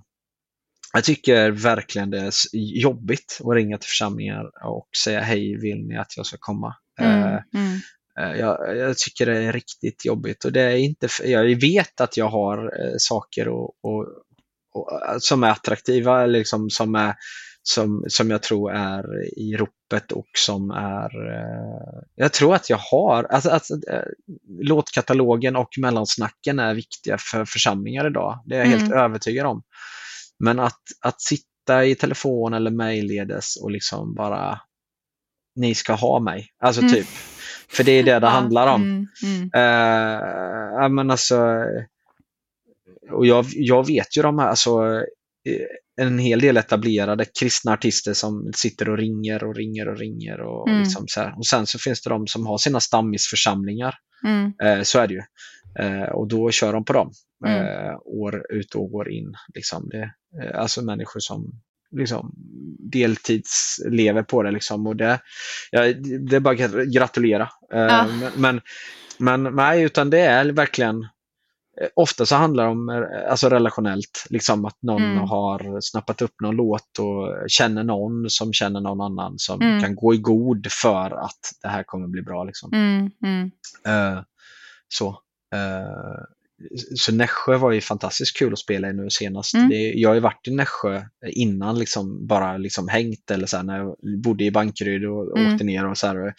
jag 0.93 1.03
tycker 1.03 1.51
verkligen 1.51 2.09
det 2.09 2.17
är 2.17 2.31
jobbigt 2.81 3.39
att 3.43 3.55
ringa 3.55 3.77
till 3.77 3.87
församlingar 3.87 4.65
och 4.65 4.87
säga 5.03 5.21
hej, 5.21 5.57
vill 5.57 5.87
ni 5.87 5.97
att 5.97 6.17
jag 6.17 6.25
ska 6.25 6.37
komma? 6.39 6.75
Mm, 6.99 7.23
uh, 7.23 7.39
mm. 7.55 7.79
Jag, 8.39 8.77
jag, 8.77 8.97
tycker 8.97 9.25
det 9.25 9.37
är 9.37 9.53
riktigt 9.53 10.05
jobbigt 10.05 10.45
och 10.45 10.51
det 10.51 10.61
är 10.61 10.75
inte, 10.75 11.07
jag 11.23 11.61
vet 11.61 12.01
att 12.01 12.17
jag 12.17 12.29
har 12.29 12.57
uh, 12.57 12.95
saker 12.97 13.47
och, 13.47 13.73
och, 13.83 14.07
och, 14.73 14.89
som 15.19 15.43
är 15.43 15.49
attraktiva, 15.49 16.25
liksom, 16.25 16.69
som, 16.69 16.95
är, 16.95 17.15
som, 17.63 18.05
som 18.07 18.31
jag 18.31 18.43
tror 18.43 18.73
är 18.73 19.03
i 19.39 19.55
ropet 19.57 20.11
och 20.11 20.29
som 20.37 20.71
är... 20.71 21.09
Jag 22.15 22.33
tror 22.33 22.55
att 22.55 22.69
jag 22.69 22.77
har, 22.77 23.23
alltså, 23.23 23.49
alltså 23.49 23.73
låtkatalogen 24.61 25.55
och 25.55 25.69
mellansnacken 25.77 26.59
är 26.59 26.73
viktiga 26.73 27.17
för 27.17 27.45
församlingar 27.45 28.07
idag. 28.07 28.43
Det 28.45 28.55
är 28.55 28.59
jag 28.59 28.67
mm. 28.67 28.79
helt 28.79 28.93
övertygad 28.93 29.45
om. 29.45 29.63
Men 30.43 30.59
att, 30.59 30.81
att 31.01 31.21
sitta 31.21 31.85
i 31.85 31.95
telefon 31.95 32.53
eller 32.53 32.71
mejlledes 32.71 33.55
och 33.55 33.71
liksom 33.71 34.13
bara 34.15 34.59
ni 35.55 35.75
ska 35.75 35.93
ha 35.93 36.19
mig. 36.19 36.47
Alltså 36.63 36.81
mm. 36.81 36.93
typ. 36.93 37.07
För 37.69 37.83
det 37.83 37.91
är 37.91 38.03
det 38.03 38.19
det 38.19 38.27
handlar 38.27 38.67
om. 38.67 38.81
Mm, 38.81 39.07
mm. 39.23 39.43
Uh, 39.43 40.89
men 40.89 41.11
alltså, 41.11 41.65
och 43.11 43.25
jag, 43.25 43.45
jag 43.51 43.87
vet 43.87 44.17
ju 44.17 44.21
de 44.21 44.39
här, 44.39 44.47
alltså, 44.47 44.83
eh, 45.49 46.01
en 46.01 46.19
hel 46.19 46.39
del 46.39 46.57
etablerade 46.57 47.25
kristna 47.39 47.73
artister 47.73 48.13
som 48.13 48.51
sitter 48.55 48.89
och 48.89 48.97
ringer 48.97 49.43
och 49.43 49.55
ringer 49.55 49.87
och 49.87 49.97
ringer. 49.97 50.41
Och, 50.41 50.69
mm. 50.69 50.79
liksom 50.79 51.03
så 51.07 51.19
här. 51.21 51.37
och 51.37 51.45
Sen 51.45 51.67
så 51.67 51.79
finns 51.79 52.01
det 52.01 52.09
de 52.09 52.27
som 52.27 52.45
har 52.47 52.57
sina 52.57 52.79
stammisförsamlingar. 52.79 53.95
Mm. 54.25 54.53
Uh, 54.63 54.83
så 54.83 54.99
är 54.99 55.07
det 55.07 55.13
ju. 55.13 55.21
Uh, 55.85 56.09
och 56.09 56.27
då 56.27 56.51
kör 56.51 56.73
de 56.73 56.85
på 56.85 56.93
dem 56.93 57.11
mm. 57.45 57.99
år 58.05 58.45
ut 58.49 58.75
och 58.75 58.93
år 58.93 59.11
in. 59.11 59.33
Liksom. 59.53 59.89
Det, 59.89 60.13
Eh, 60.41 60.59
alltså 60.59 60.81
människor 60.81 61.19
som 61.19 61.51
liksom 61.91 62.31
deltidslever 62.91 64.23
på 64.23 64.43
det. 64.43 64.51
Liksom. 64.51 64.87
Och 64.87 64.95
det, 64.95 65.19
ja, 65.71 65.81
det 66.29 66.35
är 66.35 66.39
bara 66.39 66.65
att 66.65 66.93
gratulera. 66.93 67.49
Eh, 67.73 67.79
ja. 67.79 68.07
Men, 68.37 68.61
men 69.17 69.43
nej, 69.43 69.83
utan 69.83 70.09
det 70.09 70.19
är 70.19 70.45
verkligen 70.45 71.01
eh, 71.81 71.87
Ofta 71.95 72.25
så 72.25 72.35
handlar 72.35 72.63
det 72.63 72.69
om 72.69 73.07
alltså 73.29 73.49
relationellt, 73.49 74.25
liksom 74.29 74.65
att 74.65 74.81
någon 74.81 75.03
mm. 75.03 75.17
har 75.17 75.81
snappat 75.81 76.21
upp 76.21 76.41
någon 76.41 76.55
låt 76.55 76.99
och 76.99 77.49
känner 77.49 77.83
någon 77.83 78.29
som 78.29 78.53
känner 78.53 78.79
någon 78.79 79.01
annan 79.01 79.33
som 79.37 79.61
mm. 79.61 79.81
kan 79.81 79.95
gå 79.95 80.13
i 80.13 80.17
god 80.17 80.67
för 80.71 81.11
att 81.25 81.39
det 81.61 81.67
här 81.67 81.83
kommer 81.83 82.07
bli 82.07 82.21
bra. 82.21 82.43
Liksom. 82.43 82.73
Mm. 82.73 83.51
Uh, 83.87 84.21
så. 84.87 85.09
eh, 85.55 86.23
så 86.95 87.11
Nässjö 87.13 87.57
var 87.57 87.71
ju 87.71 87.81
fantastiskt 87.81 88.37
kul 88.37 88.53
att 88.53 88.59
spela 88.59 88.89
i 88.89 88.93
nu 88.93 89.09
senast. 89.09 89.53
Mm. 89.53 89.69
Det, 89.69 89.75
jag 89.75 90.09
har 90.09 90.13
ju 90.13 90.19
varit 90.21 90.47
i 90.47 90.51
Nässjö 90.51 91.01
innan 91.27 91.79
liksom 91.79 92.27
bara 92.27 92.57
liksom 92.57 92.87
hängt 92.87 93.31
eller 93.31 93.47
så 93.47 93.57
här, 93.57 93.63
när 93.63 93.77
jag 93.77 93.95
bodde 94.23 94.43
i 94.43 94.51
Bankeryd 94.51 95.05
och 95.05 95.37
Mm. 95.37 95.53
åkte 95.53 95.63
ner 95.65 95.85
och 95.89 95.97
så 95.97 96.07
här. 96.07 96.33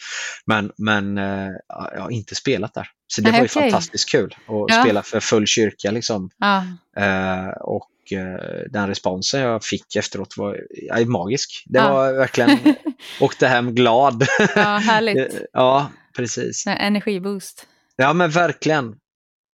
Men, 0.46 0.72
men 0.78 1.18
eh, 1.18 1.48
jag 1.94 2.00
har 2.00 2.10
inte 2.10 2.34
spelat 2.34 2.74
där. 2.74 2.88
Så 3.06 3.20
det 3.20 3.30
Nej, 3.30 3.40
var 3.40 3.44
ju 3.44 3.50
okej. 3.56 3.70
fantastiskt 3.70 4.10
kul 4.10 4.34
att 4.46 4.54
Ja. 4.76 4.82
spela 4.84 5.02
för 5.02 5.20
full 5.20 5.46
kyrka 5.46 5.90
liksom. 5.90 6.30
Ja. 6.38 6.56
Eh, 7.02 7.48
och 7.48 7.90
eh, 8.12 8.62
den 8.70 8.87
responsen 8.88 9.40
jag 9.40 9.64
fick 9.64 9.96
efteråt 9.96 10.34
var 10.37 10.60
ja, 10.70 11.06
magisk. 11.06 11.62
Det 11.66 11.78
Ja. 11.78 11.92
var 11.92 12.12
verkligen, 12.12 12.58
åkte 13.20 13.46
hem 13.46 13.74
glad. 13.74 14.26
ja, 14.56 14.76
härligt. 14.76 15.34
ja, 15.52 15.90
precis. 16.16 16.64
Energiboost. 16.66 17.66
Ja 17.96 18.12
men 18.12 18.30
verkligen. 18.30 18.94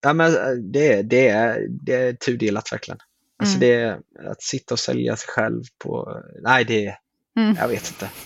Ja, 0.02 0.14
men 0.14 0.36
eh, 0.36 0.52
det, 0.72 1.02
det, 1.02 1.28
är, 1.28 1.68
det 1.70 1.94
är 1.96 2.14
tudelat 2.14 2.72
verkligen. 2.72 3.00
Alltså 3.44 3.58
Mm. 3.58 3.70
det 3.70 4.00
att 4.32 4.42
sitta 4.44 4.74
och 4.76 4.80
sälja 4.80 5.16
sig 5.16 5.28
själv 5.30 5.64
på, 5.84 6.22
nej 6.44 6.66
det 6.66 6.96
Mm. 7.40 7.56
jag 7.60 7.68
vet 7.68 7.88
inte. 7.88 8.10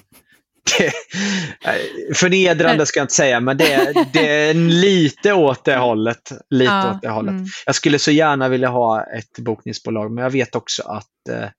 Det, 0.78 0.86
eh, 0.86 2.14
förnedrande 2.16 2.86
ska 2.86 3.00
jag 3.00 3.04
inte 3.04 3.14
säga 3.14 3.40
men 3.40 3.58
det, 3.58 3.74
är- 3.74 4.06
det 4.14 4.30
är 4.50 4.54
lite 4.54 5.34
åt 5.34 5.66
det 5.66 5.76
hållet. 5.76 6.32
Lite 6.50 6.72
Ja, 6.72 6.92
åt 6.96 7.02
det 7.02 7.10
hållet. 7.10 7.32
mm. 7.32 7.46
Jag 7.66 7.76
skulle 7.76 8.00
så 8.00 8.12
gärna 8.12 8.50
vilja 8.50 8.68
ha 8.70 9.04
ett 9.04 9.40
bokningsbolag 9.40 10.12
men 10.12 10.24
jag 10.24 10.32
vet 10.32 10.56
också 10.56 10.84
att 10.84 11.30
eh, 11.30 11.50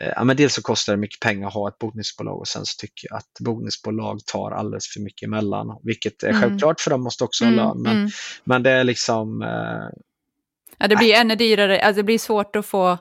ja, 0.00 0.24
men 0.24 0.36
dels 0.36 0.54
så 0.54 0.62
kostar 0.62 0.92
det 0.92 0.96
mycket 0.96 1.20
pengar 1.20 1.48
att 1.48 1.54
ha 1.54 1.68
ett 1.68 1.78
bokningsbolag 1.78 2.38
och 2.38 2.48
sen 2.48 2.66
så 2.66 2.76
tycker 2.78 3.08
jag 3.10 3.16
att 3.18 3.30
bokningsbolag 3.40 4.20
tar 4.26 4.50
alldeles 4.50 4.88
för 4.88 5.00
mycket 5.00 5.26
emellan. 5.26 5.78
Vilket 5.82 6.22
är 6.22 6.28
Mm. 6.28 6.40
självklart 6.40 6.80
för 6.80 6.90
de 6.90 7.02
måste 7.02 7.24
också 7.24 7.44
ha 7.44 7.52
Mm, 7.52 7.64
lön. 7.64 7.82
Men, 7.82 7.96
mm. 7.96 8.10
men 8.44 8.62
det 8.62 8.70
är 8.70 8.84
liksom, 8.84 9.42
eh, 9.42 9.98
Ja, 10.78 10.88
det 10.88 10.96
blir 10.96 11.14
ännu 11.14 11.36
dyrare, 11.36 11.80
alltså 11.80 11.96
det 11.98 12.04
blir 12.04 12.18
svårt 12.18 12.56
att 12.56 12.66
få 12.66 12.98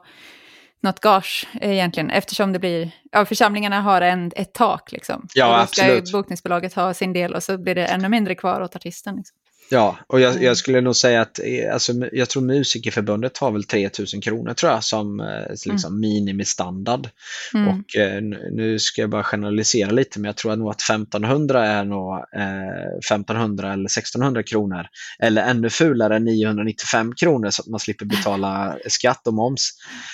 något 0.82 1.00
gage 1.00 1.48
eh, 1.62 1.72
egentligen, 1.72 2.10
eftersom 2.10 2.54
det 2.54 2.60
blir, 2.60 2.92
ja 3.12 3.26
församlingarna 3.26 3.82
har 3.82 4.02
en, 4.02 4.32
ett 4.36 4.54
tak 4.54 4.92
liksom. 4.92 5.28
Ja, 5.34 5.46
och 5.46 5.62
då 5.62 5.68
ska 5.68 5.82
absolut. 5.84 6.12
bokningsbolaget 6.12 6.74
ha 6.74 6.94
sin 6.94 7.14
del 7.14 7.34
och 7.36 7.44
så 7.44 7.58
blir 7.58 7.76
det 7.76 7.86
ännu 7.86 8.10
mindre 8.10 8.36
kvar 8.36 8.62
åt 8.62 8.76
artisten. 8.76 9.16
Liksom. 9.16 9.38
Ja, 9.72 9.98
och 10.08 10.20
jag, 10.20 10.32
Mm. 10.32 10.44
jag 10.44 10.58
skulle 10.58 10.82
nog 10.82 10.96
säga 10.96 11.22
att 11.22 11.40
eh, 11.40 11.74
alltså, 11.74 11.94
jag 12.12 12.30
tror 12.30 12.44
Musikerförbundet 12.44 13.38
har 13.38 13.52
väl 13.52 13.64
3000 13.64 14.22
kronor 14.22 14.54
tror 14.54 14.72
jag 14.72 14.84
som 14.84 15.20
eh, 15.20 15.72
liksom 15.72 16.00
minimistandard. 16.00 17.10
Mm. 17.54 17.68
Och 17.68 17.96
eh, 17.96 18.22
nu 18.52 18.80
ska 18.80 19.02
jag 19.02 19.10
bara 19.10 19.24
generalisera 19.24 19.92
lite 19.92 20.20
men 20.20 20.26
jag 20.26 20.38
tror 20.38 20.56
nog 20.56 20.70
att 20.70 20.82
1500 20.82 21.66
är 21.66 21.84
nog 21.86 22.14
eh, 22.14 22.98
1500 22.98 23.74
eller 23.74 23.86
1600 23.86 24.44
kronor. 24.44 24.86
Eller 25.20 25.44
ännu 25.44 25.70
fulare 25.70 26.20
995 26.20 27.16
kronor 27.16 27.50
så 27.50 27.62
att 27.62 27.68
man 27.68 27.80
slipper 27.80 28.06
betala 28.06 28.78
skatt 28.88 29.28
och 29.28 29.34
moms. 29.34 29.70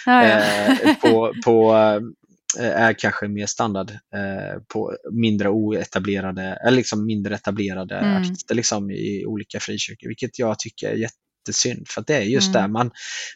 Ja, 0.06 0.28
ja. 0.28 0.38
Eh, 0.38 0.96
på, 0.96 1.34
på, 1.46 1.76
är 2.60 2.94
kanske 2.94 3.28
mer 3.28 3.46
standard 3.46 3.92
eh, 3.92 4.62
på 4.74 4.96
mindre 5.12 5.50
oetablerade, 5.50 6.42
eller 6.68 6.78
liksom 6.78 7.06
mindre 7.06 7.36
etablerade 7.36 7.96
Mm. 7.98 8.22
artister 8.22 8.56
liksom, 8.56 8.92
i 8.92 9.26
olika 9.26 9.60
frikyrkor, 9.60 10.08
vilket 10.08 10.40
jag 10.40 10.60
tycker 10.60 10.90
är 10.90 10.96
jättesynd. 10.96 11.88
För 11.88 12.04
det 12.08 12.16
är 12.16 12.22
just 12.22 12.56
Mm. 12.56 12.62
där 12.62 12.68
man, 12.68 12.92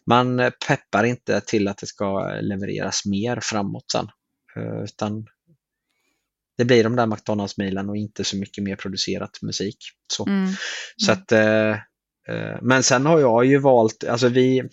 man 0.05 0.51
peppar 0.67 1.03
inte 1.03 1.41
till 1.41 1.67
att 1.67 1.77
det 1.77 1.87
ska 1.87 2.29
levereras 2.41 3.05
mer 3.05 3.39
framåt 3.41 3.91
sen. 3.91 4.07
Eh, 4.55 4.83
utan 4.83 5.25
det 6.57 6.65
blir 6.65 6.83
de 6.83 6.95
där 6.95 7.05
McDonalds-milen 7.05 7.89
och 7.89 7.97
inte 7.97 8.23
så 8.23 8.37
mycket 8.37 8.63
mer 8.63 8.75
producerat 8.75 9.41
musik. 9.41 9.77
Så. 10.13 10.27
Mm. 10.27 10.51
Så 10.97 11.11
att, 11.11 11.31
eh, 11.31 11.69
eh, 12.29 12.57
men 12.61 12.83
sen 12.83 13.05
har 13.05 13.19
jag 13.19 13.45
ju 13.45 13.57
valt, 13.57 14.03
alltså 14.03 14.27
vi, 14.29 14.59
eh, 14.59 14.65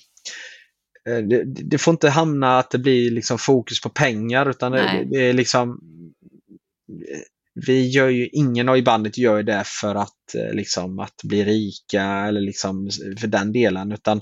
det, 1.07 1.45
det 1.45 1.79
får 1.79 1.93
inte 1.93 2.09
hamna 2.09 2.59
att 2.59 2.71
det 2.71 2.79
blir 2.79 3.11
liksom 3.11 3.39
fokus 3.39 3.81
på 3.81 3.89
pengar 3.89 4.51
utan 4.51 4.73
det, 4.73 5.07
det 5.11 5.29
är 5.29 5.33
liksom 5.33 5.81
eh, 6.91 7.21
vi 7.67 7.89
gör 7.89 8.09
ju, 8.09 8.29
ingen 8.33 8.69
i 8.69 8.83
bandet 8.83 9.19
gör 9.19 9.43
det 9.43 9.63
för 9.67 9.95
att, 9.95 10.35
eh, 10.35 10.55
liksom, 10.55 10.99
att 10.99 11.23
bli 11.25 11.45
rika 11.45 12.03
eller 12.03 12.41
liksom 12.41 12.91
för 13.21 13.27
den 13.27 13.53
delen. 13.53 13.93
Utan 13.93 14.21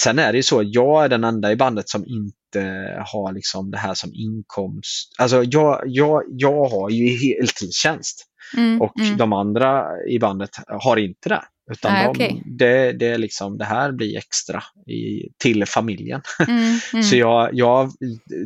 sen 0.00 0.18
är 0.18 0.32
det 0.32 0.36
ju 0.36 0.42
så, 0.42 0.62
jag 0.64 1.04
är 1.04 1.08
den 1.08 1.24
enda 1.24 1.52
i 1.52 1.56
bandet 1.56 1.88
som 1.88 2.04
inte 2.06 2.68
har 3.06 3.32
liksom 3.32 3.70
det 3.70 3.78
här 3.78 3.94
som 3.94 4.10
inkomst. 4.14 5.14
Alltså 5.18 5.42
jag, 5.42 5.82
jag, 5.86 6.22
jag 6.28 6.68
har 6.68 6.90
ju 6.90 7.06
heltidstjänst. 7.06 8.26
Mm. 8.56 8.80
Och 8.80 9.00
mm. 9.00 9.16
de 9.16 9.32
andra 9.32 9.84
i 10.08 10.18
bandet 10.18 10.50
har 10.66 10.96
inte 10.96 11.28
det. 11.28 11.42
Utan 11.70 11.92
Nej, 11.92 12.04
de, 12.04 12.10
okej. 12.10 12.42
det, 12.46 12.92
det, 12.92 13.06
är 13.06 13.18
liksom, 13.18 13.58
det 13.58 13.64
här 13.64 13.92
blir 13.92 14.16
extra 14.18 14.62
i, 14.86 15.28
till 15.38 15.66
familjen. 15.66 16.22
Mm. 16.48 16.78
Mm. 16.92 17.02
Så 17.02 17.16
jag, 17.16 17.50
jag, 17.52 17.92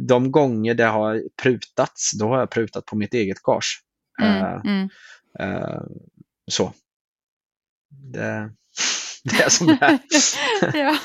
de 0.01 0.33
gånger 0.33 0.75
det 0.75 0.85
har 0.85 1.23
prutats, 1.43 2.13
då 2.19 2.29
har 2.29 2.39
jag 2.39 2.51
prutat 2.51 2.85
på 2.85 2.97
mitt 2.97 3.15
eget 3.15 3.43
gage. 3.43 3.83
Mm. 4.23 4.61
Mm. 4.61 4.89
eh, 5.39 5.81
så. 6.51 6.73
Det, 8.13 8.51
det 9.25 9.43
är 9.43 9.49
som 9.49 9.67
det 9.67 9.79
är. 9.81 9.99
ja. 10.79 10.97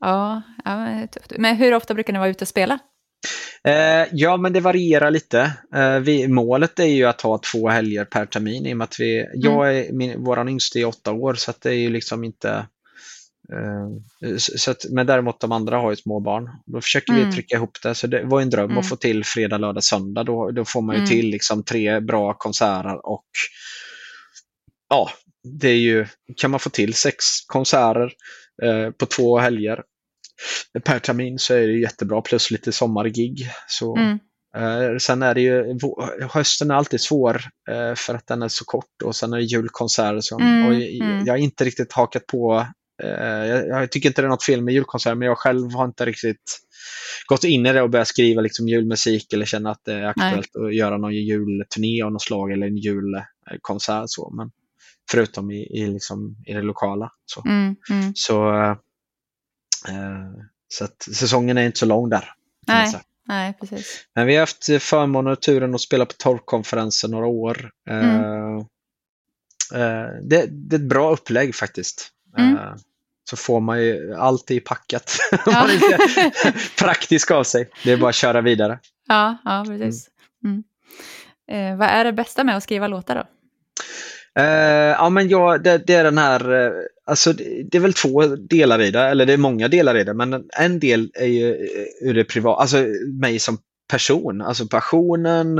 Ja, 0.00 0.42
ja, 0.64 0.76
men, 0.76 1.08
men 1.38 1.56
hur 1.56 1.74
ofta 1.74 1.94
brukar 1.94 2.12
ni 2.12 2.18
vara 2.18 2.28
ute 2.28 2.44
och 2.44 2.48
spela? 2.48 2.78
Eh, 3.68 4.08
ja, 4.12 4.36
men 4.36 4.52
det 4.52 4.60
varierar 4.60 5.10
lite. 5.10 5.52
Eh, 5.74 5.98
vi, 5.98 6.28
målet 6.28 6.78
är 6.78 6.84
ju 6.84 7.04
att 7.04 7.20
ha 7.20 7.40
två 7.52 7.68
helger 7.68 8.04
per 8.04 8.26
termin 8.26 8.66
i 8.66 8.72
och 8.72 8.76
med 8.76 8.84
att 8.84 9.00
vi, 9.00 9.28
jag 9.34 9.78
är, 9.78 9.92
min, 9.92 10.24
våran 10.24 10.48
yngste 10.48 10.80
är 10.80 10.84
åtta 10.84 11.12
år 11.12 11.34
så 11.34 11.52
det 11.62 11.68
är 11.70 11.74
ju 11.74 11.90
liksom 11.90 12.24
inte 12.24 12.50
eh, 13.52 14.36
så, 14.38 14.58
så 14.58 14.70
att, 14.70 14.84
men 14.90 15.06
däremot 15.06 15.40
de 15.40 15.52
andra 15.52 15.76
har 15.78 15.90
ju 15.90 15.96
små 15.96 16.20
barn. 16.20 16.50
Då 16.66 16.80
försöker 16.80 17.12
Mm. 17.12 17.26
vi 17.28 17.32
trycka 17.34 17.56
ihop 17.56 17.78
det. 17.82 17.94
Så 17.94 18.06
det 18.06 18.22
var 18.24 18.40
en 18.40 18.50
dröm 18.50 18.64
Mm. 18.64 18.78
att 18.78 18.88
få 18.88 18.96
till 18.96 19.24
fredag, 19.24 19.58
lördag, 19.58 19.84
söndag. 19.84 20.24
Då, 20.24 20.50
då 20.50 20.64
får 20.64 20.82
man 20.82 20.94
ju 20.94 20.98
Mm. 20.98 21.08
till 21.08 21.26
liksom 21.30 21.64
tre 21.64 22.00
bra 22.00 22.34
konserter 22.34 23.06
och 23.06 23.26
ja, 24.88 25.10
det 25.44 25.68
är 25.68 25.78
ju, 25.78 26.06
kan 26.36 26.50
man 26.50 26.60
få 26.60 26.70
till 26.70 26.94
sex 26.94 27.24
konserter 27.46 28.12
eh, 28.62 28.90
på 28.90 29.06
två 29.06 29.38
helger 29.38 29.82
per 30.84 30.98
termin 30.98 31.38
så 31.38 31.54
är 31.54 31.66
det 31.66 31.78
jättebra 31.78 32.20
plus 32.22 32.50
lite 32.50 32.72
sommargig. 32.72 33.50
Så, 33.68 33.96
Mm. 33.96 34.18
eh, 34.56 34.96
sen 34.98 35.22
är 35.22 35.34
det 35.34 35.40
ju, 35.40 35.78
hösten 36.30 36.70
är 36.70 36.74
alltid 36.74 37.00
svår 37.00 37.42
eh, 37.70 37.94
för 37.94 38.14
att 38.14 38.26
den 38.26 38.42
är 38.42 38.48
så 38.48 38.64
kort 38.64 39.02
och 39.04 39.16
sen 39.16 39.32
är 39.32 39.36
det 39.36 39.42
julkonserter. 39.44 40.20
Som, 40.20 40.42
Mm, 40.42 40.72
jag, 40.72 40.82
mm. 40.82 41.26
jag 41.26 41.32
har 41.32 41.38
inte 41.38 41.64
riktigt 41.64 41.92
hakat 41.92 42.26
på, 42.26 42.66
eh, 43.02 43.46
jag, 43.46 43.68
jag 43.68 43.90
tycker 43.92 44.08
inte 44.08 44.22
det 44.22 44.26
är 44.26 44.30
något 44.30 44.44
fel 44.44 44.62
med 44.62 44.74
julkonserter 44.74 45.14
men 45.14 45.28
jag 45.28 45.38
själv 45.38 45.72
har 45.74 45.84
inte 45.84 46.04
riktigt 46.06 46.58
gått 47.26 47.44
in 47.44 47.66
i 47.66 47.72
det 47.72 47.82
och 47.82 47.90
börjat 47.90 48.08
skriva 48.08 48.40
liksom 48.40 48.68
julmusik 48.68 49.32
eller 49.32 49.46
känna 49.46 49.70
att 49.70 49.84
det 49.84 49.92
är 49.92 50.02
aktuellt 50.04 50.56
att 50.56 50.74
göra 50.74 50.98
någon 50.98 51.14
julturné 51.14 52.02
av 52.02 52.12
något 52.12 52.22
slag 52.22 52.52
eller 52.52 52.66
en 52.66 52.76
julkonsert. 52.76 54.04
Så. 54.06 54.34
Men, 54.36 54.50
förutom 55.10 55.50
i, 55.50 55.62
i, 55.62 55.86
liksom, 55.86 56.36
i 56.46 56.52
det 56.52 56.62
lokala. 56.62 57.10
Så. 57.26 57.42
Mm. 57.48 57.76
Mm. 57.90 58.12
Så, 58.14 58.52
så 60.68 60.84
att 60.84 61.02
säsongen 61.02 61.58
är 61.58 61.62
inte 61.66 61.78
så 61.78 61.86
lång 61.86 62.08
där. 62.08 62.32
Nej. 62.66 62.92
Nej, 63.28 63.54
precis. 63.60 64.06
Men 64.14 64.26
vi 64.26 64.34
har 64.34 64.40
haft 64.40 64.64
förmånen 64.80 65.32
och 65.32 65.40
turen 65.42 65.74
att 65.74 65.80
spela 65.80 66.06
på 66.06 66.12
torvkonferensen 66.12 67.10
några 67.10 67.26
år. 67.26 67.70
Eh, 67.90 67.98
Mm. 67.98 68.58
eh, 69.74 70.08
det, 70.22 70.46
det 70.50 70.76
är 70.76 70.80
ett 70.80 70.88
bra 70.88 71.12
upplägg 71.12 71.54
faktiskt. 71.54 72.10
Mm. 72.38 72.56
Eh, 72.56 72.74
så 73.30 73.36
får 73.36 73.60
man 73.60 73.82
ju 73.82 74.14
alltid 74.14 74.64
packat. 74.64 75.18
Ja. 75.46 75.68
är 75.70 76.78
praktisk 76.78 77.30
av 77.30 77.44
sig. 77.44 77.70
Det 77.84 77.92
är 77.92 77.96
bara 77.96 78.08
att 78.08 78.14
köra 78.14 78.40
vidare. 78.40 78.78
ja, 79.08 79.36
ja, 79.44 79.64
precis. 79.66 80.08
Mm. 80.44 80.62
Eh, 81.50 81.76
vad 81.78 81.88
är 81.88 82.04
det 82.04 82.12
bästa 82.12 82.44
med 82.44 82.56
att 82.56 82.62
skriva 82.62 82.86
låtar 82.86 83.14
då? 83.14 83.24
Uh, 84.40 84.44
ja, 84.98 85.10
men 85.10 85.28
ja, 85.28 85.58
det, 85.58 85.78
det 85.86 85.94
är 85.94 86.04
den 86.04 86.18
här, 86.18 86.52
eh, 86.52 86.72
alltså 87.06 87.32
det, 87.32 87.62
det 87.70 87.78
är 87.78 87.82
väl 87.82 87.92
två 87.92 88.22
delar 88.26 88.80
i 88.80 88.90
det, 88.90 89.00
eller 89.00 89.26
det 89.26 89.32
är 89.32 89.36
många 89.36 89.68
delar 89.68 89.96
i 89.96 90.04
det, 90.04 90.14
men 90.14 90.44
en 90.58 90.78
del 90.78 91.10
är 91.14 91.26
ju 91.26 91.50
eh, 91.50 92.08
ur 92.08 92.14
det 92.14 92.24
privata, 92.24 92.60
alltså 92.60 92.76
mig 93.20 93.38
som 93.38 93.58
person, 93.92 94.40
alltså 94.42 94.66
passionen, 94.68 95.58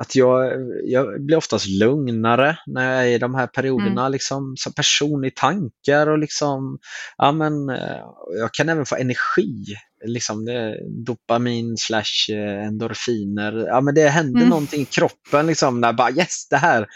att 0.00 0.16
jag, 0.16 0.52
jag 0.84 1.24
blir 1.26 1.36
oftast 1.36 1.66
lugnare 1.66 2.58
när 2.66 2.94
jag 2.94 3.02
är 3.04 3.08
i 3.14 3.18
de 3.18 3.34
här 3.34 3.46
perioderna, 3.46 4.08
liksom 4.08 4.54
som 4.56 4.72
person 4.72 5.24
i 5.24 5.30
tankar 5.30 6.06
och 6.06 6.18
liksom, 6.18 6.78
ja 7.16 7.32
men 7.32 7.68
eh, 7.68 8.00
jag 8.40 8.52
kan 8.52 8.68
även 8.68 8.86
få 8.86 8.96
energi, 8.96 9.64
liksom 10.06 10.46
dopamin 11.06 11.76
slash 11.76 12.32
eh, 12.32 12.66
endorfiner, 12.66 13.52
ja 13.66 13.80
men 13.80 13.94
det 13.94 14.08
händer 14.08 14.40
Mm. 14.40 14.50
någonting 14.50 14.82
i 14.82 14.84
kroppen 14.86 15.46
liksom, 15.46 15.80
när 15.80 15.88
jag 15.88 15.96
bara 15.96 16.10
yes, 16.10 16.48
det 16.50 16.56
här, 16.56 16.86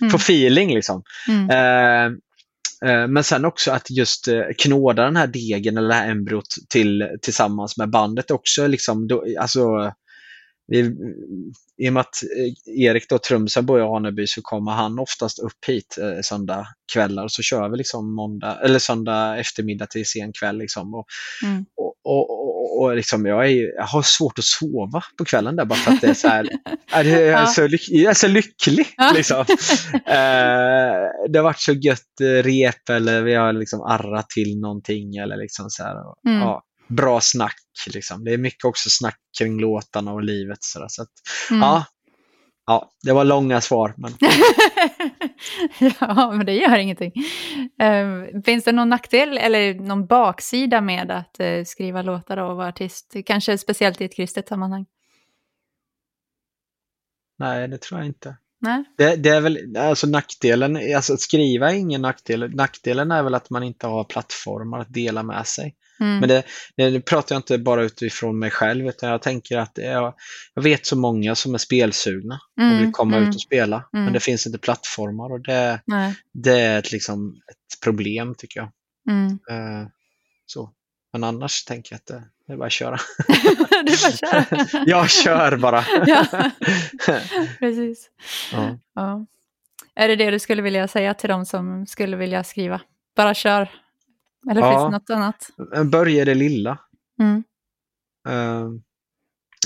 Mm. 0.00 0.10
få 0.10 0.16
feeling 0.16 0.74
liksom. 0.74 1.02
Mm. 1.28 1.50
Eh, 1.50 2.06
eh, 2.90 3.06
men 3.08 3.24
sen 3.24 3.44
också 3.44 3.70
att 3.72 3.90
just 3.90 4.28
knåda 4.58 5.04
den 5.04 5.16
här 5.16 5.26
degen 5.26 5.76
eller 5.78 5.88
det 5.88 5.94
här 5.94 6.10
embryot 6.10 6.46
till, 6.68 7.08
tillsammans 7.22 7.76
med 7.78 7.90
bandet 7.90 8.30
också. 8.30 8.66
Liksom, 8.66 9.08
då, 9.08 9.24
alltså, 9.40 9.92
vi, 10.68 10.78
I 11.76 11.88
och 11.88 11.92
med 11.92 12.00
att 12.00 12.22
eh, 12.22 12.80
Erik 12.84 13.08
då, 13.08 13.18
trumsen 13.18 13.66
bor 13.66 13.80
i 13.80 13.82
Aneby 13.82 14.26
så 14.26 14.42
kommer 14.42 14.72
han 14.72 14.98
oftast 14.98 15.38
upp 15.38 15.64
hit 15.66 15.98
eh, 16.00 16.20
söndag 16.22 16.66
kvällar 16.92 17.28
så 17.28 17.42
kör 17.42 17.68
vi 17.68 17.76
liksom 17.76 18.14
måndag, 18.14 18.58
eller 18.64 18.78
söndag 18.78 19.36
eftermiddag 19.36 19.86
till 19.86 20.06
sen 20.06 20.32
kväll. 20.32 20.58
Liksom. 20.58 20.94
Och, 20.94 21.06
mm. 21.44 21.64
och, 21.76 21.94
och, 22.04 22.30
och, 22.30 22.82
och 22.82 22.96
liksom, 22.96 23.26
jag, 23.26 23.50
är, 23.50 23.76
jag 23.76 23.84
har 23.84 24.02
svårt 24.02 24.38
att 24.38 24.44
sova 24.44 25.02
på 25.18 25.24
kvällen 25.24 25.56
där 25.56 25.64
bara 25.64 25.78
för 25.78 25.92
att 25.92 26.00
det 26.00 26.06
är 26.06 26.14
så 26.14 26.28
här, 26.28 26.48
är, 26.92 27.04
jag, 27.04 27.40
är 27.40 27.46
så, 27.46 27.66
lyck, 27.66 27.88
jag 27.88 28.10
är 28.10 28.14
så 28.14 28.28
lycklig. 28.28 28.86
Liksom. 29.14 29.40
eh, 29.94 31.28
det 31.28 31.38
har 31.38 31.42
varit 31.42 31.60
så 31.60 31.72
gött 31.72 32.20
eh, 32.20 32.42
rep 32.42 32.88
eller 32.90 33.22
vi 33.22 33.34
har 33.34 33.52
liksom 33.52 33.82
arrat 33.82 34.30
till 34.30 34.60
någonting 34.60 35.16
eller 35.16 35.36
liksom 35.36 35.70
så 35.70 35.82
här. 35.82 35.94
Mm. 36.28 36.40
Ja, 36.40 36.62
bra 36.88 37.20
snack. 37.20 37.56
Liksom. 37.94 38.24
Det 38.24 38.32
är 38.32 38.38
mycket 38.38 38.64
också 38.64 38.90
snack 38.90 39.18
kring 39.38 39.60
låtarna 39.60 40.12
och 40.12 40.22
livet. 40.22 40.62
Så, 40.62 40.86
så 40.88 41.02
att, 41.02 41.08
mm. 41.50 41.62
ja, 41.62 41.86
ja, 42.66 42.90
det 43.02 43.12
var 43.12 43.24
långa 43.24 43.60
svar. 43.60 43.94
Men... 43.96 44.12
ja, 46.00 46.32
men 46.32 46.46
det 46.46 46.54
gör 46.54 46.78
ingenting. 46.78 47.12
Uh, 47.82 48.42
finns 48.42 48.64
det 48.64 48.72
någon 48.72 48.88
nackdel 48.88 49.38
eller 49.38 49.74
någon 49.74 50.06
baksida 50.06 50.80
med 50.80 51.10
att 51.10 51.40
uh, 51.40 51.64
skriva 51.64 52.02
låtar 52.02 52.36
och 52.36 52.56
vara 52.56 52.68
artist? 52.68 53.16
Kanske 53.26 53.58
speciellt 53.58 54.00
i 54.00 54.04
ett 54.04 54.16
kristet 54.16 54.48
sammanhang? 54.48 54.86
Nej, 57.38 57.68
det 57.68 57.78
tror 57.78 58.00
jag 58.00 58.06
inte. 58.06 58.36
Nej. 58.60 58.84
Det, 58.96 59.16
det, 59.16 59.28
är 59.28 59.40
väl, 59.40 59.76
alltså 59.76 60.06
nackdelen, 60.06 60.94
alltså 60.96 61.12
att 61.12 61.20
skriva 61.20 61.70
är 61.70 61.74
ingen 61.74 62.02
nackdel. 62.02 62.54
Nackdelen 62.54 63.10
är 63.10 63.22
väl 63.22 63.34
att 63.34 63.50
man 63.50 63.62
inte 63.62 63.86
har 63.86 64.04
plattformar 64.04 64.78
att 64.78 64.94
dela 64.94 65.22
med 65.22 65.46
sig. 65.46 65.74
Mm. 66.00 66.18
Men 66.18 66.28
det, 66.28 66.44
det 66.76 67.00
pratar 67.00 67.34
jag 67.34 67.38
inte 67.38 67.58
bara 67.58 67.82
utifrån 67.82 68.38
mig 68.38 68.50
själv 68.50 68.86
utan 68.88 69.08
jag 69.08 69.22
tänker 69.22 69.58
att 69.58 69.72
jag, 69.74 70.14
jag 70.54 70.62
vet 70.62 70.86
så 70.86 70.96
många 70.96 71.34
som 71.34 71.54
är 71.54 71.58
spelsugna 71.58 72.40
mm. 72.60 72.74
och 72.74 72.82
vill 72.82 72.92
komma 72.92 73.16
mm. 73.16 73.28
ut 73.28 73.34
och 73.34 73.40
spela. 73.40 73.88
Men 73.92 74.02
mm. 74.02 74.12
det 74.12 74.20
finns 74.20 74.46
inte 74.46 74.58
plattformar 74.58 75.32
och 75.32 75.40
det, 75.40 75.80
det 76.34 76.60
är 76.60 76.78
ett, 76.78 76.92
liksom, 76.92 77.34
ett 77.50 77.80
problem 77.84 78.34
tycker 78.38 78.60
jag. 78.60 78.68
Uh, 79.50 79.88
så. 80.46 80.72
Men 81.12 81.24
annars 81.24 81.64
tänker 81.64 81.92
jag 81.92 81.96
att 81.96 82.06
det, 82.06 82.24
det 82.48 82.54
är 82.54 82.56
bara 82.56 82.66
att 82.66 82.72
köra. 82.72 82.98
det 83.28 83.92
är 83.92 84.02
bara 84.02 84.46
köra. 84.46 84.84
jag 84.86 85.10
kör 85.10 85.56
bara. 85.56 85.84
ja. 86.06 86.26
Precis. 87.58 88.10
Ja. 88.52 88.78
ja. 88.94 89.26
Är 89.94 90.08
det 90.08 90.16
det 90.16 90.30
du 90.30 90.38
skulle 90.38 90.62
vilja 90.62 90.88
säga 90.88 91.14
till 91.14 91.28
dem 91.28 91.46
som 91.46 91.86
skulle 91.86 92.16
vilja 92.16 92.44
skriva? 92.44 92.80
Bara 93.16 93.34
kör. 93.34 93.68
Eller 94.50 94.60
ja, 94.60 94.70
finns 94.70 94.82
det 94.82 94.90
något 94.90 95.10
annat? 95.10 95.50
Börja 95.90 96.24
det 96.24 96.34
lilla. 96.34 96.78
Mm. 97.20 97.44
Uh, 98.28 98.70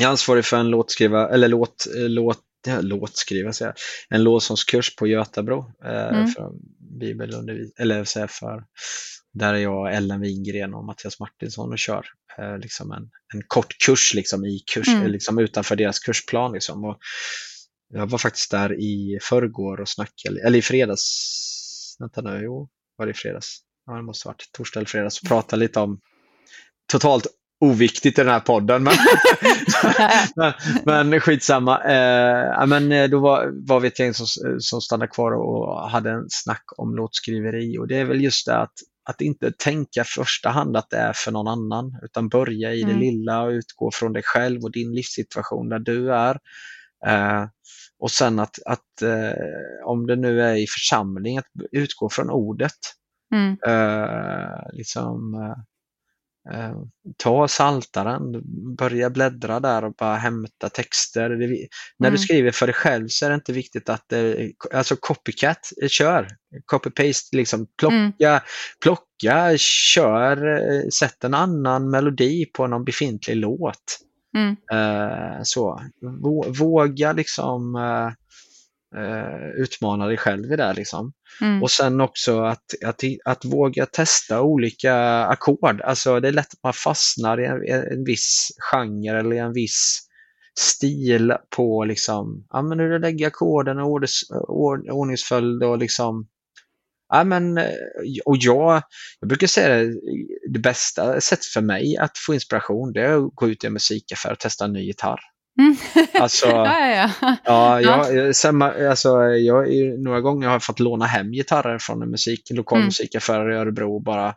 jag 0.00 0.06
är 0.06 0.10
ansvarig 0.10 0.44
för 0.44 0.56
en 0.56 0.70
låtskriva, 0.70 1.28
eller 1.28 1.48
låt, 1.48 1.86
låt, 1.94 2.40
ja, 2.66 2.80
låtskriva, 2.80 3.52
säger 3.52 3.74
en 4.08 4.24
lovsångskurs 4.24 4.96
på 4.96 5.06
Götabro. 5.06 5.58
Uh, 5.84 5.90
mm. 5.90 6.26
för 6.26 6.52
bibelundervis 7.00 7.72
eller 7.78 8.04
så 8.04 8.28
för 8.28 8.64
där 9.32 9.54
är 9.54 9.58
jag 9.58 9.94
Ellen 9.94 10.20
Wingren 10.20 10.74
och 10.74 10.84
Mattias 10.84 11.20
Martinsson 11.20 11.72
och 11.72 11.78
kör 11.78 12.06
uh, 12.38 12.58
liksom 12.58 12.92
en, 12.92 13.10
en 13.34 13.42
kort 13.46 13.78
kurs 13.86 14.14
liksom, 14.14 14.44
i 14.44 14.58
kurs, 14.74 14.88
mm. 14.88 15.10
liksom 15.10 15.38
utanför 15.38 15.76
deras 15.76 15.98
kursplan. 15.98 16.52
Liksom. 16.52 16.84
Och 16.84 16.98
jag 17.94 18.06
var 18.06 18.18
faktiskt 18.18 18.50
där 18.50 18.80
i 18.80 19.18
förrgår 19.22 19.80
och 19.80 19.88
snackade, 19.88 20.46
eller 20.46 20.58
i 20.58 20.62
fredags, 20.62 21.96
vänta 21.98 22.20
nu, 22.20 22.40
jo, 22.44 22.68
var 22.96 23.06
det 23.06 23.10
i 23.10 23.14
fredags? 23.14 23.62
ja, 23.86 23.92
det 23.92 24.02
måste 24.02 24.28
ha 24.28 24.32
varit 24.32 24.52
torsdag 24.52 24.80
eller 24.80 24.88
fredag, 24.88 25.10
så 25.10 25.26
prata 25.26 25.56
lite 25.56 25.80
om 25.80 26.00
totalt 26.92 27.26
oviktigt 27.60 28.18
i 28.18 28.22
den 28.22 28.32
här 28.32 28.40
podden. 28.40 28.82
Men, 28.82 28.94
men, 30.84 31.08
men 31.08 31.20
skitsamma. 31.20 31.84
Eh, 31.84 32.66
men 32.66 32.92
eh, 32.92 33.08
då 33.08 33.20
var, 33.20 33.66
var 33.68 33.80
vi 33.80 33.88
ett 33.88 33.98
gäng 33.98 34.14
som, 34.14 34.26
som 34.58 34.80
stannade 34.80 35.10
kvar 35.10 35.32
och 35.32 35.90
hade 35.90 36.10
en 36.10 36.26
snack 36.28 36.64
om 36.76 36.94
låtskriveri 36.94 37.78
och 37.78 37.88
det 37.88 37.96
är 37.96 38.04
väl 38.04 38.22
just 38.22 38.46
det 38.46 38.56
att, 38.56 38.72
att 39.04 39.20
inte 39.20 39.52
tänka 39.52 40.04
första 40.04 40.48
hand 40.48 40.76
att 40.76 40.90
det 40.90 40.96
är 40.96 41.12
för 41.12 41.32
någon 41.32 41.48
annan 41.48 41.98
utan 42.02 42.28
börja 42.28 42.74
i 42.74 42.82
mm. 42.82 42.94
det 42.94 43.00
lilla 43.00 43.42
och 43.42 43.50
utgå 43.50 43.90
från 43.94 44.12
dig 44.12 44.22
själv 44.22 44.62
och 44.62 44.72
din 44.72 44.94
livssituation 44.94 45.68
där 45.68 45.78
du 45.78 46.14
är. 46.14 46.38
Eh, 47.06 47.46
och 47.98 48.10
sen 48.10 48.38
att, 48.38 48.58
att 48.66 49.02
eh, 49.02 49.86
om 49.86 50.06
det 50.06 50.16
nu 50.16 50.42
är 50.42 50.54
i 50.54 50.66
församling, 50.66 51.38
att 51.38 51.46
utgå 51.72 52.08
från 52.08 52.30
ordet. 52.30 52.78
Mm. 53.34 53.58
Uh, 53.68 54.72
liksom, 54.72 55.34
uh, 55.34 55.56
ta 57.16 57.48
saltaren, 57.48 58.42
börja 58.76 59.10
bläddra 59.10 59.60
där 59.60 59.84
och 59.84 59.94
bara 59.94 60.16
hämta 60.16 60.68
texter. 60.68 61.30
Det, 61.30 61.44
mm. 61.44 61.56
När 61.98 62.10
du 62.10 62.16
mm. 62.16 62.18
skriver 62.18 62.50
för 62.50 62.66
dig 62.66 62.74
själv 62.74 63.08
så 63.08 63.26
är 63.26 63.30
det 63.30 63.34
inte 63.34 63.52
viktigt 63.52 63.88
att 63.88 64.04
det, 64.08 64.52
alltså 64.74 64.96
copycat, 65.00 65.70
kör. 65.88 66.28
Copy-paste, 66.66 67.36
liksom 67.36 67.66
plocka, 67.78 68.30
mm. 68.30 68.40
plocka, 68.82 69.58
kör, 69.58 70.90
sätt 70.90 71.24
en 71.24 71.34
annan 71.34 71.90
melodi 71.90 72.46
på 72.46 72.66
någon 72.66 72.84
befintlig 72.84 73.36
låt. 73.36 73.98
Mm. 74.36 74.50
Uh, 74.50 75.40
så. 75.42 75.80
Våga 76.58 77.12
liksom 77.12 77.74
uh, 77.74 78.12
utmana 79.56 80.06
dig 80.06 80.16
själv 80.16 80.52
i 80.52 80.56
det. 80.56 80.72
Liksom. 80.72 81.12
Mm. 81.40 81.62
Och 81.62 81.70
sen 81.70 82.00
också 82.00 82.40
att, 82.40 82.64
att, 82.84 83.00
att 83.24 83.44
våga 83.44 83.86
testa 83.86 84.42
olika 84.42 84.94
ackord. 85.24 85.80
Alltså 85.80 86.20
det 86.20 86.28
är 86.28 86.32
lätt 86.32 86.52
att 86.52 86.62
man 86.62 86.72
fastnar 86.72 87.40
i 87.40 87.46
en, 87.46 87.92
en 87.92 88.04
viss 88.04 88.48
genre 88.58 89.18
eller 89.18 89.36
en 89.36 89.52
viss 89.52 90.08
stil 90.58 91.32
på 91.56 91.84
liksom, 91.84 92.46
ja 92.50 92.62
men 92.62 92.78
hur 92.78 92.90
du 92.90 92.98
lägger 92.98 93.26
ackorden 93.26 93.78
och 93.78 94.00
ordningsföljd 94.88 95.62
och 95.62 95.78
liksom 95.78 96.28
Ja, 97.14 97.24
men, 97.24 97.58
och 98.24 98.36
jag, 98.40 98.82
jag 99.20 99.28
brukar 99.28 99.46
säga 99.46 99.68
det, 99.68 99.94
det 100.52 100.58
bästa 100.58 101.20
sättet 101.20 101.44
för 101.44 101.60
mig 101.60 101.96
att 101.96 102.18
få 102.18 102.34
inspiration 102.34 102.92
det 102.92 103.00
är 103.00 103.26
att 103.26 103.34
gå 103.34 103.48
ut 103.48 103.64
i 103.64 103.66
en 103.66 103.72
musikaffär 103.72 104.32
och 104.32 104.38
testa 104.38 104.64
en 104.64 104.72
ny 104.72 104.80
gitarr. 104.80 105.20
Mm. 105.60 105.76
Alltså, 106.14 106.46
ja, 106.50 106.88
ja, 106.88 107.10
ja. 107.20 107.80
ja, 107.80 108.10
jag, 108.10 108.36
sen, 108.36 108.62
alltså, 108.62 109.08
jag, 109.24 109.68
några 109.98 110.20
gånger 110.20 110.46
har 110.46 110.54
jag 110.54 110.62
fått 110.62 110.80
låna 110.80 111.06
hem 111.06 111.32
gitarrer 111.32 111.78
från 111.78 112.02
en 112.02 112.10
musik, 112.10 112.50
lokal 112.50 112.78
mm. 112.78 112.86
musikaffär 112.86 113.50
i 113.50 113.54
Örebro 113.54 113.94
och 113.94 114.02
bara 114.02 114.34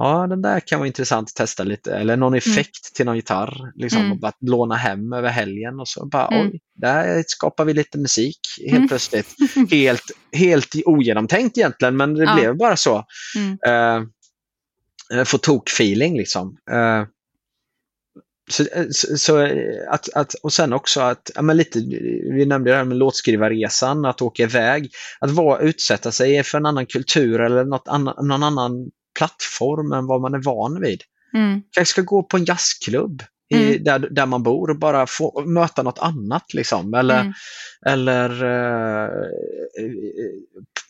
Ja, 0.00 0.26
den 0.26 0.42
där 0.42 0.60
kan 0.60 0.78
vara 0.78 0.86
intressant 0.86 1.28
att 1.28 1.34
testa 1.34 1.64
lite. 1.64 1.94
Eller 1.94 2.16
någon 2.16 2.32
mm. 2.32 2.38
effekt 2.38 2.86
mm. 2.86 2.94
till 2.94 3.06
någon 3.06 3.16
gitarr. 3.16 3.72
Liksom, 3.74 4.00
mm. 4.00 4.12
och 4.12 4.18
bara 4.18 4.32
låna 4.40 4.76
hem 4.76 5.12
över 5.12 5.28
helgen 5.28 5.80
och 5.80 5.88
så 5.88 6.06
bara 6.06 6.26
mm. 6.26 6.46
oj, 6.46 6.60
där 6.74 7.24
skapar 7.26 7.64
vi 7.64 7.74
lite 7.74 7.98
musik 7.98 8.38
helt 8.58 8.76
mm. 8.76 8.88
plötsligt. 8.88 9.34
helt, 9.70 10.10
helt 10.32 10.74
ogenomtänkt 10.84 11.58
egentligen, 11.58 11.96
men 11.96 12.14
det 12.14 12.24
ja. 12.24 12.34
blev 12.34 12.56
bara 12.56 12.76
så. 12.76 12.96
Uh, 13.68 15.24
få 15.24 15.38
tok-feeling 15.38 16.16
liksom. 16.16 16.56
Uh, 16.70 17.06
så, 18.48 18.62
eh, 18.62 18.86
så, 18.90 19.18
så, 19.18 19.40
eh, 19.40 19.92
att, 19.92 20.08
att, 20.14 20.34
och 20.34 20.52
sen 20.52 20.72
också 20.72 21.00
att, 21.00 21.30
ja, 21.34 21.42
men 21.42 21.56
lite, 21.56 21.78
vi 22.32 22.46
nämnde 22.46 22.70
det 22.70 22.76
här 22.76 22.84
med 22.84 22.96
låtskrivarresan, 22.96 24.04
att 24.04 24.22
åka 24.22 24.42
iväg, 24.42 24.90
att 25.20 25.30
vara, 25.30 25.60
utsätta 25.60 26.12
sig 26.12 26.42
för 26.42 26.58
en 26.58 26.66
annan 26.66 26.86
kultur 26.86 27.40
eller 27.40 27.64
något 27.64 27.88
annan, 27.88 28.26
någon 28.28 28.42
annan 28.42 28.90
plattform 29.18 29.92
än 29.92 30.06
vad 30.06 30.20
man 30.20 30.34
är 30.34 30.42
van 30.42 30.80
vid. 30.80 31.02
Mm. 31.34 31.62
Kanske 31.70 31.90
ska 31.90 32.02
gå 32.02 32.22
på 32.22 32.36
en 32.36 32.44
jazzklubb 32.44 33.22
i, 33.50 33.56
mm. 33.56 33.84
där, 33.84 33.98
där 33.98 34.26
man 34.26 34.42
bor 34.42 34.70
och 34.70 34.78
bara 34.78 35.06
få 35.06 35.44
möta 35.46 35.82
något 35.82 35.98
annat. 35.98 36.54
Liksom. 36.54 36.94
Eller, 36.94 37.20
mm. 37.20 37.32
eller 37.86 38.44
uh, 38.44 39.10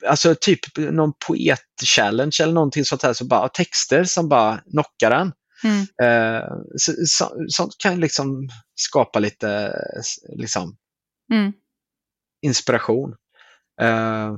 alltså 0.07 0.35
typ 0.41 0.61
någon 0.77 1.13
poet-challenge 1.27 2.37
eller 2.43 2.53
någonting 2.53 2.85
sånt 2.85 3.03
här. 3.03 3.13
Så 3.13 3.25
bara, 3.25 3.49
texter 3.49 4.05
som 4.05 4.29
bara 4.29 4.61
knockar 4.71 5.11
en. 5.11 5.33
Mm. 5.65 5.81
Eh, 6.03 6.49
så, 6.77 6.93
så, 7.07 7.47
sånt 7.49 7.75
kan 7.79 8.01
liksom 8.01 8.49
skapa 8.75 9.19
lite 9.19 9.73
liksom, 10.37 10.77
mm. 11.33 11.53
inspiration. 12.43 13.15
Eh, 13.81 14.37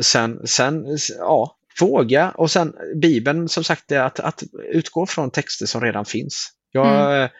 sen, 0.00 0.46
sen, 0.46 0.98
ja, 1.18 1.58
våga 1.80 2.30
och 2.30 2.50
sen 2.50 2.74
Bibeln 3.02 3.48
som 3.48 3.64
sagt 3.64 3.92
är 3.92 4.00
att, 4.00 4.20
att 4.20 4.42
utgå 4.72 5.06
från 5.06 5.30
texter 5.30 5.66
som 5.66 5.80
redan 5.80 6.04
finns. 6.04 6.52
Jag, 6.70 7.16
mm. 7.16 7.30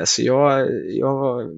alltså 0.00 0.22
jag, 0.22 0.68
jag 0.88 1.50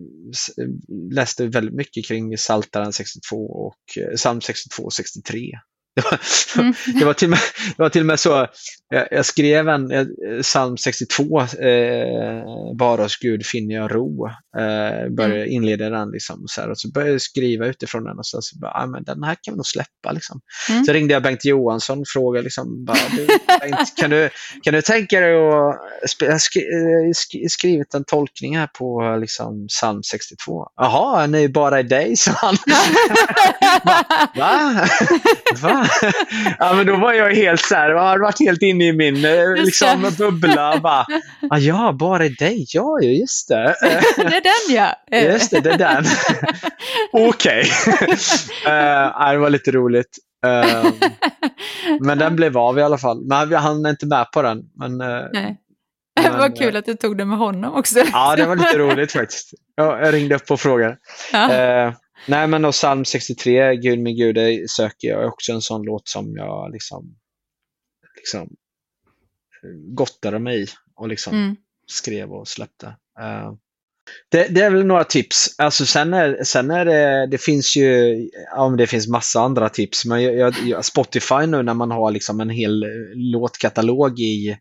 läste 1.13 1.47
väldigt 1.47 1.75
mycket 1.75 2.07
kring 2.07 2.39
Saltaren 2.39 2.93
62 2.93 3.37
och 3.47 3.79
Psalm 4.17 4.41
62 4.41 4.83
och 4.83 4.93
63. 4.93 5.53
Det 5.97 6.03
var, 6.05 6.21
mm. 6.63 6.75
det 6.99 7.05
var, 7.05 7.15
till, 7.15 7.27
och 7.27 7.31
med, 7.31 7.41
det 7.77 7.83
var 7.83 7.89
till 7.89 8.03
och 8.03 8.07
med 8.07 8.21
så, 8.21 8.47
jag, 8.89 9.09
jag 9.11 9.27
skrev 9.27 9.69
en 9.69 9.91
eh, 9.91 10.07
psalm 10.43 10.77
62, 10.77 11.41
eh, 11.41 11.47
bara 12.79 13.03
hos 13.03 13.17
Gud 13.17 13.47
finner 13.47 13.75
jag 13.75 13.95
ro. 13.95 14.27
Eh, 14.59 15.11
började 15.11 15.37
mm. 15.37 15.51
inleda 15.51 15.91
den 15.91 16.11
liksom, 16.11 16.45
så 16.47 16.61
här, 16.61 16.71
och 16.71 16.79
så 16.79 16.91
började 16.91 17.13
jag 17.13 17.23
skriva 17.23 17.67
utifrån 17.67 18.05
den 18.05 18.19
och 18.19 18.27
så, 18.27 18.43
så 18.43 18.59
bara, 18.59 18.73
ah, 18.73 18.87
men 18.87 19.05
den 19.05 19.23
här 19.23 19.37
kan 19.43 19.55
vi 19.55 19.57
nog 19.57 19.67
släppa. 19.67 20.13
Liksom. 20.13 20.41
Mm. 20.71 20.85
Så 20.85 20.93
ringde 20.93 21.15
jag 21.15 21.23
Bengt 21.23 21.45
Johansson 21.45 22.01
och 22.01 22.09
frågade, 22.09 22.45
liksom, 22.45 22.85
bara, 22.85 22.99
du, 23.17 23.27
Bengt, 23.61 23.97
kan, 23.97 24.11
du, 24.11 24.31
kan 24.63 24.75
du 24.75 24.83
tänka 24.83 25.21
dig 25.21 25.35
att 25.35 25.41
jag 26.21 26.31
har 26.31 26.39
skri, 27.15 27.49
skrivit 27.49 27.95
en 27.95 28.05
tolkning 28.05 28.59
här 28.59 28.67
på 28.67 29.17
liksom, 29.21 29.67
psalm 29.69 30.03
62. 30.03 30.67
Jaha, 30.77 31.27
ni 31.27 31.49
bara 31.49 31.81
i 31.81 31.83
dig, 31.83 32.17
sa 32.17 32.33
han. 32.33 32.57
Va? 34.37 34.87
Va? 35.63 35.80
Ja, 36.59 36.73
men 36.75 36.87
då 36.87 36.97
var 36.97 37.13
jag 37.13 37.35
helt 37.35 37.61
så 37.61 37.75
här, 37.75 37.91
jag 37.91 38.03
hade 38.03 38.21
varit 38.21 38.41
helt 38.41 38.63
inne 38.63 38.89
i 38.89 38.93
min 38.93 39.25
eh, 39.25 39.55
liksom, 39.55 40.13
bubbla. 40.19 40.81
Bara, 40.81 41.07
ah, 41.51 41.59
ja, 41.59 41.93
bara 41.93 42.29
dig. 42.29 42.67
Ja, 42.69 43.01
just 43.03 43.49
det. 43.49 43.75
det 44.17 44.23
är 44.23 44.43
den 44.43 44.77
ja. 44.77 45.19
just 45.33 45.51
det, 45.51 45.61
det 45.61 45.71
är 45.71 45.79
den. 45.79 46.05
Okej. 47.13 47.63
uh, 48.67 49.31
det 49.33 49.39
var 49.39 49.51
lite 49.51 49.71
roligt. 49.71 50.19
Uh, 50.47 50.93
men 52.01 52.19
den 52.19 52.37
blev 52.37 52.59
av 52.59 52.79
i 52.79 52.83
alla 52.83 52.99
fall. 52.99 53.25
Men 53.27 53.49
vi 53.49 53.57
hann 53.57 53.87
inte 53.87 54.07
med 54.07 54.27
på 54.33 54.43
den. 54.43 54.63
Men, 54.79 55.01
uh, 55.01 55.27
Nej. 55.33 55.57
Det 56.23 56.31
var 56.31 56.57
kul 56.57 56.77
att 56.77 56.85
du 56.85 56.95
tog 56.95 57.19
det 57.19 57.25
med 57.25 57.39
honom 57.39 57.75
också. 57.75 57.99
Ja, 58.13 58.37
det 58.37 58.47
var 58.47 58.57
lite 58.57 58.79
roligt 58.79 59.13
faktiskt. 59.13 59.51
Jag 59.77 60.15
ringde 60.15 60.35
upp 60.35 60.51
och 60.51 60.61
frågade. 60.61 60.97
Ja. 61.33 61.93
Nej 62.27 62.49
men 62.49 62.65
och 62.65 62.73
psalm 62.73 63.05
63, 63.05 63.77
Gud 63.77 63.99
min 63.99 64.17
Gud, 64.17 64.35
det 64.35 64.71
söker 64.71 65.09
jag 65.09 65.29
också 65.29 65.53
en 65.53 65.63
sån 65.63 65.83
låt 65.83 66.09
som 66.09 66.37
jag 66.37 66.73
liksom, 66.73 67.17
liksom 68.17 68.57
gottade 69.95 70.39
mig 70.39 70.63
i 70.63 70.67
och 70.97 71.09
liksom 71.09 71.35
mm. 71.35 71.57
skrev 71.87 72.33
och 72.33 72.49
släppte. 72.49 72.87
Uh, 73.21 73.53
det, 74.31 74.47
det, 74.49 74.61
är 74.61 74.71
väl 74.71 74.87
några 74.87 75.05
tips. 75.05 75.55
Alltså 75.59 75.87
sen 75.87 76.15
är, 76.15 76.45
sen 76.45 76.71
är 76.71 76.85
det, 76.85 77.27
det 77.31 77.39
finns 77.39 77.77
ju, 77.77 78.17
ja 78.57 78.75
det 78.79 78.87
finns 78.87 79.09
massa 79.09 79.41
andra 79.41 79.69
tips, 79.69 80.05
men 80.05 80.23
jag, 80.23 80.55
jag, 80.65 80.85
Spotify 80.85 81.47
nu 81.47 81.63
när 81.63 81.75
man 81.75 81.91
har 81.91 82.11
liksom 82.11 82.41
en 82.41 82.51
hel 82.51 82.85
låtkatalog 83.15 84.21
i, 84.21 84.57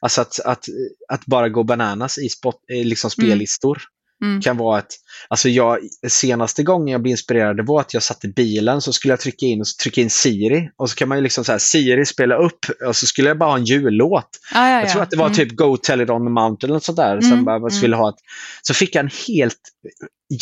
alltså 0.00 0.20
att, 0.20 0.40
att, 0.44 0.64
att 1.08 1.26
bara 1.26 1.48
gå 1.48 1.62
bananas 1.62 2.18
i 2.18 2.28
spot, 2.28 2.60
liksom 2.68 3.10
mm. 3.18 3.28
spellistor. 3.28 3.76
Mm. 3.76 4.01
Kan 4.42 4.56
vara 4.56 4.78
ett, 4.78 4.94
alltså 5.28 5.48
jag, 5.48 5.78
senaste 6.08 6.62
gången 6.62 6.92
jag 6.92 7.02
blev 7.02 7.10
inspirerad 7.10 7.66
var 7.66 7.80
att 7.80 7.94
jag 7.94 8.02
satt 8.02 8.24
i 8.24 8.28
bilen 8.28 8.80
så 8.80 8.92
skulle 8.92 9.12
jag 9.12 9.20
trycka 9.20 9.46
in, 9.46 9.60
och 9.60 9.66
trycka 9.82 10.00
in 10.00 10.10
Siri 10.10 10.70
och 10.76 10.90
så 10.90 10.96
kan 10.96 11.08
man 11.08 11.18
ju 11.18 11.22
liksom 11.22 11.44
så 11.44 11.58
Siri 11.58 12.06
spela 12.06 12.36
upp 12.36 12.58
och 12.86 12.96
så 12.96 13.06
skulle 13.06 13.28
jag 13.28 13.38
bara 13.38 13.50
ha 13.50 13.56
en 13.56 13.64
jullåt. 13.64 14.28
Ah, 14.54 14.68
ja, 14.68 14.74
ja. 14.74 14.80
Jag 14.80 14.90
tror 14.90 15.02
att 15.02 15.10
det 15.10 15.16
var 15.16 15.26
mm. 15.26 15.36
typ 15.36 15.56
Go 15.56 15.76
Tell 15.76 16.00
It 16.00 16.10
On 16.10 16.26
The 16.26 16.30
Mountain 16.30 16.70
eller 16.70 16.80
sånt 16.80 16.96
där. 16.96 17.12
Mm. 17.12 17.22
Som 17.22 17.44
bara 17.44 17.70
skulle 17.70 17.96
ha 17.96 18.08
ett, 18.08 18.20
så 18.62 18.74
fick 18.74 18.94
jag 18.94 19.04
en 19.04 19.10
helt 19.28 19.60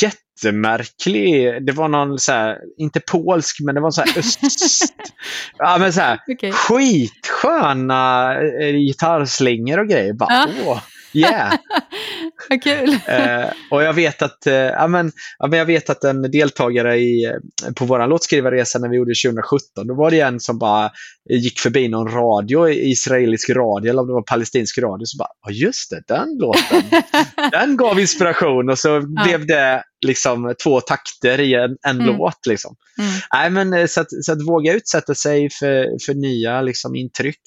jättemärklig, 0.03 1.67
det 1.67 1.73
var 1.73 1.89
någon 1.89 2.19
så 2.19 2.33
här, 2.33 2.59
inte 2.79 3.01
polsk 3.01 3.57
men 3.61 3.75
det 3.75 3.81
var 3.81 3.91
så 3.91 4.01
här 4.01 4.19
öst... 4.19 4.41
ja 5.59 5.79
men 5.79 5.93
så 5.93 6.01
här, 6.01 6.19
okay. 6.29 6.53
skitsköna 6.53 8.35
eh, 8.35 8.77
gitarrslingor 8.77 9.79
och 9.79 9.89
grejer. 9.89 10.13
Bara, 10.13 10.35
ah. 10.35 10.49
åh, 10.67 10.81
Yeah! 11.13 11.55
Vad 12.49 12.63
kul! 12.63 12.99
eh, 13.07 13.51
och 13.71 13.83
jag 13.83 13.93
vet 13.93 14.23
att, 14.23 14.47
eh, 14.47 14.55
ja, 14.55 14.87
men, 14.87 15.13
ja, 15.39 15.47
men 15.47 15.59
jag 15.59 15.67
vet 15.67 15.91
att 15.91 16.05
en 16.05 16.23
deltagare 16.23 16.97
i, 16.97 17.25
eh, 17.25 17.73
på 17.77 17.85
vår 17.85 18.07
låtskrivarresa 18.07 18.79
när 18.79 18.89
vi 18.89 18.97
gjorde 18.97 19.15
2017, 19.25 19.87
då 19.87 19.95
var 19.95 20.11
det 20.11 20.21
en 20.21 20.41
som 20.41 20.59
bara 20.59 20.91
gick 21.31 21.61
förbi 21.61 21.89
någon 21.89 22.09
radio, 22.09 22.69
israelisk 22.69 23.51
radio 23.51 23.91
eller 23.91 24.03
om 24.03 24.09
det 24.09 24.15
var 24.15 24.23
palestinsk 24.23 24.79
radio, 24.79 25.05
så 25.05 25.19
bara, 25.19 25.29
ja 25.47 25.51
just 25.51 25.91
det, 25.91 26.03
den 26.15 26.39
låten, 26.39 27.03
den 27.51 27.77
gav 27.77 28.01
inspiration 28.01 28.71
och 28.71 28.79
så 28.79 28.89
ja. 28.89 29.25
blev 29.25 29.47
det 29.47 29.83
liksom 30.07 30.55
två 30.63 30.81
takter 30.81 31.41
i 31.41 31.55
en, 31.55 31.77
en 31.87 32.01
mm. 32.01 32.07
låt. 32.07 32.47
Liksom. 32.47 32.77
Mm. 32.99 33.11
Nej, 33.33 33.51
men, 33.51 33.73
eh, 33.73 33.87
så, 33.87 34.01
att, 34.01 34.09
så 34.25 34.33
att 34.33 34.47
våga 34.49 34.75
utsätta 34.75 35.15
sig 35.15 35.49
för, 35.51 35.87
för 36.07 36.15
nya 36.15 36.63
liksom, 36.63 36.95
intryck, 36.95 37.43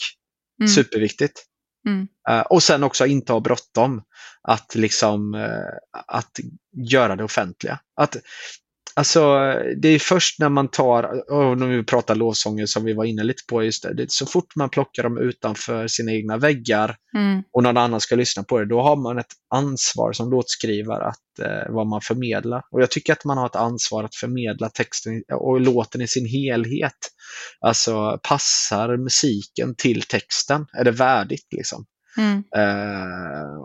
mm. 0.59 0.67
superviktigt. 0.67 1.43
Mm. 1.85 2.07
Uh, 2.29 2.41
och 2.41 2.63
sen 2.63 2.83
också 2.83 3.05
inte 3.05 3.33
ha 3.33 3.39
bråttom 3.39 4.01
att, 4.41 4.75
liksom, 4.75 5.33
uh, 5.33 5.99
att 6.07 6.39
göra 6.91 7.15
det 7.15 7.23
offentliga. 7.23 7.79
Att, 7.95 8.17
alltså, 8.95 9.21
det 9.77 9.87
är 9.87 9.99
först 9.99 10.39
när 10.39 10.49
man 10.49 10.67
tar, 10.67 11.31
och 11.31 11.57
när 11.57 11.67
vi 11.67 11.83
pratar 11.83 12.15
lovsånger 12.15 12.65
som 12.65 12.83
vi 12.83 12.93
var 12.93 13.05
inne 13.05 13.23
lite 13.23 13.43
på, 13.49 13.63
just 13.63 13.83
det, 13.83 14.11
så 14.11 14.25
fort 14.25 14.55
man 14.55 14.69
plockar 14.69 15.03
dem 15.03 15.17
utanför 15.17 15.87
sina 15.87 16.11
egna 16.11 16.37
väggar 16.37 16.95
mm. 17.17 17.43
och 17.53 17.63
någon 17.63 17.77
annan 17.77 18.01
ska 18.01 18.15
lyssna 18.15 18.43
på 18.43 18.59
det, 18.59 18.65
då 18.65 18.81
har 18.81 18.95
man 18.95 19.19
ett 19.19 19.33
ansvar 19.53 20.13
som 20.13 20.31
låtskrivare 20.31 21.03
att 21.03 21.17
uh, 21.41 21.75
vad 21.75 21.87
man 21.87 22.01
förmedlar. 22.01 22.61
Och 22.71 22.81
jag 22.81 22.91
tycker 22.91 23.13
att 23.13 23.25
man 23.25 23.37
har 23.37 23.45
ett 23.45 23.55
ansvar 23.55 24.03
att 24.03 24.15
förmedla 24.15 24.69
texten 24.69 25.23
och 25.33 25.61
låten 25.61 26.01
i 26.01 26.07
sin 26.07 26.25
helhet. 26.25 26.97
Alltså 27.59 28.19
passar 28.23 28.97
musiken 28.97 29.75
till 29.77 30.01
texten? 30.01 30.65
Är 30.73 30.83
det 30.83 30.91
värdigt 30.91 31.47
liksom? 31.51 31.85
Mm. 32.17 32.37
Uh, 32.37 33.57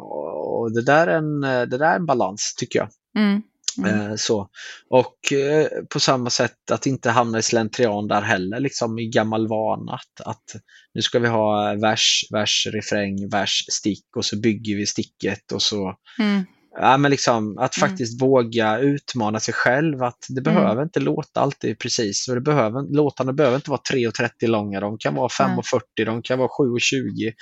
och 0.59 0.73
det 0.75 0.83
där, 0.83 1.07
är 1.07 1.19
en, 1.19 1.41
det 1.41 1.79
där 1.79 1.93
är 1.93 1.97
en 1.97 2.07
balans 2.07 2.55
tycker 2.59 2.79
jag. 2.79 2.89
Mm. 3.23 3.43
Mm. 3.79 4.19
Så. 4.19 4.49
Och 4.91 5.17
på 5.91 6.01
samma 6.01 6.31
sätt 6.31 6.71
att 6.71 6.87
inte 6.87 7.11
hamna 7.11 7.39
i 7.39 7.43
slentrian 7.43 8.09
där 8.09 8.23
heller, 8.23 8.61
liksom 8.61 8.99
i 8.99 9.09
gammal 9.09 9.49
vana. 9.49 9.93
Att, 9.93 10.27
att 10.27 10.63
nu 10.95 11.03
ska 11.03 11.19
vi 11.19 11.29
ha 11.29 11.75
vers, 11.75 12.25
vers, 12.33 12.67
refräng, 12.73 13.29
vers, 13.29 13.65
stick 13.71 14.17
och 14.17 14.25
så 14.25 14.41
bygger 14.41 14.77
vi 14.77 14.87
sticket 14.87 15.53
och 15.53 15.63
så 15.63 15.95
mm. 16.19 16.45
Ja, 16.81 16.97
men 16.97 17.11
liksom, 17.11 17.59
att 17.59 17.77
mm. 17.77 17.89
faktiskt 17.89 18.23
våga 18.23 18.79
utmana 18.79 19.41
sig 19.41 19.55
själv. 19.55 20.03
Att 20.03 20.19
det 20.29 20.51
mm. 20.51 20.55
behöver 20.55 20.83
inte 20.83 21.01
låta 21.01 21.41
alltid 21.41 21.79
precis. 21.79 22.29
Och 22.29 22.35
det 22.35 22.41
behöver, 22.41 22.97
låtarna 22.97 23.33
behöver 23.33 23.57
inte 23.57 23.71
vara 23.71 23.81
3.30 23.93 24.31
långa. 24.47 24.81
De 24.81 24.99
kan 24.99 25.15
vara 25.15 25.29
5.40, 25.29 26.05
de 26.07 26.23
kan 26.23 26.39
vara 26.39 26.49
7.20. 26.49 27.33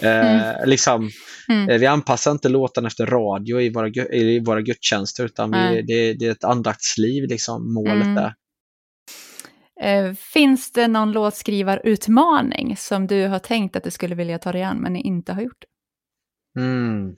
Eh, 0.00 0.30
mm. 0.30 0.68
liksom, 0.68 1.10
mm. 1.48 1.68
eh, 1.68 1.78
vi 1.78 1.86
anpassar 1.86 2.30
inte 2.30 2.48
låtarna 2.48 2.86
efter 2.86 3.06
radio 3.06 3.60
i 3.60 3.72
våra, 3.72 3.88
i 4.12 4.40
våra 4.40 4.60
gudstjänster 4.60 5.24
utan 5.24 5.50
vi, 5.50 5.82
det, 5.82 6.14
det, 6.14 6.26
är 6.26 6.30
ett 6.30 6.44
andaktsliv, 6.44 7.28
liksom, 7.28 7.74
målet 7.74 8.06
mm. 8.06 8.14
där. 8.14 8.34
Eh, 9.82 10.14
finns 10.14 10.72
det 10.72 10.88
någon 10.88 11.12
låtskrivarutmaning 11.12 12.76
som 12.76 13.06
du 13.06 13.26
har 13.26 13.38
tänkt 13.38 13.76
att 13.76 13.84
du 13.84 13.90
skulle 13.90 14.14
vilja 14.14 14.38
ta 14.38 14.52
dig 14.52 14.62
an 14.62 14.76
men 14.80 14.96
inte 14.96 15.32
har 15.32 15.42
gjort? 15.42 15.64
Mm. 16.58 17.14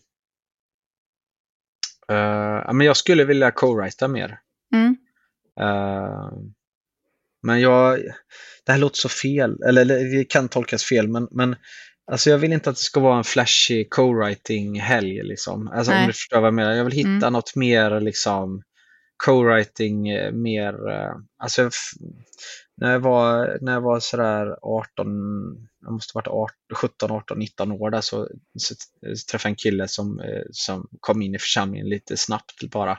Uh, 2.13 2.73
men 2.73 2.87
jag 2.87 2.97
skulle 2.97 3.25
vilja 3.25 3.51
co-writa 3.51 4.09
mer. 4.09 4.39
Mm. 4.75 4.97
Uh, 5.61 6.33
men 7.43 7.61
jag, 7.61 7.99
det 8.67 8.73
här 8.73 8.79
låter 8.79 8.97
så 8.97 9.09
fel, 9.09 9.63
eller 9.63 9.85
det 9.85 10.25
kan 10.25 10.49
tolkas 10.49 10.85
fel, 10.85 11.09
men, 11.09 11.29
men 11.31 11.57
alltså 12.11 12.31
jag 12.31 12.39
vill 12.39 12.53
inte 12.53 12.71
att 12.71 12.77
det 12.77 12.83
ska 12.83 13.01
vara 13.01 13.19
en 13.19 13.25
flashig 13.25 13.91
co-writing-helg. 13.91 15.23
Liksom. 15.23 15.69
Alltså, 15.69 15.93
om 15.93 16.07
du 16.07 16.13
förstår 16.13 16.41
vad 16.41 16.47
jag 16.47 16.55
menar. 16.55 16.73
Jag 16.73 16.85
vill 16.85 16.93
hitta 16.93 17.09
mm. 17.09 17.33
något 17.33 17.57
mer 17.57 18.01
liksom, 18.01 18.63
co-writing, 19.17 20.09
eh, 20.09 20.33
mer... 20.33 20.75
Alltså, 21.39 21.71
när 22.77 22.93
jag 22.93 23.01
var, 23.01 23.59
när 23.61 23.73
jag 23.73 23.81
var 23.81 24.01
sådär 24.01 24.57
18, 24.63 25.69
jag 25.81 25.93
måste 25.93 26.19
ha 26.19 26.35
varit 26.35 26.53
17, 26.75 27.11
18, 27.11 27.39
19 27.39 27.73
år 27.73 27.91
där 27.91 28.01
så, 28.01 28.29
så 28.59 28.75
träffade 29.31 29.49
jag 29.49 29.51
en 29.51 29.57
kille 29.57 29.89
som, 29.89 30.21
eh, 30.21 30.43
som 30.51 30.89
kom 31.01 31.23
in 31.23 31.35
i 31.35 31.39
församlingen 31.39 31.89
lite 31.89 32.17
snabbt 32.17 32.71
bara. 32.71 32.99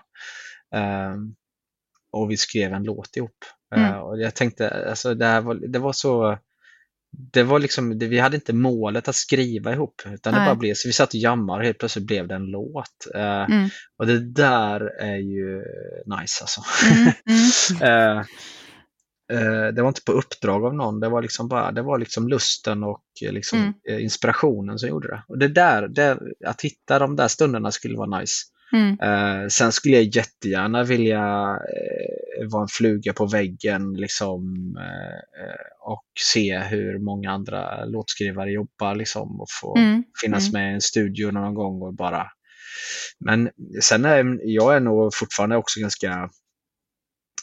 Um, 0.76 1.36
och 2.12 2.32
vi 2.32 2.38
skrev 2.38 2.74
en 2.74 2.84
låt 2.84 3.18
ihop. 3.18 3.46
Mm. 3.76 3.94
Uh, 3.94 3.98
och 4.00 4.22
jag 4.22 4.36
tänkte, 4.36 4.90
alltså 4.90 5.14
det, 5.14 5.42
var, 5.42 5.56
det 5.56 5.80
var 5.80 5.94
så 5.94 6.38
det 7.14 7.44
var 7.44 7.60
liksom, 7.60 8.00
vi 8.00 8.20
hade 8.20 8.36
inte 8.36 8.54
målet 8.54 9.08
att 9.08 9.16
skriva 9.16 9.74
ihop 9.74 10.02
utan 10.06 10.34
Nej. 10.34 10.42
det 10.42 10.46
bara 10.46 10.56
blev 10.56 10.74
så 10.74 10.90
vi 10.90 10.94
satt 10.94 11.10
och 11.10 11.16
jammade 11.16 11.60
och 11.60 11.66
helt 11.66 11.78
plötsligt 11.78 12.06
blev 12.06 12.28
det 12.28 12.36
en 12.36 12.46
låt. 12.46 13.08
Uh, 13.16 13.22
mm. 13.22 13.70
Och 13.98 14.08
det 14.08 14.20
där 14.20 14.82
är 15.00 15.18
ju 15.18 15.64
nice 16.06 16.44
alltså. 16.44 16.62
Mm. 17.80 18.18
uh, 18.18 18.26
Eh, 19.32 19.74
det 19.74 19.82
var 19.82 19.88
inte 19.88 20.04
på 20.06 20.12
uppdrag 20.12 20.66
av 20.66 20.76
någon, 20.76 21.00
det 21.00 21.10
var 21.10 21.22
liksom 21.22 21.48
bara 21.48 21.72
det 21.72 21.82
var 21.82 21.98
liksom 22.00 22.28
lusten 22.28 22.84
och 22.84 23.04
eh, 23.26 23.32
liksom 23.32 23.60
mm. 23.60 23.74
Eh, 23.90 24.04
inspirationen 24.04 24.80
som 24.80 24.90
gjorde 24.90 25.08
det. 25.08 25.24
Och 25.28 25.38
det 25.38 25.48
där, 25.48 25.88
det, 25.88 26.20
att 26.46 26.62
hitta 26.62 27.00
de 27.00 27.16
där 27.16 27.28
stunderna 27.28 27.72
skulle 27.72 27.98
vara 27.98 28.20
nice. 28.20 28.36
Mm. 28.74 29.00
Eh, 29.00 29.48
sen 29.48 29.72
skulle 29.72 29.96
jag 29.96 30.16
jättegärna 30.16 30.84
vilja 30.84 31.20
eh, 31.20 32.48
vara 32.52 32.62
en 32.62 32.68
fluga 32.68 33.14
på 33.14 33.26
väggen 33.26 33.94
liksom, 33.94 34.42
eh, 34.80 35.90
och 35.90 36.06
se 36.34 36.60
hur 36.60 37.00
många 37.00 37.32
andra 37.32 37.86
låtskrivare 37.86 38.52
jobbar 38.52 38.96
liksom, 38.96 39.42
och 39.42 39.48
få 39.62 39.78
mm. 39.78 40.04
finnas 40.22 40.50
mm. 40.50 40.62
med 40.62 40.72
i 40.72 40.74
en 40.74 40.82
studio 40.82 41.32
någon 41.32 41.54
gång 41.54 41.82
och 41.82 41.94
bara 41.96 42.28
men 43.26 43.50
sen 43.82 44.06
är 44.06 44.40
jag 44.44 44.76
är 44.76 44.80
nog 44.80 45.16
fortfarande 45.16 45.56
också 45.56 45.80
ganska 45.80 46.30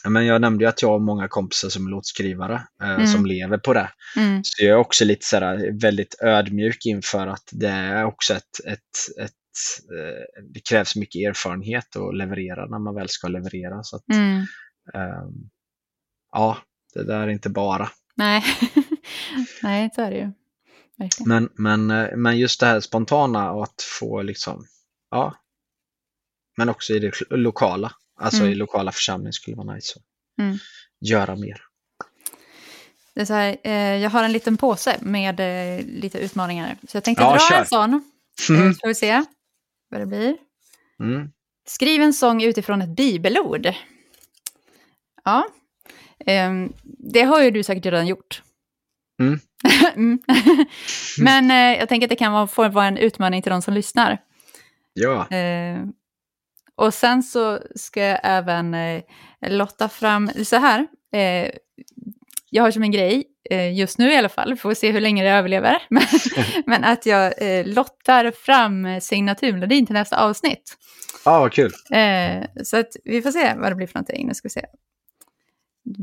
men 0.09 0.25
jag 0.25 0.41
nämnde 0.41 0.63
ju 0.63 0.69
att 0.69 0.81
jag 0.81 0.89
har 0.89 0.99
många 0.99 1.27
kompisar 1.27 1.69
som 1.69 1.87
är 1.87 1.91
låtskrivare 1.91 2.61
eh, 2.83 2.93
Mm. 2.93 3.07
som 3.07 3.25
lever 3.25 3.57
på 3.57 3.73
det. 3.73 3.89
Mm. 4.17 4.41
Så 4.43 4.63
jag 4.63 4.71
är 4.71 4.77
också 4.77 5.05
lite 5.05 5.25
sådär, 5.25 5.81
väldigt 5.81 6.15
ödmjuk 6.21 6.85
inför 6.85 7.27
att 7.27 7.49
det 7.51 7.67
är 7.67 8.05
också 8.05 8.33
ett, 8.33 8.65
ett, 8.65 9.19
ett 9.19 9.21
eh, 9.21 9.40
det 10.53 10.59
krävs 10.69 10.95
mycket 10.95 11.19
erfarenhet 11.29 11.95
att 11.95 12.15
leverera 12.17 12.65
när 12.65 12.79
man 12.79 12.95
väl 12.95 13.09
ska 13.09 13.27
leverera. 13.27 13.83
Så 13.83 13.95
att, 13.95 14.03
Mm. 14.13 14.37
ehm, 14.93 15.49
ja, 16.31 16.57
det 16.93 17.03
där 17.03 17.19
är 17.19 17.27
inte 17.27 17.49
bara. 17.49 17.89
Nej. 18.15 18.43
Nej, 19.63 19.89
så 19.95 20.01
är 20.01 20.11
det 20.11 20.17
ju. 20.17 20.31
Verkligen. 20.97 21.29
Men, 21.29 21.49
men, 21.87 21.91
eh, 22.05 22.17
men 22.17 22.37
just 22.39 22.59
det 22.59 22.65
här 22.65 22.79
spontana 22.79 23.51
och 23.51 23.63
att 23.63 23.81
få 23.99 24.21
liksom, 24.21 24.65
ja, 25.11 25.35
men 26.57 26.69
också 26.69 26.93
i 26.93 26.99
det 26.99 27.11
lokala, 27.29 27.91
alltså 28.19 28.39
Mm. 28.41 28.51
i 28.51 28.55
lokala 28.55 28.91
församlingar 28.91 29.31
skulle 29.31 29.55
vara 29.57 29.75
nice 29.75 29.99
att 29.99 30.05
Mm. 30.45 30.57
göra 30.99 31.35
mer. 31.35 31.61
Det 33.15 33.21
är 33.21 33.25
så 33.25 33.33
här, 33.33 33.57
eh, 33.63 33.73
jag 33.73 34.09
har 34.09 34.23
en 34.23 34.31
liten 34.31 34.57
påse 34.57 34.97
med 35.01 35.39
eh, 35.39 35.85
lite 35.85 36.19
utmaningar. 36.19 36.77
Så 36.87 36.97
jag 36.97 37.03
tänkte 37.03 37.23
Ja, 37.23 37.31
dra 37.31 37.39
kör. 37.39 37.59
en 37.59 37.65
sån. 37.65 37.93
Eh, 37.93 38.71
så 38.71 38.79
får 38.81 38.87
vi 38.87 38.95
se 38.95 39.23
vad 39.91 40.01
det 40.01 40.05
blir. 40.05 40.37
Mm. 40.99 41.31
Skriv 41.65 42.01
en 42.01 42.13
sång 42.13 42.43
utifrån 42.43 42.81
ett 42.81 42.95
bibelord. 42.95 43.67
Ja, 45.23 45.47
ehm, 46.25 46.73
det 46.83 47.21
har 47.21 47.41
ju 47.43 47.51
du 47.51 47.63
säkert 47.63 47.85
redan 47.85 48.07
gjort. 48.07 48.43
Mm. 49.19 49.39
Mm. 49.95 50.19
Men 51.23 51.51
eh, 51.51 51.79
jag 51.79 51.89
tänker 51.89 52.07
att 52.07 52.09
det 52.09 52.15
kan 52.15 52.33
vara, 52.33 52.47
få 52.47 52.69
vara 52.69 52.85
en 52.85 52.97
utmaning 52.97 53.41
till 53.41 53.51
de 53.51 53.61
som 53.61 53.73
lyssnar. 53.73 54.17
Ja, 54.93 55.27
Eh, 55.29 55.85
och 56.75 56.93
sen 56.93 57.23
så 57.23 57.59
ska 57.75 58.01
jag 58.01 58.19
även 58.23 58.73
eh, 58.73 59.03
lotta 59.41 59.89
fram, 59.89 60.29
så 60.45 60.55
här, 60.55 60.87
eh, 61.13 61.51
jag 62.53 62.63
har 62.63 62.71
som 62.71 62.83
en 62.83 62.91
grej, 62.91 63.23
eh, 63.49 63.73
just 63.73 63.97
nu 63.97 64.11
i 64.11 64.15
alla 64.15 64.29
fall, 64.29 64.57
får 64.57 64.73
se 64.73 64.91
hur 64.91 65.01
länge 65.01 65.23
det 65.23 65.29
överlever, 65.29 65.83
men, 65.89 66.03
men 66.65 66.83
att 66.83 67.05
jag 67.05 67.41
eh, 67.41 67.65
lottar 67.65 68.31
fram 68.31 69.01
signaturmelodin 69.01 69.85
till 69.85 69.93
nästa 69.93 70.17
avsnitt. 70.25 70.77
ah, 71.25 71.39
vad 71.39 71.53
kul. 71.53 71.71
Eh, 71.91 72.43
så 72.63 72.77
att 72.77 72.95
vi 73.03 73.21
får 73.21 73.31
se 73.31 73.55
vad 73.55 73.71
det 73.71 73.75
blir 73.75 73.87
för 73.87 73.95
någonting. 73.95 74.27
Nu 74.27 74.33
ska 74.33 74.45
vi 74.45 74.49
se. 74.49 74.65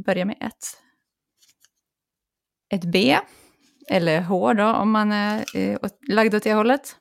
Börja 0.05 0.25
med 0.25 0.37
ett. 0.41 0.83
Ett 2.71 2.85
B. 2.85 3.19
Eller 3.91 4.21
H 4.21 4.53
då, 4.55 4.67
om 4.67 4.91
man 4.91 5.13
är 5.13 6.13
lagd 6.13 6.35
åt 6.35 6.43
det 6.43 6.55
hållet. 6.55 6.97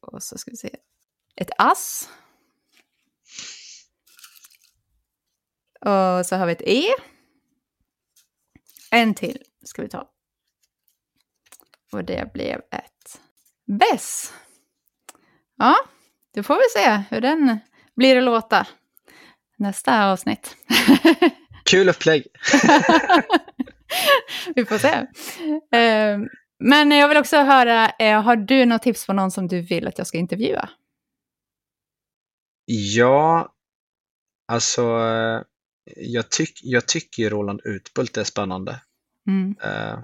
Och 0.00 0.22
så 0.22 0.38
ska 0.38 0.50
vi 0.50 0.56
se. 0.56 0.70
Ett 1.36 1.50
ass. 1.58 2.08
Och 5.86 6.26
så 6.26 6.36
har 6.36 6.46
vi 6.46 6.52
ett 6.52 6.62
E. 6.62 6.82
En 8.90 9.14
till 9.14 9.42
ska 9.64 9.82
vi 9.82 9.88
ta. 9.88 10.08
Och 11.92 12.04
det 12.04 12.32
blev 12.32 12.60
ett 12.70 13.20
bess. 13.66 14.32
Ja, 15.56 15.76
då 16.34 16.42
får 16.42 16.54
vi 16.54 16.80
se 16.80 17.02
hur 17.10 17.20
den 17.20 17.58
blir 17.96 18.16
att 18.16 18.24
låta. 18.24 18.66
Nästa 19.58 20.10
avsnitt. 20.10 20.56
Kul 21.64 21.88
upplägg. 21.88 22.26
vi 24.54 24.64
får 24.64 24.78
se. 24.78 25.06
Eh, 25.78 26.18
Men 26.58 26.90
jag 26.90 27.08
vill 27.08 27.18
också 27.18 27.36
höra, 27.36 27.90
eh, 27.90 28.22
har 28.22 28.36
du 28.36 28.66
något 28.66 28.82
tips 28.82 29.06
på 29.06 29.12
någon 29.12 29.30
som 29.30 29.48
du 29.48 29.60
vill 29.60 29.86
att 29.86 29.98
jag 29.98 30.06
ska 30.06 30.18
intervjua? 30.18 30.68
Ja, 32.64 33.54
alltså 34.48 34.82
eh, 34.82 35.42
jag, 35.96 36.30
tyck, 36.30 36.60
jag 36.62 36.86
tycker 36.86 37.30
Roland 37.30 37.60
Utbult 37.64 38.16
är 38.16 38.24
spännande. 38.24 38.80
Mm. 39.26 39.56
Eh, 39.62 39.98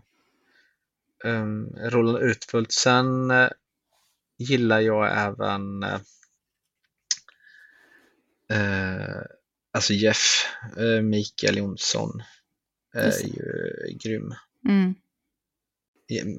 um, 1.24 1.76
Roland 1.76 2.18
Utbult. 2.18 2.72
Sen 2.72 3.30
eh, 3.30 3.48
gillar 4.38 4.80
jag 4.80 5.18
även 5.18 5.82
eh, 5.82 6.00
alltså 9.72 9.92
Jeff 9.92 10.46
Mikael 11.02 11.58
Jonsson 11.58 12.22
är 12.94 13.26
ju 13.26 13.98
grym. 14.02 14.34
Mm. 14.68 14.94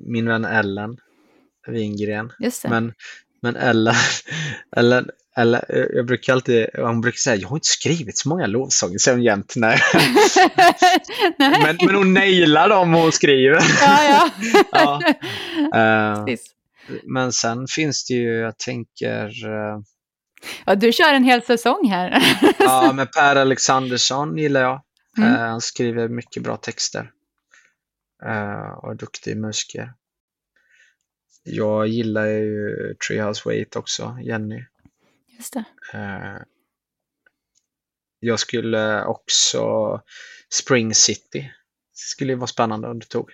Min 0.06 0.26
vän 0.26 0.46
Ellen 0.46 0.98
Wingren. 1.68 2.32
Men, 2.70 2.94
men 3.42 3.56
Ellen, 3.56 3.96
Ellen, 4.72 5.10
Ellen, 5.38 5.62
jag 5.94 6.06
brukar 6.06 6.34
alltid, 6.34 6.68
hon 6.76 7.02
brukar 7.02 7.18
säga 7.18 7.36
jag 7.36 7.50
har 7.50 7.58
inte 7.58 7.68
skrivit 7.68 8.18
så 8.18 8.30
många 8.30 8.48
lovsånger, 8.48 8.98
säger 8.98 9.18
hon 9.18 9.24
jämt. 9.26 9.54
Nej. 9.58 9.80
Men, 11.38 11.78
men 11.86 11.96
hon 11.96 12.14
nailar 12.14 12.70
dem 12.70 12.94
hon 12.94 13.12
skriver. 13.12 13.60
Ja, 13.82 14.04
ja. 14.04 14.30
ja. 14.72 15.02
Eh, 15.76 16.26
Precis. 16.26 16.52
men 17.04 17.32
sen 17.32 17.68
finns 17.68 18.06
det 18.06 18.14
ju, 18.14 18.34
jag 18.34 18.58
tänker, 18.58 19.26
eh, 19.26 19.80
ja, 20.66 20.76
du 20.76 20.92
kör 20.92 21.14
en 21.14 21.24
hel 21.24 21.42
säsong 21.42 21.90
här. 21.90 22.24
ja 22.60 22.92
men 22.94 23.08
Per 23.08 23.36
Alexandersson 23.36 24.38
gillar 24.38 24.62
jag. 24.62 24.82
Mm. 25.18 25.34
Eh, 25.34 25.40
han 25.40 25.62
skriver 25.62 26.08
mycket 26.08 26.44
bra 26.44 26.58
texter. 26.58 27.12
Eh, 28.26 28.78
och 28.78 28.92
är 28.92 28.96
duktig 28.96 29.38
musiker. 29.38 29.94
Jag 31.44 31.88
gillar 31.88 32.26
ju 32.26 32.96
Treehouse 33.08 33.42
Wait 33.46 33.76
också, 33.76 34.18
Jenny. 34.22 34.64
Just 35.38 35.54
det. 35.54 35.64
Eh, 35.94 36.42
jag 38.20 38.40
skulle 38.40 39.04
också 39.04 40.02
Spring 40.54 40.96
City. 40.96 41.52
skulle 41.94 42.32
ju 42.32 42.38
vara 42.38 42.48
spännande 42.48 42.88
om 42.88 43.00
du 43.00 43.06
tog. 43.06 43.32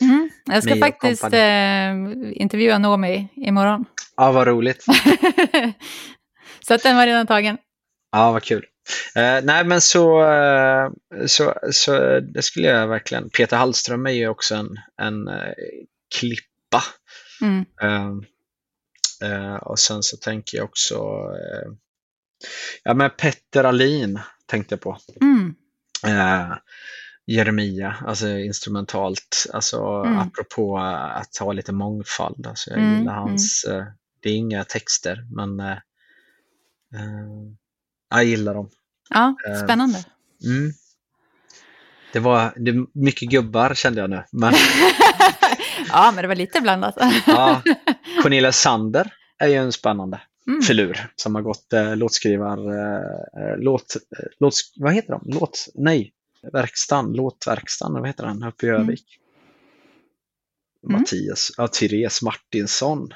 Mm. 0.00 0.30
Jag 0.44 0.62
ska 0.62 0.74
Mia 0.74 0.86
och 0.86 0.92
faktiskt 0.92 1.24
eh, 1.24 2.42
intervjua 2.42 2.78
Noomi 2.78 3.28
imorgon. 3.34 3.84
Ja, 4.16 4.32
vad 4.32 4.46
roligt. 4.46 4.84
så 6.66 6.74
att 6.74 6.82
den 6.82 6.96
var 6.96 7.06
redan 7.06 7.26
tagen. 7.26 7.58
Ja, 8.12 8.32
vad 8.32 8.42
kul. 8.42 8.66
Eh, 9.14 9.44
nej, 9.44 9.64
men 9.64 9.80
så, 9.80 10.32
eh, 10.32 10.90
så, 11.26 11.54
så 11.72 12.20
det 12.20 12.42
skulle 12.42 12.68
jag 12.68 12.88
verkligen. 12.88 13.30
Peter 13.30 13.56
Hallström 13.56 14.06
är 14.06 14.10
ju 14.10 14.28
också 14.28 14.54
en, 14.54 14.68
en 15.02 15.28
eh, 15.28 15.52
klippa. 16.18 16.82
Mm. 17.42 17.64
Eh, 19.22 19.54
och 19.54 19.78
sen 19.78 20.02
så 20.02 20.16
tänker 20.16 20.58
jag 20.58 20.64
också 20.64 20.94
eh, 21.34 21.72
ja, 22.82 22.94
men 22.94 23.10
Petter 23.18 23.64
Alin 23.64 24.20
tänkte 24.46 24.72
jag 24.74 24.80
på. 24.80 24.98
Mm. 25.20 25.54
Eh, 26.06 26.56
Jeremia, 27.26 27.96
alltså 28.06 28.28
instrumentalt, 28.28 29.46
alltså 29.52 29.82
Mm. 30.06 30.18
apropå 30.18 30.78
att 31.14 31.36
ha 31.36 31.52
lite 31.52 31.72
mångfald. 31.72 32.46
Alltså 32.46 32.70
jag 32.70 32.78
Mm, 32.78 32.98
gillar 32.98 33.14
hans, 33.14 33.64
eh, 33.64 33.84
det 34.22 34.28
är 34.28 34.34
inga 34.36 34.64
texter, 34.64 35.26
men 35.30 35.60
eh, 35.60 35.78
jag 38.10 38.24
gillar 38.24 38.54
dem. 38.54 38.70
Ja, 39.10 39.36
spännande. 39.64 40.04
Mm. 40.44 40.72
Det 42.12 42.18
var 42.20 42.52
det 42.56 42.86
mycket 42.94 43.28
gubbar 43.30 43.74
kände 43.74 44.00
jag 44.00 44.10
nu, 44.10 44.24
men 44.32 44.54
ja, 45.88 46.12
men 46.14 46.22
det 46.22 46.28
var 46.28 46.34
lite 46.34 46.60
blandat. 46.60 46.94
ja, 47.26 47.62
Cornelia 48.26 48.52
Sander 48.52 49.12
är 49.38 49.48
ju 49.48 49.54
en 49.54 49.72
spännande 49.72 50.20
Mm. 50.48 50.62
filur 50.62 51.10
som 51.16 51.34
har 51.34 51.42
gått 51.42 51.72
eh, 51.72 51.96
låtskrivar, 51.96 52.58
eh, 52.58 53.56
låt, 53.58 53.96
eh, 53.96 54.24
låt, 54.40 54.54
vad 54.76 54.92
heter 54.94 55.08
de? 55.12 55.22
Låt, 55.24 55.66
nej, 55.74 56.12
verkstan, 56.52 57.12
låtverkstan, 57.12 57.92
vad 57.92 58.06
heter 58.06 58.26
den, 58.26 58.42
uppe 58.42 58.66
i 58.66 58.68
Mm. 58.68 58.82
Övik? 58.82 59.04
Mm. 60.88 61.00
Mattias, 61.00 61.50
ja, 61.56 61.68
Therese 61.68 62.22
Martinsson. 62.22 63.08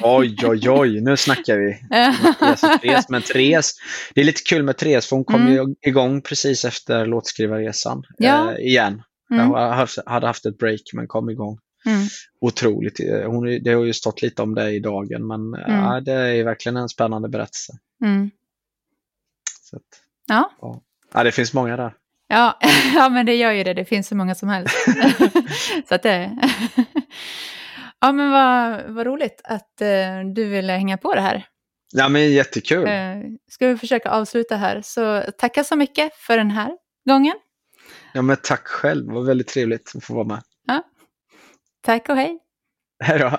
Oj, 0.00 0.36
oj, 0.46 0.70
oj, 0.70 1.00
nu 1.00 1.16
snackar 1.16 1.56
vi. 1.58 1.78
Mattias 2.22 2.60
Therese. 2.60 3.08
Men 3.08 3.22
Therese, 3.22 3.74
det 4.14 4.20
är 4.20 4.24
lite 4.24 4.42
kul 4.42 4.62
med 4.62 4.76
Therese 4.76 5.06
för 5.06 5.16
hon 5.16 5.24
kom 5.24 5.40
Mm. 5.40 5.52
ju 5.52 5.74
igång 5.90 6.22
precis 6.22 6.64
efter 6.64 7.06
låtskrivarresan 7.06 8.02
Ja. 8.18 8.52
eh, 8.52 8.66
igen. 8.66 9.02
Mm. 9.30 9.50
Jag 9.50 9.88
hade 10.06 10.26
haft 10.26 10.46
ett 10.46 10.58
break 10.58 10.80
men 10.92 11.06
kom 11.06 11.30
igång. 11.30 11.58
Mm. 11.86 12.06
Otroligt. 12.40 13.00
Eh, 13.00 13.26
Hon, 13.30 13.62
det 13.62 13.72
har 13.72 13.84
ju 13.84 13.92
stått 13.92 14.22
lite 14.22 14.42
om 14.42 14.54
det 14.54 14.70
i 14.70 14.78
dagen 14.80 15.26
men 15.26 15.54
eh, 15.54 15.68
Mm. 15.74 15.84
ja, 15.84 16.00
det 16.00 16.12
är 16.12 16.44
verkligen 16.44 16.76
en 16.76 16.88
spännande 16.88 17.28
berättelse. 17.28 17.72
Mm. 18.04 18.30
Att, 19.72 19.82
Ja. 20.26 20.50
ja, 21.14 21.22
det 21.24 21.32
finns 21.32 21.52
många 21.54 21.76
där. 21.76 21.94
Ja, 22.28 22.58
ja, 22.94 23.08
men 23.08 23.26
det 23.26 23.34
gör 23.34 23.52
ju 23.52 23.64
det. 23.64 23.74
Det 23.74 23.84
finns 23.84 24.08
så 24.08 24.16
många 24.16 24.34
som 24.34 24.48
helst. 24.48 24.74
så 25.88 25.94
att 25.94 26.02
det... 26.02 26.38
ja, 28.00 28.12
men 28.12 28.30
vad, 28.30 28.82
vad 28.94 29.06
roligt 29.06 29.40
att 29.44 29.80
eh, 29.80 29.88
du 30.34 30.44
ville 30.48 30.72
hänga 30.72 30.96
på 30.96 31.14
det 31.14 31.20
här. 31.20 31.46
Ja 31.92 32.08
men 32.08 32.32
jättekul. 32.32 32.86
Eh, 32.88 33.16
ska 33.50 33.66
vi 33.68 33.76
försöka 33.76 34.10
avsluta 34.10 34.56
här. 34.56 34.80
Så 34.84 35.22
tacka 35.38 35.64
så 35.64 35.76
mycket 35.76 36.14
för 36.16 36.36
den 36.36 36.50
här 36.50 36.72
gången. 37.08 37.34
Ja 38.12 38.22
men 38.22 38.36
tack 38.42 38.66
själv, 38.68 39.06
det 39.06 39.12
var 39.14 39.22
väldigt 39.22 39.48
trevligt 39.48 39.92
att 39.96 40.04
få 40.04 40.14
vara 40.14 40.24
med. 40.26 40.42
Tack 41.84 42.08
och 42.08 42.16
hej. 42.16 42.38
Hej 43.04 43.18
då. 43.18 43.38